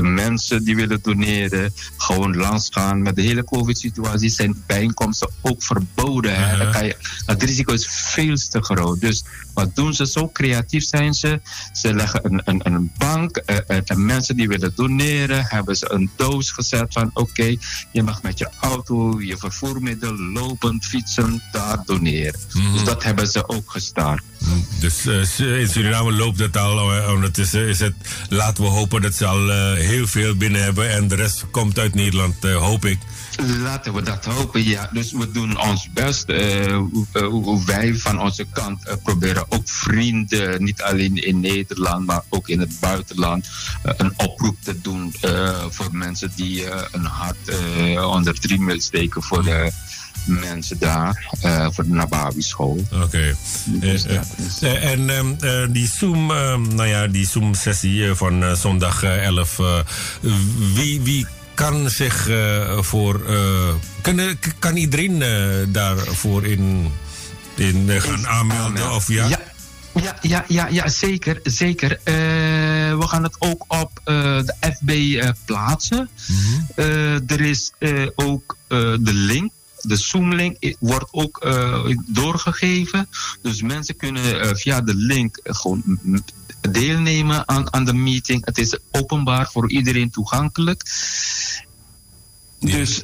mensen 0.00 0.64
die 0.64 0.76
willen 0.76 0.98
doneren, 1.02 1.72
gewoon 1.96 2.36
langsgaan. 2.36 3.02
Met 3.02 3.16
de 3.16 3.22
hele 3.22 3.44
COVID-situatie 3.44 4.30
zijn 4.30 4.62
bijeenkomsten 4.66 5.30
ook 5.40 5.62
verboden. 5.62 6.34
hè. 6.34 6.42
Uh-huh. 6.44 6.58
Dan 6.58 6.72
kan 6.72 6.86
je, 6.86 6.96
het 7.26 7.42
risico 7.42 7.72
is 7.72 7.86
veel 7.90 8.36
te 8.50 8.62
groot. 8.62 9.00
Dus 9.00 9.24
wat 9.54 9.76
doen 9.76 9.94
ze? 9.94 10.06
Zo 10.06 10.28
creatief 10.28 10.84
zijn 10.84 11.14
ze. 11.14 11.40
Ze 11.72 11.94
leggen 11.94 12.20
een, 12.24 12.42
een, 12.44 12.60
een 12.62 12.92
bank. 12.98 13.36
eh, 13.36 13.56
eh, 13.66 13.82
en 13.84 14.04
mensen 14.06 14.36
die 14.36 14.48
willen 14.48 14.72
doneren, 14.74 15.44
hebben 15.48 15.76
ze 15.76 15.92
een 15.92 16.10
doos 16.16 16.50
gezet 16.50 16.86
van: 16.92 17.10
oké, 17.14 17.56
je 17.92 18.02
mag 18.02 18.22
met 18.22 18.38
je 18.38 18.48
auto, 18.60 19.20
je 19.20 19.36
vervoermiddel, 19.36 20.16
lopend, 20.16 20.84
fietsen, 20.84 21.42
daar 21.52 21.78
doneren. 21.84 22.40
Mhm. 22.52 22.72
Dus 22.72 22.84
dat 22.84 23.02
hebben 23.02 23.26
ze 23.28 23.48
ook 23.48 23.70
gestart. 23.70 24.22
Dus 24.80 25.06
eh, 25.06 25.60
in 25.60 25.68
Suriname 25.68 26.12
loopt 26.12 26.38
het 26.38 26.56
al. 26.56 26.92
eh, 26.92 27.68
is 27.68 27.80
het. 27.80 27.94
Laten 28.28 28.64
we 28.64 28.70
hopen 28.70 29.02
dat 29.02 29.14
ze 29.14 29.21
al 29.24 29.50
eh, 29.50 29.72
heel 29.72 30.06
veel 30.06 30.36
binnen 30.36 30.62
hebben. 30.62 30.90
En 30.90 31.08
de 31.08 31.14
rest 31.14 31.44
komt 31.50 31.78
uit 31.78 31.94
Nederland, 31.94 32.44
eh, 32.44 32.56
hoop 32.56 32.84
ik. 32.84 32.98
Laten 33.62 33.94
we 33.94 34.02
dat 34.02 34.24
hopen, 34.24 34.64
ja. 34.64 34.90
Dus 34.92 35.12
we 35.12 35.30
doen 35.30 35.60
ons 35.60 35.88
best. 35.92 36.32
hoe 37.12 37.64
wij 37.66 37.94
van 37.94 38.20
onze 38.20 38.46
kant 38.52 39.02
proberen 39.02 39.44
ook 39.48 39.68
vrienden, 39.68 40.64
niet 40.64 40.82
alleen 40.82 41.14
in 41.16 41.40
Nederland, 41.40 42.06
maar 42.06 42.22
ook 42.28 42.48
in 42.48 42.60
het 42.60 42.80
buitenland, 42.80 43.48
een 43.82 44.12
oproep 44.16 44.56
te 44.62 44.80
doen 44.80 45.14
voor 45.68 45.88
mensen 45.92 46.32
die 46.36 46.64
een 46.92 47.04
hart 47.04 47.50
onder 48.04 48.40
de 48.40 48.46
riem 48.46 48.80
steken 48.80 49.22
voor 49.22 49.44
de 49.44 49.72
mensen 50.24 50.78
daar, 50.78 51.34
eh, 51.40 51.66
voor 51.70 51.84
de 51.84 51.90
Nabawi 51.90 52.42
school. 52.42 52.84
Oké. 52.92 53.34
Dus 53.64 54.04
Eh, 54.06 54.20
is- 54.46 54.58
eh, 54.62 54.90
en 54.90 55.10
ehm, 55.10 55.32
eh, 55.40 55.66
die 55.72 55.88
Zoom, 55.88 56.30
ehm, 56.30 56.74
nou 56.74 56.88
ja, 56.88 57.06
die 57.06 57.26
Zoom-sessie 57.26 58.08
eh, 58.08 58.14
van 58.14 58.56
zondag 58.56 59.02
eh, 59.02 59.24
11. 59.24 59.58
eh, 59.58 59.78
wie, 60.74 61.00
wie 61.00 61.26
kan 61.54 61.90
zich 61.90 62.28
voor. 62.80 63.20
kunnen, 64.00 64.38
kan 64.58 64.76
iedereen 64.76 65.22
daarvoor 65.72 66.44
in, 66.46 66.92
in 67.56 67.90
gaan 68.00 68.26
aanmelden? 68.26 68.94
Of 68.94 69.08
ja? 69.08 69.28
Ja, 69.28 69.38
ja, 69.94 70.16
ja, 70.22 70.44
ja, 70.48 70.66
ja 70.68 70.88
zeker. 70.88 71.40
zeker. 71.42 71.98
We 72.04 73.04
gaan 73.06 73.22
het 73.22 73.36
ook 73.38 73.64
op 73.68 74.00
de 74.04 74.54
FB 74.60 75.22
plaatsen. 75.44 76.08
Eh, 76.74 77.30
er 77.30 77.40
is 77.40 77.72
ook 78.14 78.56
de 78.70 79.12
link. 79.12 79.52
De 79.82 79.96
Zoom-link 79.96 80.74
wordt 80.78 81.08
ook 81.10 81.38
eh, 81.38 81.84
doorgegeven. 82.06 83.08
Dus 83.42 83.62
mensen 83.62 83.96
kunnen 83.96 84.40
eh, 84.40 84.54
via 84.54 84.80
de 84.80 84.94
link 84.94 85.36
eh, 85.36 85.54
gewoon 85.54 85.98
deelnemen 86.70 87.48
aan, 87.48 87.72
aan 87.72 87.84
de 87.84 87.94
meeting. 87.94 88.44
Het 88.44 88.58
is 88.58 88.78
openbaar 88.90 89.50
voor 89.50 89.70
iedereen 89.70 90.10
toegankelijk. 90.10 90.82
Ja. 92.58 92.76
Dus, 92.76 93.00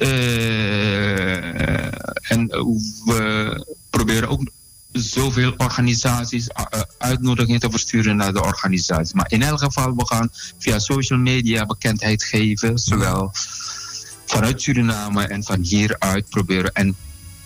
en 2.21 2.47
we 3.05 3.65
proberen 3.89 4.29
ook 4.29 4.51
zoveel 4.91 5.53
organisaties 5.57 6.47
uitnodigingen 6.97 7.59
te 7.59 7.69
versturen 7.69 8.15
naar 8.15 8.33
de 8.33 8.43
organisatie. 8.43 9.15
Maar 9.15 9.31
in 9.31 9.41
elk 9.41 9.59
geval, 9.59 9.95
we 9.95 10.05
gaan 10.05 10.29
via 10.57 10.79
social 10.79 11.19
media 11.19 11.65
bekendheid 11.65 12.23
geven, 12.23 12.79
zowel 12.79 13.31
vanuit 14.29 14.61
Suriname 14.61 15.27
en 15.27 15.43
van 15.43 15.61
hieruit 15.61 16.29
proberen. 16.29 16.73
En 16.73 16.95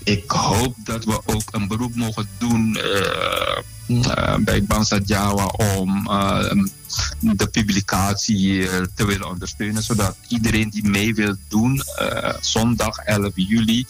ik 0.03 0.31
hoop 0.31 0.76
dat 0.84 1.05
we 1.05 1.22
ook 1.26 1.43
een 1.51 1.68
beroep 1.68 1.95
mogen 1.95 2.27
doen 2.38 2.77
uh, 2.77 3.57
uh, 3.88 4.35
bij 4.38 4.64
Bansa 4.64 4.99
Jawa 5.05 5.45
om 5.45 6.07
uh, 6.10 6.51
de 7.19 7.47
publicatie 7.47 8.68
te 8.95 9.05
willen 9.05 9.30
ondersteunen, 9.30 9.84
zodat 9.84 10.15
iedereen 10.27 10.69
die 10.69 10.89
mee 10.89 11.14
wil 11.14 11.35
doen, 11.47 11.81
zondag 12.39 12.97
11 12.97 13.31
juli, 13.35 13.85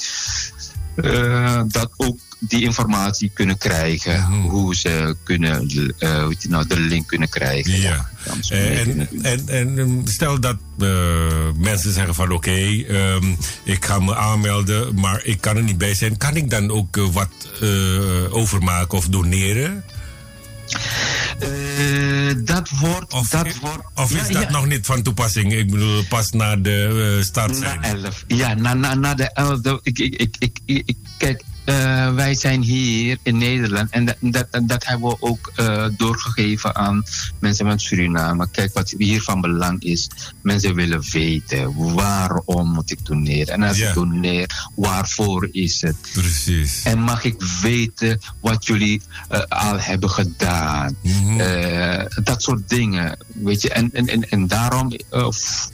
dat 1.68 1.90
ook 1.98 2.20
die 2.48 2.64
informatie 2.64 3.32
kunnen 3.34 3.58
krijgen. 3.58 4.24
-hmm. 4.24 4.50
Hoe 4.50 4.76
ze 4.76 5.16
kunnen, 5.24 5.72
uh, 6.00 6.24
hoe 6.24 6.36
nou, 6.50 6.68
de 6.68 6.80
link 6.80 7.08
kunnen 7.08 7.30
krijgen. 7.30 7.82
Ja. 7.82 8.10
ja 8.50 8.56
en, 8.56 9.08
en, 9.22 9.48
en, 9.78 10.02
stel 10.06 10.40
dat 10.40 10.58
uh, 10.78 11.28
mensen 11.58 11.94
zeggen 11.94 12.16
van 12.16 12.26
oké, 12.26 12.36
okay, 12.36 12.86
um, 12.90 13.38
ik 13.64 13.86
ga 13.86 14.00
me 14.00 14.16
aanmelden, 14.16 15.00
maar 15.00 15.26
ik 15.26 15.42
kan 15.42 15.58
er 15.58 15.64
niet 15.64 15.78
bij 15.78 15.94
zijn. 15.94 16.18
Kan 16.18 16.36
ik 16.36 16.50
dan 16.50 16.72
ook 16.72 16.98
uh, 16.98 17.08
wat 17.12 17.30
overmaken 18.30 18.98
of 18.98 19.08
doneren? 19.08 19.84
dat 22.44 22.70
wordt. 22.70 23.14
Of, 23.14 23.30
dat 23.30 23.58
wordt, 23.62 23.84
of 23.96 24.12
is 24.12 24.28
ja, 24.28 24.34
dat 24.34 24.44
ja. 24.44 24.50
nog 24.50 24.66
niet 24.66 24.86
van 24.86 25.02
toepassing? 25.02 25.54
Ik 25.54 25.72
bedoel, 25.72 26.04
pas 26.04 26.32
na 26.32 26.56
de 26.56 27.16
uh, 27.18 27.24
start. 27.24 27.60
Na 27.60 27.82
11. 27.82 28.24
Ja, 28.28 28.54
na, 28.54 28.74
na, 28.74 28.94
na 28.94 29.14
de 29.14 29.32
11. 29.34 29.60
Ik, 29.82 30.00
ik, 30.00 30.16
ik, 30.16 30.36
ik, 30.40 30.60
ik, 30.66 30.98
kijk, 31.18 31.44
uh, 31.66 32.14
wij 32.14 32.36
zijn 32.36 32.62
hier 32.62 33.18
in 33.24 33.38
Nederland 33.38 33.90
en 33.90 34.06
dat, 34.06 34.16
dat, 34.20 34.48
dat 34.64 34.86
hebben 34.86 35.10
we 35.10 35.16
ook 35.20 35.52
uh, 35.56 35.86
doorgegeven 35.98 36.76
aan 36.76 37.04
mensen 37.40 37.66
van 37.66 37.80
Suriname. 37.80 38.48
Kijk, 38.52 38.74
wat 38.74 38.94
hier 38.98 39.22
van 39.22 39.42
belang 39.42 39.84
is, 39.84 40.10
mensen 40.42 40.76
willen 40.76 41.04
weten 41.12 41.94
waarom 41.94 42.74
moet 42.74 42.92
ik 42.92 43.06
doneren. 43.06 43.54
En 43.54 43.64
als 43.64 43.80
ik 43.80 43.94
doneer, 43.94 44.70
waarvoor 44.76 45.50
is 45.52 45.82
het? 45.82 45.96
Precies. 46.14 46.84
En 46.84 47.00
mag 47.00 47.24
ik 47.24 47.42
weten 47.62 48.20
wat 48.40 48.66
jullie 48.66 49.02
uh, 49.32 49.40
al 49.40 49.80
hebben 49.80 50.10
gedaan? 50.10 50.96
Mm-hmm. 51.02 51.38
dat 52.24 52.44
soort 52.44 52.70
dingen, 52.70 53.18
weet 53.34 53.62
je. 53.62 53.70
En, 53.70 53.90
en, 53.94 54.08
en, 54.08 54.30
en 54.30 54.48
daarom 54.48 54.92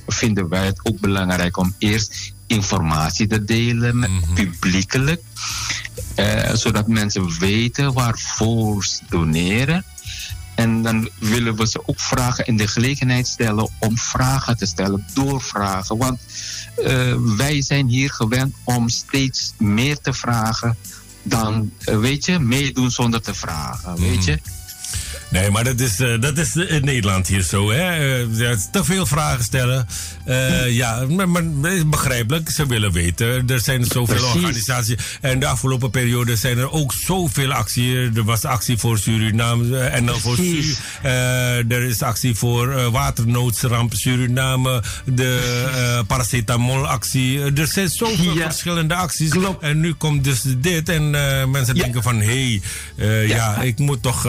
vinden 0.07 0.49
wij 0.49 0.65
het 0.65 0.79
ook 0.83 0.99
belangrijk 0.99 1.57
om 1.57 1.75
eerst 1.77 2.33
informatie 2.49 3.27
te 3.27 3.43
delen, 3.43 3.95
mm-hmm. 3.95 4.33
publiekelijk. 4.33 5.21
Uh, 6.15 6.53
zodat 6.53 6.87
mensen 6.87 7.39
weten 7.39 7.93
waarvoor 7.93 8.85
ze 8.85 8.99
doneren. 9.09 9.85
En 10.55 10.81
dan 10.81 11.09
willen 11.19 11.55
we 11.55 11.67
ze 11.67 11.87
ook 11.87 11.99
vragen 11.99 12.45
in 12.45 12.57
de 12.57 12.67
gelegenheid 12.67 13.27
stellen 13.27 13.69
om 13.79 13.97
vragen 13.97 14.57
te 14.57 14.65
stellen, 14.65 15.05
doorvragen. 15.13 15.97
Want 15.97 16.19
uh, 16.77 17.15
wij 17.37 17.61
zijn 17.61 17.87
hier 17.87 18.09
gewend 18.09 18.55
om 18.63 18.89
steeds 18.89 19.53
meer 19.57 19.99
te 19.99 20.13
vragen 20.13 20.77
dan, 21.23 21.71
uh, 21.85 21.97
weet 21.97 22.25
je, 22.25 22.39
meedoen 22.39 22.91
zonder 22.91 23.21
te 23.21 23.33
vragen, 23.33 23.95
weet 23.95 24.23
je. 24.23 24.39
Nee, 25.29 25.49
maar 25.49 25.63
dat 25.63 25.79
is, 25.79 25.99
uh, 25.99 26.21
dat 26.21 26.37
is 26.37 26.55
in 26.55 26.85
Nederland 26.85 27.27
hier 27.27 27.41
zo. 27.41 27.71
Hè? 27.71 28.17
Uh, 28.27 28.51
te 28.71 28.83
veel 28.83 29.05
vragen 29.05 29.43
stellen. 29.43 29.87
Uh, 30.27 30.69
ja, 30.69 31.05
maar, 31.05 31.29
maar, 31.29 31.43
begrijpelijk. 31.87 32.49
Ze 32.49 32.65
willen 32.65 32.91
weten. 32.91 33.49
Er 33.49 33.59
zijn 33.59 33.85
zoveel 33.85 34.15
Precies. 34.15 34.35
organisaties. 34.35 34.95
En 35.21 35.39
de 35.39 35.47
afgelopen 35.47 35.89
periode 35.89 36.35
zijn 36.35 36.57
er 36.57 36.71
ook 36.71 36.93
zoveel 36.93 37.51
acties. 37.51 37.93
Er 38.15 38.23
was 38.23 38.45
actie 38.45 38.77
voor 38.77 38.97
Suriname. 38.97 39.77
En 39.77 40.05
dan 40.05 40.19
voor 40.19 40.35
Su 40.35 40.75
Er 41.01 41.83
is 41.83 42.01
actie 42.01 42.35
voor 42.35 42.91
waternoodramp 42.91 43.93
Suriname. 43.93 44.83
De 45.05 46.03
paracetamolactie. 46.07 47.41
Er 47.41 47.67
zijn 47.67 47.89
zoveel 47.89 48.33
ja. 48.33 48.43
verschillende 48.43 48.95
acties. 48.95 49.29
Klopt. 49.29 49.63
En 49.63 49.79
nu 49.79 49.93
komt 49.93 50.23
dus 50.23 50.41
dit. 50.57 50.89
En 50.89 51.09
mensen 51.51 51.75
ja. 51.75 51.83
denken 51.83 52.03
van... 52.03 52.19
Hé, 52.19 52.61
hey, 52.95 53.27
ja. 53.27 53.35
ja. 53.35 53.61
ik 53.61 53.79
moet 53.79 54.01
toch... 54.01 54.27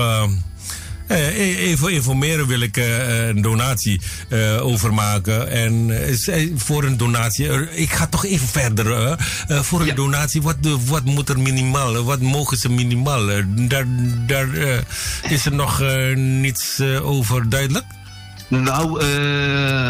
Uh, 1.11 1.39
even 1.69 1.93
informeren 1.93 2.47
wil 2.47 2.61
ik 2.61 2.77
uh, 2.77 3.28
een 3.28 3.43
donatie 3.43 4.01
overmaken. 4.61 5.51
En 5.51 5.91
voor 6.57 6.85
een 6.85 6.97
donatie, 6.97 7.70
ik 7.70 7.93
ga 7.93 8.07
toch 8.07 8.24
even 8.24 8.49
verder. 8.49 9.19
voor 9.49 9.81
een 9.81 9.87
ja. 9.87 9.95
donatie, 9.95 10.43
wat, 10.43 10.57
wat 10.87 11.05
moet 11.05 11.28
er 11.28 11.41
minimaal? 11.41 12.05
Wat 12.05 12.20
mogen 12.20 12.57
ze 12.57 12.70
minimaal? 12.70 13.27
daar 13.69 13.87
daar 14.27 14.49
is 15.28 15.47
er 15.47 15.55
nog 15.55 15.82
niets 16.15 16.81
over 17.03 17.49
duidelijk? 17.49 17.85
Nou, 18.49 19.05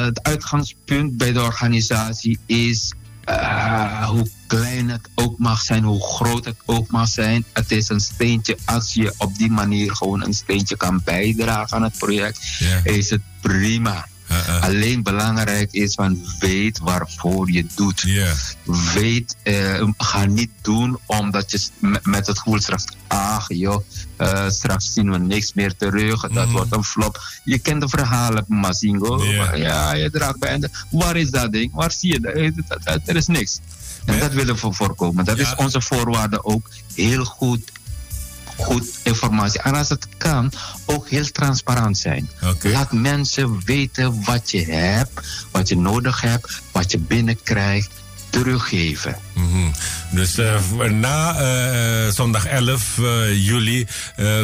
het 0.05 0.23
uitgangspunt 0.23 1.17
bij 1.17 1.33
de 1.33 1.43
organisatie 1.43 2.39
is 2.47 2.93
uh, 3.31 4.09
hoe 4.09 4.31
klein 4.47 4.89
het 4.89 5.09
ook 5.15 5.39
mag 5.39 5.61
zijn, 5.61 5.85
hoe 5.85 6.03
groot 6.03 6.45
het 6.45 6.57
ook 6.67 6.91
mag 6.91 7.09
zijn. 7.09 7.45
Het 7.53 7.71
is 7.71 7.89
een 7.89 8.01
steentje, 8.01 8.57
als 8.65 8.95
je 8.95 9.15
op 9.19 9.39
die 9.39 9.51
manier 9.51 9.97
gewoon 9.97 10.25
een 10.25 10.35
steentje 10.35 10.77
kan 10.77 11.01
bijdragen 11.05 11.77
aan 11.77 11.83
het 11.83 11.99
project, 11.99 12.57
yeah. 12.59 12.87
is 12.87 13.11
het 13.11 13.23
prima. 13.41 14.07
Uh 14.31 14.37
uh. 14.49 14.63
Alleen 14.63 15.03
belangrijk 15.03 15.73
is 15.73 15.95
van 15.95 16.25
weet 16.39 16.79
waarvoor 16.79 17.51
je 17.53 17.67
doet. 17.75 18.03
Weet, 18.95 19.37
eh, 19.43 19.89
ga 19.97 20.25
niet 20.25 20.51
doen 20.63 20.99
omdat 21.07 21.51
je 21.51 21.61
met 22.03 22.27
het 22.27 22.39
gevoel 22.39 22.61
straks, 22.61 22.85
ach 23.07 23.47
joh, 23.49 23.85
eh, 24.17 24.49
straks 24.49 24.93
zien 24.93 25.11
we 25.11 25.19
niks 25.19 25.55
meer 25.55 25.77
terug. 25.77 26.21
Dat 26.21 26.33
Mhm. 26.45 26.51
wordt 26.51 26.73
een 26.75 26.85
flop. 26.85 27.21
Je 27.45 27.59
kent 27.59 27.81
de 27.81 27.89
verhalen, 27.89 28.45
Mazingo. 28.49 29.25
Ja. 29.25 29.37
Maar 29.45 29.59
Ja, 29.59 29.93
je 29.95 30.11
draagt 30.11 30.39
bij. 30.39 30.51
En 30.51 30.61
de- 30.61 30.71
waar 30.91 31.17
is 31.17 31.31
dat 31.31 31.53
ding? 31.53 31.73
Waar 31.73 31.93
zie 31.93 32.13
je 32.13 32.21
dat? 32.21 32.33
Eh, 32.33 32.51
dat- 32.69 32.83
dat- 32.85 33.01
Er 33.05 33.17
is 33.17 33.27
niks. 33.27 33.59
En 34.05 34.15
Ja. 34.15 34.21
dat 34.21 34.33
willen 34.33 34.55
we 34.55 34.73
voorkomen. 34.73 35.25
Dat 35.25 35.37
Ja. 35.39 35.43
is 35.43 35.55
onze 35.65 35.81
voorwaarde 35.81 36.45
ook. 36.45 36.71
Heel 36.95 37.25
goed, 37.25 37.73
goed 38.63 38.99
informatie. 39.03 39.61
En 39.61 39.75
als 39.75 39.89
het 39.89 40.09
kan, 40.17 40.53
ook 40.87 41.09
heel 41.09 41.31
transparant 41.31 41.99
zijn. 41.99 42.31
Laat 42.63 42.93
mensen 42.93 43.61
weten 43.65 44.25
wat 44.25 44.51
je 44.51 44.65
hebt, 44.65 45.21
wat 45.51 45.69
je 45.69 45.77
nodig 45.77 46.21
hebt, 46.21 46.63
wat 46.73 46.91
je 46.91 46.99
binnenkrijgt, 46.99 47.91
teruggeven. 48.31 49.17
Mhm. 49.41 49.71
Dus 50.11 50.39
eh, 50.39 50.91
na 50.91 51.41
eh, 51.41 52.13
zondag 52.13 52.47
11 52.47 52.99
eh, 52.99 53.47
juli 53.47 53.87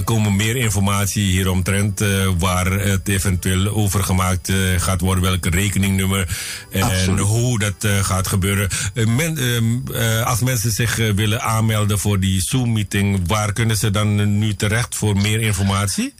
komen 0.05 0.37
meer 0.37 0.57
informatie 0.57 1.25
hieromtrent. 1.25 2.05
waar 2.39 2.73
het 2.73 3.09
eventueel 3.09 3.67
overgemaakt 3.69 4.53
gaat 4.77 5.01
worden. 5.01 5.25
Welke 5.25 5.51
rekeningnummer 5.51 6.29
en 6.71 6.83
Absoluut. 6.83 7.21
hoe 7.21 7.59
dat 7.59 7.89
gaat 8.03 8.27
gebeuren. 8.27 8.69
Eh, 8.95 9.07
men, 9.07 9.39
ehm, 9.39 9.95
eh, 9.95 10.27
als 10.27 10.41
mensen 10.41 10.71
zich 10.71 10.97
willen 10.97 11.43
aanmelden 11.43 11.99
voor 11.99 12.21
die 12.21 12.41
Zoom-meeting, 12.41 13.21
waar 13.27 13.53
kunnen 13.53 13.77
ze 13.77 13.91
dan 13.91 14.39
nu 14.39 14.55
terecht 14.55 14.95
voor 14.95 15.17
meer 15.17 15.41
informatie? 15.41 16.15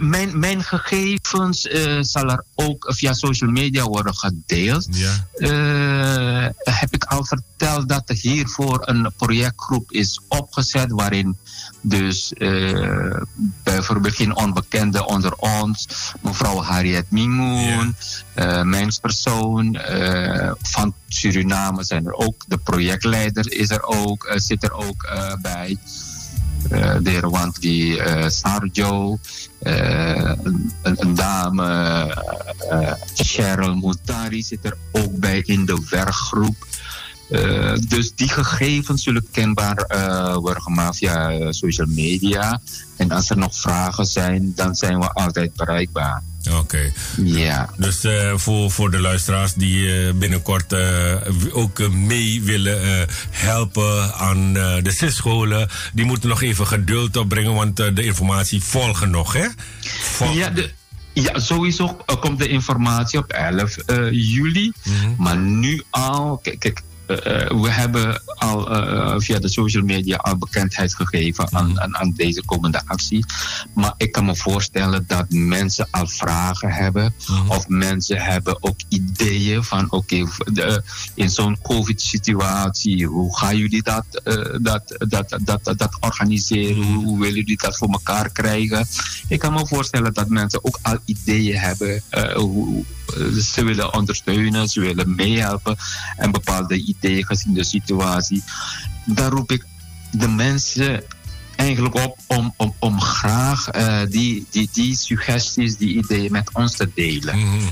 Mijn, 0.00 0.38
mijn 0.38 0.62
gegevens 0.62 1.66
eh, 1.66 1.98
zal 2.00 2.30
er 2.30 2.44
ook 2.54 2.92
via 2.96 3.12
social 3.12 3.50
media 3.50 3.84
worden 3.84 4.14
gedeeld. 4.14 4.88
Ja. 4.90 5.26
Heb 6.62 6.94
ik 6.94 7.04
al 7.04 7.24
verteld 7.56 7.88
dat 7.88 8.02
er 8.08 8.14
hiervoor 8.14 8.82
een 8.84 9.12
projectgroep 9.16 9.92
is 9.92 10.20
opgezet 10.28 10.90
waarin 10.92 11.36
dus 11.80 12.32
eh, 12.32 13.16
bijvoorbeeld 13.62 14.14
geen 14.14 14.36
onbekende 14.36 15.06
onder 15.06 15.34
ons, 15.34 15.88
mevrouw 16.20 16.62
Harriet 16.62 17.10
Mimoen, 17.10 17.96
eh, 18.34 18.62
mijn 18.62 18.92
persoon 19.00 19.74
eh, 19.74 20.52
van 20.62 20.94
Suriname 21.08 21.84
zijn 21.84 22.06
er 22.06 22.12
ook, 22.14 22.44
de 22.48 22.58
projectleider 22.58 23.52
is 23.52 23.70
er 23.70 23.82
ook, 23.82 24.24
eh, 24.24 24.38
zit 24.38 24.62
er 24.62 24.72
ook 24.72 25.02
eh, 25.02 25.34
bij. 25.42 25.76
Eh, 26.70 26.94
de 27.02 27.10
heer 27.10 27.30
Wantli 27.30 27.96
eh 27.96 28.28
Sarjo, 28.28 29.18
eh, 29.58 30.32
een, 30.42 30.72
een- 30.82 31.14
dame, 31.14 31.66
eh, 32.70 32.88
eh, 32.88 32.92
Cheryl 33.14 33.74
Moutari 33.74 34.42
zit 34.42 34.64
er 34.64 34.76
ook 34.92 35.18
bij 35.18 35.42
in 35.46 35.64
de 35.64 35.86
werkgroep. 35.90 36.66
Eh, 37.30 37.72
dus 37.88 38.12
die 38.14 38.28
gegevens 38.28 39.02
zullen 39.02 39.26
kenbaar 39.32 39.76
eh, 39.76 40.34
worden 40.34 40.62
gemaakt 40.62 40.96
via 40.96 41.30
eh, 41.30 41.46
social 41.50 41.86
media. 41.86 42.60
En 42.96 43.10
als 43.10 43.30
er 43.30 43.38
nog 43.38 43.56
vragen 43.56 44.06
zijn, 44.06 44.52
dan 44.54 44.74
zijn 44.74 45.00
we 45.00 45.12
altijd 45.12 45.54
bereikbaar. 45.56 46.22
Oké. 46.52 46.92
Ja. 47.24 47.70
Dus 47.76 48.06
voor, 48.34 48.70
voor 48.70 48.90
de 48.90 49.00
luisteraars 49.00 49.54
die 49.54 50.12
binnenkort 50.14 50.74
ook 51.52 51.88
mee 51.88 52.42
willen 52.42 53.06
helpen 53.30 54.14
aan 54.14 54.52
de 54.52 54.90
CIS-scholen, 54.90 55.68
die 55.92 56.04
moeten 56.04 56.28
nog 56.28 56.42
even 56.42 56.66
geduld 56.66 57.16
opbrengen, 57.16 57.54
want 57.54 57.76
de 57.76 58.04
informatie 58.04 58.62
volgen 58.62 59.10
nog, 59.10 59.32
hè? 59.32 59.46
Ja, 60.32 60.50
de, 60.50 60.70
ja, 61.22 61.38
sowieso 61.38 61.96
komt 62.20 62.38
de 62.38 62.48
informatie 62.48 63.18
op 63.18 63.30
11 63.30 63.76
eh, 63.76 64.10
juli. 64.10 64.72
Maar 65.16 65.36
nu 65.36 65.82
al, 65.90 66.38
kijk, 66.42 66.58
kijk 66.58 66.82
we 67.62 67.68
hebben 67.70 68.22
al 68.24 68.70
eh, 68.70 69.14
via 69.18 69.38
de 69.38 69.48
social 69.48 69.84
media 69.84 70.16
al 70.16 70.36
bekendheid 70.36 70.94
gegeven 70.94 71.52
aan, 71.52 71.80
aan, 71.80 71.96
aan 71.96 72.12
deze 72.12 72.44
komende 72.44 72.82
actie. 72.86 73.24
Maar 73.74 73.94
ik 73.96 74.12
kan 74.12 74.24
me 74.24 74.36
voorstellen 74.36 75.04
dat 75.06 75.26
mensen 75.28 75.88
al 75.90 76.06
vragen 76.06 76.70
hebben. 76.70 77.14
Of 77.48 77.68
mensen 77.68 78.20
hebben 78.20 78.62
ook 78.62 78.76
ideeën 78.88 79.64
van 79.64 79.90
oké, 79.90 80.24
in 81.14 81.30
zo'n 81.30 81.58
COVID-situatie, 81.62 83.06
hoe 83.06 83.36
gaan 83.36 83.56
jullie 83.56 83.82
dat, 83.82 84.04
eh, 84.24 84.34
dat, 84.60 84.96
dat, 84.98 85.38
dat, 85.44 85.64
dat, 85.64 85.78
dat 85.78 85.96
organiseren? 86.00 86.82
Hoe, 86.82 87.04
hoe 87.04 87.18
willen 87.18 87.34
jullie 87.34 87.58
dat 87.58 87.76
voor 87.76 87.88
elkaar 87.88 88.30
krijgen? 88.32 88.86
Ik 89.28 89.38
kan 89.38 89.52
me 89.52 89.66
voorstellen 89.66 90.14
dat 90.14 90.28
mensen 90.28 90.64
ook 90.64 90.78
al 90.82 90.98
ideeën 91.04 91.58
hebben. 91.58 92.02
eh, 92.08 92.34
hoe, 92.34 92.84
ze 93.54 93.64
willen 93.64 93.94
ondersteunen, 93.94 94.68
ze 94.68 94.80
willen 94.80 95.14
meehelpen. 95.14 95.76
En 96.16 96.30
bepaalde 96.30 96.84
ideeën 96.84 97.24
gezien 97.24 97.54
de 97.54 97.64
situatie. 97.64 98.42
Daar 99.04 99.30
roep 99.30 99.52
ik 99.52 99.64
de 100.10 100.28
mensen 100.28 101.02
eigenlijk 101.58 101.94
op 101.94 102.18
om, 102.26 102.54
om, 102.56 102.74
om 102.78 103.00
graag 103.00 103.68
eh, 103.68 104.00
die, 104.08 104.46
die, 104.50 104.68
die 104.72 104.96
suggesties, 104.96 105.76
die 105.76 105.96
ideeën 105.96 106.32
met 106.32 106.50
ons 106.52 106.76
te 106.76 106.90
delen. 106.94 107.38
Mhm. 107.38 107.64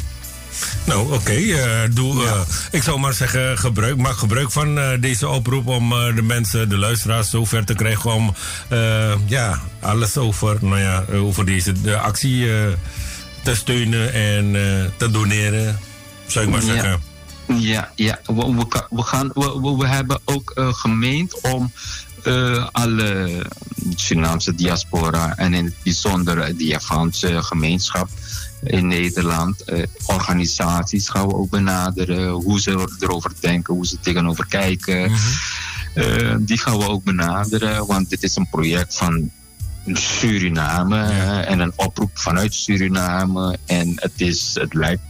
Nou, 0.85 1.13
oké. 1.13 1.31
eh, 1.31 1.81
doe. 1.91 2.25
eh, 2.25 2.41
ik 2.71 2.83
zou 2.83 2.99
maar 2.99 3.13
zeggen, 3.13 3.59
gebruik, 3.59 3.97
maak 3.97 4.17
gebruik 4.17 4.51
van 4.51 4.79
deze 5.01 5.29
oproep 5.29 5.67
om 5.67 5.89
de 6.15 6.23
mensen, 6.23 6.69
de 6.69 6.79
luisteraars, 6.79 7.31
zover 7.31 7.65
te 7.65 7.75
krijgen 7.75 8.13
om 8.13 8.35
ja, 9.27 9.61
alles 9.81 10.17
over, 10.17 10.57
nou 10.61 10.79
ja, 10.79 11.05
over 11.13 11.45
deze 11.45 11.81
de 11.81 11.99
actie 11.99 12.49
te 13.47 13.55
steunen 13.55 14.12
en 14.12 14.44
eh, 14.56 14.90
te 14.97 15.10
doneren. 15.10 15.78
Zou 16.27 16.44
ik 16.44 16.51
maar 16.51 16.62
zeggen. 16.62 17.01
Ja, 17.47 17.90
ja. 17.94 18.18
We, 18.27 18.66
we, 18.90 19.02
gaan, 19.02 19.31
we, 19.35 19.74
we, 19.78 19.86
hebben 19.86 20.18
ook 20.24 20.51
eh, 20.51 20.74
gemeend 20.74 21.40
om 21.40 21.73
eh, 22.23 22.66
alle 22.73 23.43
Surinaamse 23.94 24.55
diaspora 24.55 25.36
en 25.36 25.55
in 25.55 25.64
het 25.64 25.74
bijzonder 25.82 26.56
de 26.56 26.64
Javaanse 26.64 27.43
gemeenschap 27.43 28.09
in 28.62 28.86
Nederland, 28.86 29.64
organisaties 30.06 31.09
gaan 31.09 31.27
we 31.27 31.35
ook 31.35 31.51
benaderen, 31.51 32.28
hoe 32.28 32.60
ze 32.60 32.89
erover 33.01 33.32
denken, 33.40 33.74
hoe 33.74 33.86
ze 33.86 34.01
tegenover 34.01 34.47
kijken. 34.47 35.12
Eh, 35.97 36.35
die 36.39 36.59
gaan 36.59 36.78
we 36.78 36.89
ook 36.89 37.05
benaderen, 37.05 37.86
want 37.86 38.10
dit 38.10 38.23
is 38.23 38.36
een 38.36 38.48
project 38.48 38.97
van 38.97 39.31
Suriname 39.95 41.01
eh, 41.03 41.51
en 41.51 41.59
een 41.61 41.73
oproep 41.77 42.11
vanuit 42.19 42.55
Suriname. 42.55 43.59
En 43.67 43.93
het, 43.97 44.13
is, 44.17 44.51
het 44.61 44.75
lijkt 44.75 45.03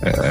eh, 0.00 0.30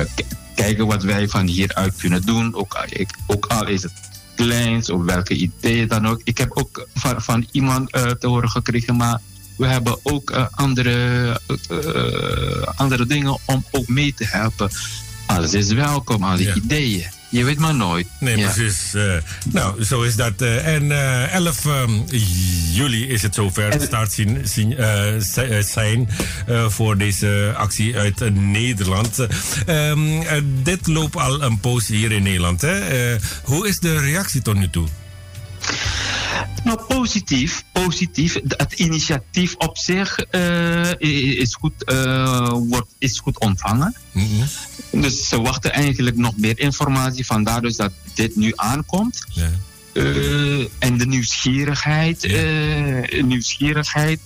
kijken 0.56 0.88
wat 0.88 1.03
wij 1.03 1.28
van 1.28 1.48
hieruit 1.48 1.95
kunnen 1.95 2.22
doen. 2.22 2.56
Ook, 2.56 2.74
al- 2.74 2.84
ik, 2.90 3.10
ook 3.28 3.45
al 3.45 3.68
is 3.68 3.84
het 3.84 3.91
kleins 4.36 4.90
of 4.90 5.03
welke 5.03 5.36
ideeën 5.36 5.88
dan 5.88 6.07
ook. 6.07 6.22
Ik 6.24 6.38
heb 6.38 6.49
ook 6.53 6.88
van, 6.94 7.22
van 7.22 7.48
iemand 7.52 7.91
eh, 7.91 8.03
te 8.12 8.28
horen 8.28 8.49
gekregen, 8.49 8.95
maar 8.95 9.20
we 9.57 9.66
hebben 9.68 9.98
ook 10.03 10.32
andere, 10.52 11.40
andere 12.76 13.06
dingen 13.06 13.38
om 13.45 13.66
ook 13.72 13.88
mee 13.88 14.14
te 14.14 14.26
helpen. 14.28 14.70
Alles 15.26 15.53
is 15.53 15.72
welkom, 15.72 16.24
alle 16.24 16.44
Ja. 16.44 16.53
ideeën. 16.56 17.06
Je 17.36 17.44
weet 17.44 17.60
maar 17.60 17.76
nooit. 17.76 18.07
Nee, 18.20 18.38
Ja. 18.38 18.52
precies. 18.52 18.94
eh, 18.94 19.14
nou, 19.52 19.84
zo 19.84 20.02
is 20.02 20.16
dat. 20.16 20.41
eh, 20.41 20.74
en 20.76 20.91
eh 20.91 21.34
11 21.34 21.66
ehm, 21.66 21.91
juli 22.74 23.07
is 23.07 23.22
het 23.22 23.36
zover. 23.36 23.70
En- 23.70 23.82
Start 23.82 24.12
zien, 24.12 24.41
zien, 24.44 24.76
zi- 25.20 25.62
zijn 25.64 26.10
voor 26.68 26.98
deze 26.98 27.53
actie 27.57 27.98
uit 27.98 28.34
Nederland. 28.34 29.20
Ehm, 29.66 30.22
eh, 30.22 30.41
dit 30.64 30.88
loopt 30.88 31.16
al 31.16 31.41
een 31.41 31.60
poos 31.60 31.88
hier 31.88 32.12
in 32.12 32.24
Nederland. 32.24 32.62
Hè? 32.62 33.16
Hoe 33.44 33.68
is 33.68 33.80
de 33.80 33.99
reactie 33.99 34.41
tot 34.41 34.56
nu 34.56 34.70
toe? 34.70 34.88
Nou, 36.64 36.80
positief. 36.88 37.64
positief. 37.72 38.39
Het 38.47 38.73
initiatief 38.73 39.56
op 39.56 39.77
zich 39.77 40.18
eh, 40.19 40.99
is, 41.39 41.56
goed, 41.56 41.84
eh, 41.84 42.49
wordt, 42.49 42.88
is 42.97 43.19
goed 43.19 43.39
ontvangen. 43.39 43.95
Mhm. 44.11 44.45
Dus 44.91 45.27
ze 45.27 45.41
wachten 45.41 45.72
eigenlijk 45.73 46.18
nog 46.18 46.38
meer 46.38 46.60
informatie. 46.60 47.26
Vandaar 47.26 47.61
dus 47.61 47.76
dat 47.76 47.91
dit 48.14 48.35
nu 48.35 48.52
aankomt. 48.56 49.26
Ja. 49.30 49.52
Eh, 49.93 50.60
en 50.80 50.97
de 50.97 51.06
nieuwsgierigheid, 51.06 52.22
Ja. 52.22 53.22
nieuwsgierigheid 53.22 54.19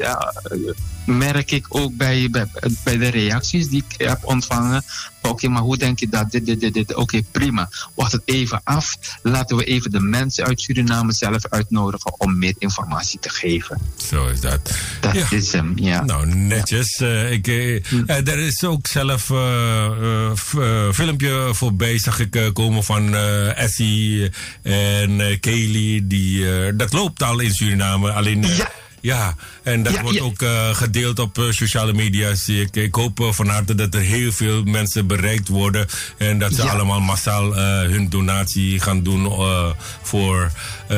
merk 1.05 1.51
ik 1.51 1.65
ook 1.69 1.95
bij, 1.95 2.27
bij, 2.31 2.47
bij 2.84 2.97
de 2.97 3.07
reacties 3.07 3.67
die 3.67 3.84
ik 3.88 4.07
heb 4.07 4.26
ontvangen. 4.26 4.84
Oké, 5.21 5.47
maar 5.47 5.61
hoe 5.61 5.77
denk 5.77 5.99
je 5.99 6.07
dat? 6.09 6.31
Dit, 6.31 6.45
dit, 6.45 6.59
dit, 6.59 6.73
dit. 6.73 6.95
Oké, 6.95 7.21
prima. 7.31 7.69
Wacht 7.95 8.11
het 8.11 8.21
even 8.25 8.61
af. 8.63 8.97
Laten 9.23 9.57
we 9.57 9.63
even 9.63 9.91
de 9.91 9.99
mensen 9.99 10.45
uit 10.45 10.61
Suriname 10.61 11.13
zelf 11.13 11.45
uitnodigen 11.49 12.19
om 12.19 12.37
meer 12.37 12.53
informatie 12.57 13.19
te 13.19 13.29
geven. 13.29 13.81
Zo 14.09 14.27
is 14.27 14.41
dat. 14.41 14.71
Dat 15.01 15.13
Ja. 15.15 15.25
is 15.29 15.51
hem, 15.51 15.71
ja. 15.75 16.03
Nou, 16.03 16.25
netjes. 16.35 16.97
Eh, 16.97 17.31
ik, 17.31 17.47
eh, 17.47 17.75
eh, 17.75 18.27
er 18.27 18.37
is 18.39 18.63
ook 18.63 18.87
zelf 18.87 19.29
een 19.29 20.93
filmpje 20.93 21.49
voorbij, 21.53 21.97
zag 21.97 22.19
ik 22.19 22.49
komen 22.53 22.83
van 22.83 23.15
Essie 23.55 24.31
en 24.61 25.39
Kaylee. 25.39 26.07
Die, 26.07 26.45
dat 26.75 26.93
loopt 26.93 27.23
al 27.23 27.39
in 27.39 27.53
Suriname. 27.53 28.11
Alleen, 28.11 28.45
Ja, 28.47 28.71
Ja, 29.01 29.35
en 29.63 29.84
dat 29.84 29.93
Ja, 29.93 30.01
wordt 30.01 30.17
ja. 30.17 30.23
ook 30.23 30.41
eh, 30.41 30.69
gedeeld 30.76 31.19
op 31.19 31.38
eh, 31.38 31.43
sociale 31.49 31.93
media, 31.93 32.35
zie 32.35 32.61
ik. 32.61 32.76
Ik 32.76 32.95
hoop 32.95 33.19
eh, 33.19 33.31
van 33.31 33.47
harte 33.47 33.76
dat 33.76 33.93
er 33.93 33.99
heel 34.01 34.31
veel 34.31 34.63
mensen 34.63 35.07
bereikt 35.07 35.47
worden. 35.47 35.88
En 36.17 36.39
dat 36.39 36.53
ze 36.53 36.63
Ja. 36.63 36.69
allemaal 36.69 36.99
massaal 36.99 37.55
eh, 37.55 37.63
hun 37.81 38.09
donatie 38.09 38.80
gaan 38.80 39.03
doen 39.03 39.26
eh, 39.26 39.69
voor 40.01 40.51
eh, 40.88 40.97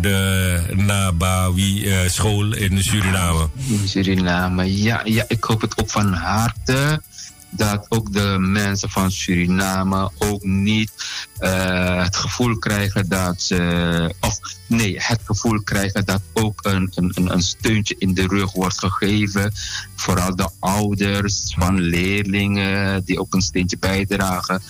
de 0.00 0.60
Nabawi 0.76 1.88
school 2.08 2.52
in 2.54 2.82
Suriname. 2.82 3.48
In 3.68 3.88
Suriname. 3.88 4.82
Ja, 4.82 5.00
ja, 5.04 5.24
ik 5.28 5.44
hoop 5.44 5.60
het 5.60 5.78
ook 5.78 5.90
van 5.90 6.12
harte. 6.12 7.02
Dat 7.50 7.86
ook 7.88 8.12
de 8.12 8.36
mensen 8.38 8.90
van 8.90 9.10
Suriname 9.10 10.10
ook 10.18 10.42
niet 10.44 10.90
eh, 11.38 12.02
het 12.02 12.16
gevoel 12.16 12.58
krijgen 12.58 13.08
dat 13.08 13.42
ze. 13.42 14.14
Of 14.20 14.38
nee, 14.66 14.94
het 14.98 15.20
gevoel 15.24 15.62
krijgen 15.62 16.04
dat 16.04 16.20
ook 16.32 16.58
een, 16.62 16.92
een, 16.94 17.12
een- 17.14 17.32
een 17.32 17.42
steuntje 17.42 17.94
in 17.98 18.14
de 18.14 18.26
rug 18.26 18.52
wordt 18.52 18.78
gegeven. 18.78 19.52
Vooral 19.96 20.36
de 20.36 20.48
ouders 20.60 21.54
van 21.58 21.80
leerlingen 21.80 23.04
die 23.04 23.20
ook 23.20 23.34
een 23.34 23.40
steentje 23.42 23.78
bijdragen. 23.78 24.62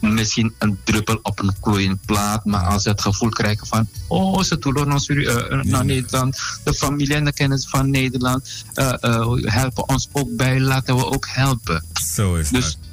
Misschien 0.00 0.54
een 0.58 0.78
druppel 0.84 1.18
op 1.22 1.38
een 1.38 1.54
gloeiend 1.60 2.04
plaat, 2.06 2.44
maar 2.44 2.64
als 2.64 2.82
ze 2.82 2.88
het 2.88 3.00
gevoel 3.00 3.28
krijgen 3.28 3.66
van, 3.66 3.88
oh, 4.06 4.42
ze 4.42 4.58
doen 4.58 4.88
naar, 4.88 5.00
Suri- 5.00 5.26
eh, 5.26 5.62
naar 5.62 5.84
Nederland, 5.84 6.38
de 6.64 6.74
familie 6.74 7.14
en 7.14 7.24
de 7.24 7.32
kennis 7.32 7.68
van 7.68 7.90
Nederland 7.90 8.64
eh, 8.74 8.92
eh, 9.00 9.28
helpen 9.40 9.88
ons 9.88 10.08
ook 10.12 10.36
bij, 10.36 10.60
laten 10.60 10.96
we 10.96 11.04
ook 11.04 11.26
helpen. 11.28 11.84
Zo 12.14 12.34
is 12.34 12.48
Dus, 12.48 12.64
dat. 12.64 12.83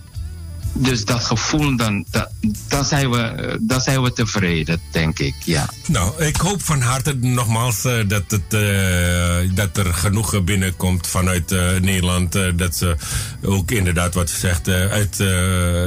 Dus 0.74 1.06
dat 1.06 1.24
gevoel, 1.24 1.78
dan, 1.78 2.06
dat, 2.12 2.30
dan, 2.68 2.86
zijn 2.86 3.12
we, 3.12 3.18
eh, 3.18 3.56
dan 3.60 3.82
zijn 3.82 4.02
we 4.02 4.14
tevreden, 4.14 4.82
denk 4.92 5.20
ik, 5.20 5.34
ja. 5.46 5.70
Nou, 5.88 6.24
ik 6.24 6.36
hoop 6.36 6.64
van 6.64 6.82
harte 6.82 7.16
nogmaals 7.16 7.86
eh, 7.86 7.94
dat, 8.08 8.24
het, 8.28 8.54
eh, 8.54 9.56
dat 9.56 9.78
er 9.78 9.94
genoeg 9.94 10.44
binnenkomt 10.44 11.08
vanuit 11.08 11.50
Nederland. 11.82 12.32
dat 12.56 12.76
ze 12.76 12.96
ook 13.44 13.72
inderdaad 13.72 14.14
wat 14.14 14.30
ze 14.30 14.38
zegt 14.38 14.68
uit 14.68 15.18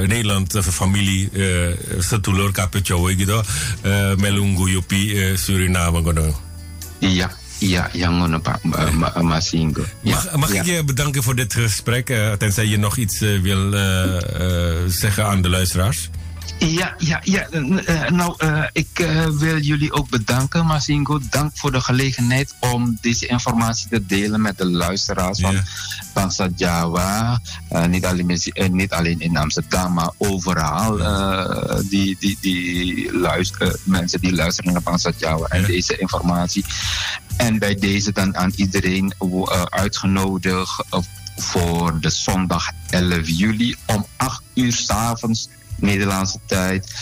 Nederland, 0.07 0.57
familie, 0.61 1.29
Satulor 1.99 2.51
Kapetjo, 2.51 3.03
gitu, 3.03 3.41
uh, 3.85 4.15
Melungu 4.15 4.71
Yopi, 4.71 5.13
eh, 5.13 5.37
Suriname. 5.37 6.33
Ja, 6.99 7.31
ja, 7.57 7.89
ja, 7.93 8.09
ngono, 8.09 8.39
Pak 8.39 8.63
Ma- 8.63 8.91
Ma- 8.91 9.21
Masingo. 9.21 9.83
Mag, 10.01 10.35
mag 10.35 10.53
ik 10.53 10.63
je 10.65 10.83
bedanken 10.83 11.23
voor 11.23 11.35
dit 11.35 11.53
gesprek, 11.53 12.09
eh, 12.09 12.31
tenzij 12.31 12.65
je 12.65 12.77
nog 12.77 12.97
iets 12.97 13.21
eh, 13.21 13.41
wil 13.41 13.73
eh, 13.73 14.13
zeggen 14.87 15.25
aan 15.25 15.41
de 15.41 15.49
luisteraars? 15.49 16.09
Ja, 16.59 16.95
ja, 16.97 17.21
ja. 17.23 17.47
eh, 17.49 18.09
nou, 18.09 18.33
eh, 18.37 18.63
ik 18.71 18.99
eh, 18.99 19.25
wil 19.25 19.59
jullie 19.59 19.93
ook 19.93 20.09
bedanken, 20.09 20.65
Masingo. 20.65 21.19
Dank 21.29 21.51
voor 21.57 21.71
de 21.71 21.81
gelegenheid 21.81 22.55
om 22.59 22.97
deze 23.01 23.25
informatie 23.25 23.89
te 23.89 24.05
delen 24.05 24.41
met 24.41 24.57
de 24.57 24.65
luisteraars 24.65 25.39
van. 25.39 25.55
Bangsa 26.13 26.49
Jawa. 26.55 27.41
Eh, 27.69 27.85
niet, 27.85 28.05
alleen, 28.05 28.39
niet 28.71 28.91
alleen 28.91 29.19
in 29.19 29.37
Amsterdam, 29.37 29.93
maar 29.93 30.11
overal. 30.17 30.97
die, 31.89 32.17
die, 32.19 32.37
die 32.41 33.17
luister, 33.17 33.79
mensen 33.83 34.21
die 34.21 34.33
luisteren 34.33 34.73
naar 34.73 34.81
Bangsa 34.81 35.11
Jawa 35.17 35.47
en 35.47 35.63
deze 35.65 35.97
informatie. 35.97 36.65
En 37.37 37.59
bij 37.59 37.75
deze 37.75 38.11
dan 38.11 38.37
aan 38.37 38.51
iedereen 38.55 39.13
uitgenodigd 39.69 40.83
voor 41.35 41.99
de 41.99 42.09
zondag 42.09 42.71
11 42.89 43.19
juli 43.23 43.75
om 43.85 44.05
8 44.17 44.41
uur 44.53 44.73
s'avonds 44.73 45.49
Nederlandse 45.75 46.39
tijd. 46.45 46.93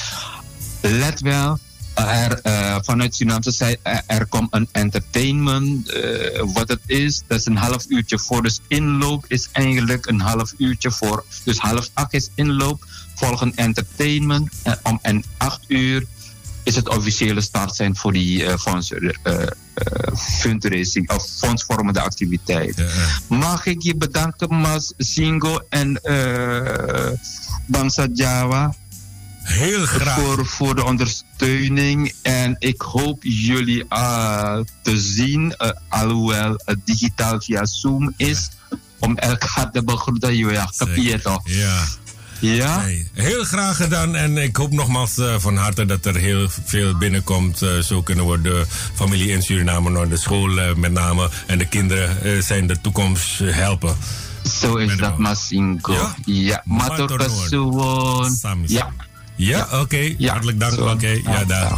Let 0.81 1.19
wel, 1.21 1.59
er, 1.93 2.39
eh, 2.41 2.75
vanuit 2.81 3.15
Surinaamse 3.15 3.51
zijde, 3.51 3.79
er, 3.83 4.03
er 4.05 4.25
komt 4.25 4.47
een 4.53 4.67
entertainment. 4.71 5.89
eh, 5.91 6.43
wat 6.53 6.67
het 6.67 6.81
is, 6.85 7.23
dat 7.27 7.39
is 7.39 7.45
een 7.45 7.57
half 7.57 7.85
uurtje 7.87 8.19
voor. 8.19 8.43
Dus 8.43 8.59
inloop 8.67 9.25
is 9.27 9.49
eigenlijk 9.51 10.05
een 10.05 10.21
half 10.21 10.53
uurtje 10.57 10.91
voor. 10.91 11.25
Dus 11.43 11.57
half 11.57 11.89
acht 11.93 12.13
is 12.13 12.29
inloop, 12.35 12.85
volgend 13.15 13.55
entertainment. 13.55 14.49
En 14.63 14.79
om 14.83 14.99
en 15.01 15.23
acht 15.37 15.61
uur 15.67 16.05
is 16.63 16.75
het 16.75 16.89
officiële 16.89 17.41
start 17.41 17.75
zijn 17.75 17.95
voor 17.95 18.13
die 18.13 18.45
eh, 18.45 18.57
fonds, 18.57 18.91
eh, 18.91 19.09
eh, 19.23 19.47
fundraising 20.15 21.09
of 21.11 21.27
fondsvormende 21.37 22.01
activiteit. 22.01 22.77
Ja, 22.77 22.83
eh. 22.85 23.07
Mag 23.27 23.65
ik 23.65 23.81
je 23.81 23.95
bedanken, 23.95 24.55
Mas 24.55 24.93
Singo 24.97 25.59
en 25.69 26.01
eh 26.03 27.09
Bangsa 27.65 28.07
Jawa, 28.13 28.73
Heel 29.43 29.85
graag. 29.85 30.19
voor, 30.19 30.45
voor 30.45 30.75
de 30.75 30.83
ondersteuning. 30.83 32.13
En 32.21 32.55
ik 32.59 32.81
hoop 32.81 33.23
jullie 33.23 33.85
eh, 33.89 34.59
te 34.81 34.99
zien, 34.99 35.55
eh, 35.55 35.69
alhoewel 35.89 36.61
het 36.65 36.85
digitaal 36.85 37.41
via 37.41 37.65
Zoom 37.65 38.13
is, 38.17 38.49
om 38.99 39.17
elkaar 39.17 39.71
te 39.71 39.83
begroeten. 39.83 40.35
Ja, 40.35 40.69
kapie 40.77 41.03
je 41.03 41.21
toch? 41.21 41.41
Ja. 41.43 41.83
Ja? 42.39 42.81
Nee, 42.81 43.09
heel 43.13 43.43
graag 43.43 43.75
gedaan 43.75 44.15
en 44.15 44.37
ik 44.37 44.55
hoop 44.55 44.71
nogmaals 44.71 45.17
eh, 45.17 45.35
van 45.37 45.57
harte 45.57 45.85
dat 45.85 46.05
er 46.05 46.15
heel 46.15 46.49
veel 46.63 46.97
binnenkomt. 46.97 47.61
Zo 47.83 48.01
kunnen 48.01 48.29
we 48.29 48.41
de 48.41 48.65
familie 48.93 49.31
in 49.31 49.41
Suriname 49.41 49.89
naar 49.89 50.09
de 50.09 50.17
school 50.17 50.75
met 50.75 50.91
name 50.91 51.29
en 51.47 51.57
de 51.57 51.65
kinderen 51.65 52.43
zijn 52.43 52.67
de 52.67 52.81
toekomst 52.81 53.39
helpen. 53.39 53.95
Zo 54.43 54.75
is 54.75 54.97
dat. 54.97 55.17
Masingo. 55.17 55.93
Ja? 55.93 56.15
Ja, 56.25 56.61
Matur 56.65 57.17
Kasuwon. 57.17 58.31
Samen. 58.31 58.65
Ja. 58.67 58.89
Ja, 59.35 59.67
oké. 59.81 60.13
Ja. 60.17 60.31
Hartelijk 60.31 60.59
dank. 60.59 60.79
Oké, 60.79 61.07
ja, 61.07 61.19
Ja, 61.23 61.45
daar. 61.45 61.77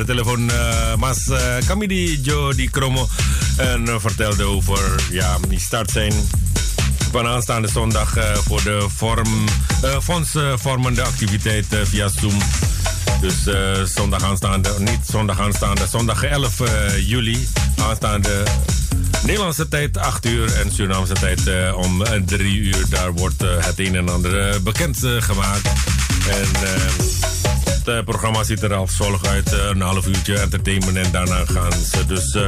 De 0.00 0.06
telefoon 0.06 0.50
eh, 0.50 0.94
Mas 0.96 1.26
uh, 1.28 2.16
Jo 2.22 2.52
di 2.52 2.70
Kromo. 2.70 3.08
En 3.56 3.88
eh, 3.88 3.94
vertelde 3.98 4.44
over 4.44 5.06
ja, 5.10 5.38
die 5.48 5.60
start 5.60 5.90
zijn 5.90 6.12
van 7.10 7.26
aanstaande 7.26 7.68
zondag 7.68 8.16
eh, 8.16 8.34
voor 8.34 8.62
de 8.62 8.86
vorm, 8.96 9.44
fondsvormende 10.02 11.02
activiteit 11.02 11.66
via 11.82 12.08
Zoom. 12.08 12.38
Dus 13.20 13.34
zondag 13.94 14.22
aanstaande, 14.22 14.74
niet 14.78 15.00
zondag 15.10 15.40
aanstaande, 15.40 15.86
zondag 15.90 16.22
11 16.22 16.60
eh, 16.60 17.08
juli 17.08 17.48
aanstaande 17.76 18.42
Nederlandse 19.22 19.68
tijd 19.68 19.98
8 19.98 20.26
uur 20.26 20.52
en 20.54 20.72
Surinaamse 20.72 21.14
tijd 21.14 21.40
om 21.74 22.04
3 22.26 22.58
uur. 22.58 22.84
Daar 22.88 23.12
wordt 23.12 23.42
het 23.42 23.78
een 23.78 23.96
en 23.96 24.08
ander 24.08 24.62
bekend 24.62 24.98
gemaakt. 25.02 25.66
En 26.28 26.48
het 27.90 27.98
eh, 27.98 28.04
programma 28.04 28.44
ziet 28.44 28.62
er 28.62 28.74
als 28.74 28.96
volgt 28.96 29.26
uit. 29.26 29.52
eh, 29.52 29.64
een 29.68 29.80
half 29.80 30.06
uurtje 30.06 30.38
entertainment 30.38 30.96
en 30.96 31.10
daarna 31.12 31.44
gaan 31.44 31.72
ze 31.72 32.06
dus 32.06 32.34
eh, 32.34 32.42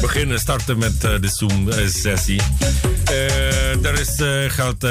beginnen 0.00 0.38
starten 0.38 0.78
met 0.78 1.00
de 1.00 1.28
Zoom-sessie. 1.28 2.40
Er 3.82 4.00
is 4.00 4.22
geld 4.52 4.86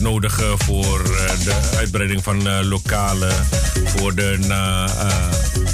nodig 0.00 0.40
voor 0.56 1.02
de 1.44 1.54
uitbreiding 1.76 2.22
van 2.22 2.64
lokalen 2.64 3.32
voor 3.84 4.14
de 4.14 4.38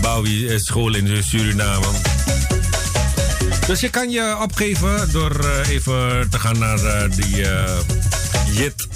Nabawi-school 0.03 0.95
in 0.95 1.23
Suriname. 1.23 1.87
Dus 3.67 3.81
je 3.81 3.91
kan 3.91 4.11
je 4.11 4.37
opgeven 4.43 5.13
door 5.13 5.47
even 5.69 6.31
te 6.31 6.39
gaan 6.39 6.59
naar 6.59 7.09
die 7.11 7.47
JIT 8.53 8.89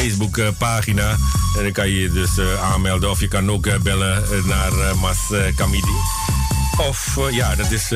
Facebook 0.00 0.38
eh, 0.38 0.48
pagina. 0.58 1.16
Dan 1.54 1.72
kan 1.72 1.90
je 1.90 2.10
dus 2.10 2.38
eh, 2.38 2.72
aanmelden. 2.72 3.10
Of 3.10 3.20
je 3.20 3.28
kan 3.28 3.50
ook 3.50 3.66
eh, 3.66 3.78
bellen 3.78 4.24
eh, 4.24 4.44
naar 4.44 4.96
Mas 4.96 5.18
Kamidi. 5.54 5.96
Of 6.88 7.18
ja, 7.30 7.54
dat 7.54 7.70
is... 7.70 7.92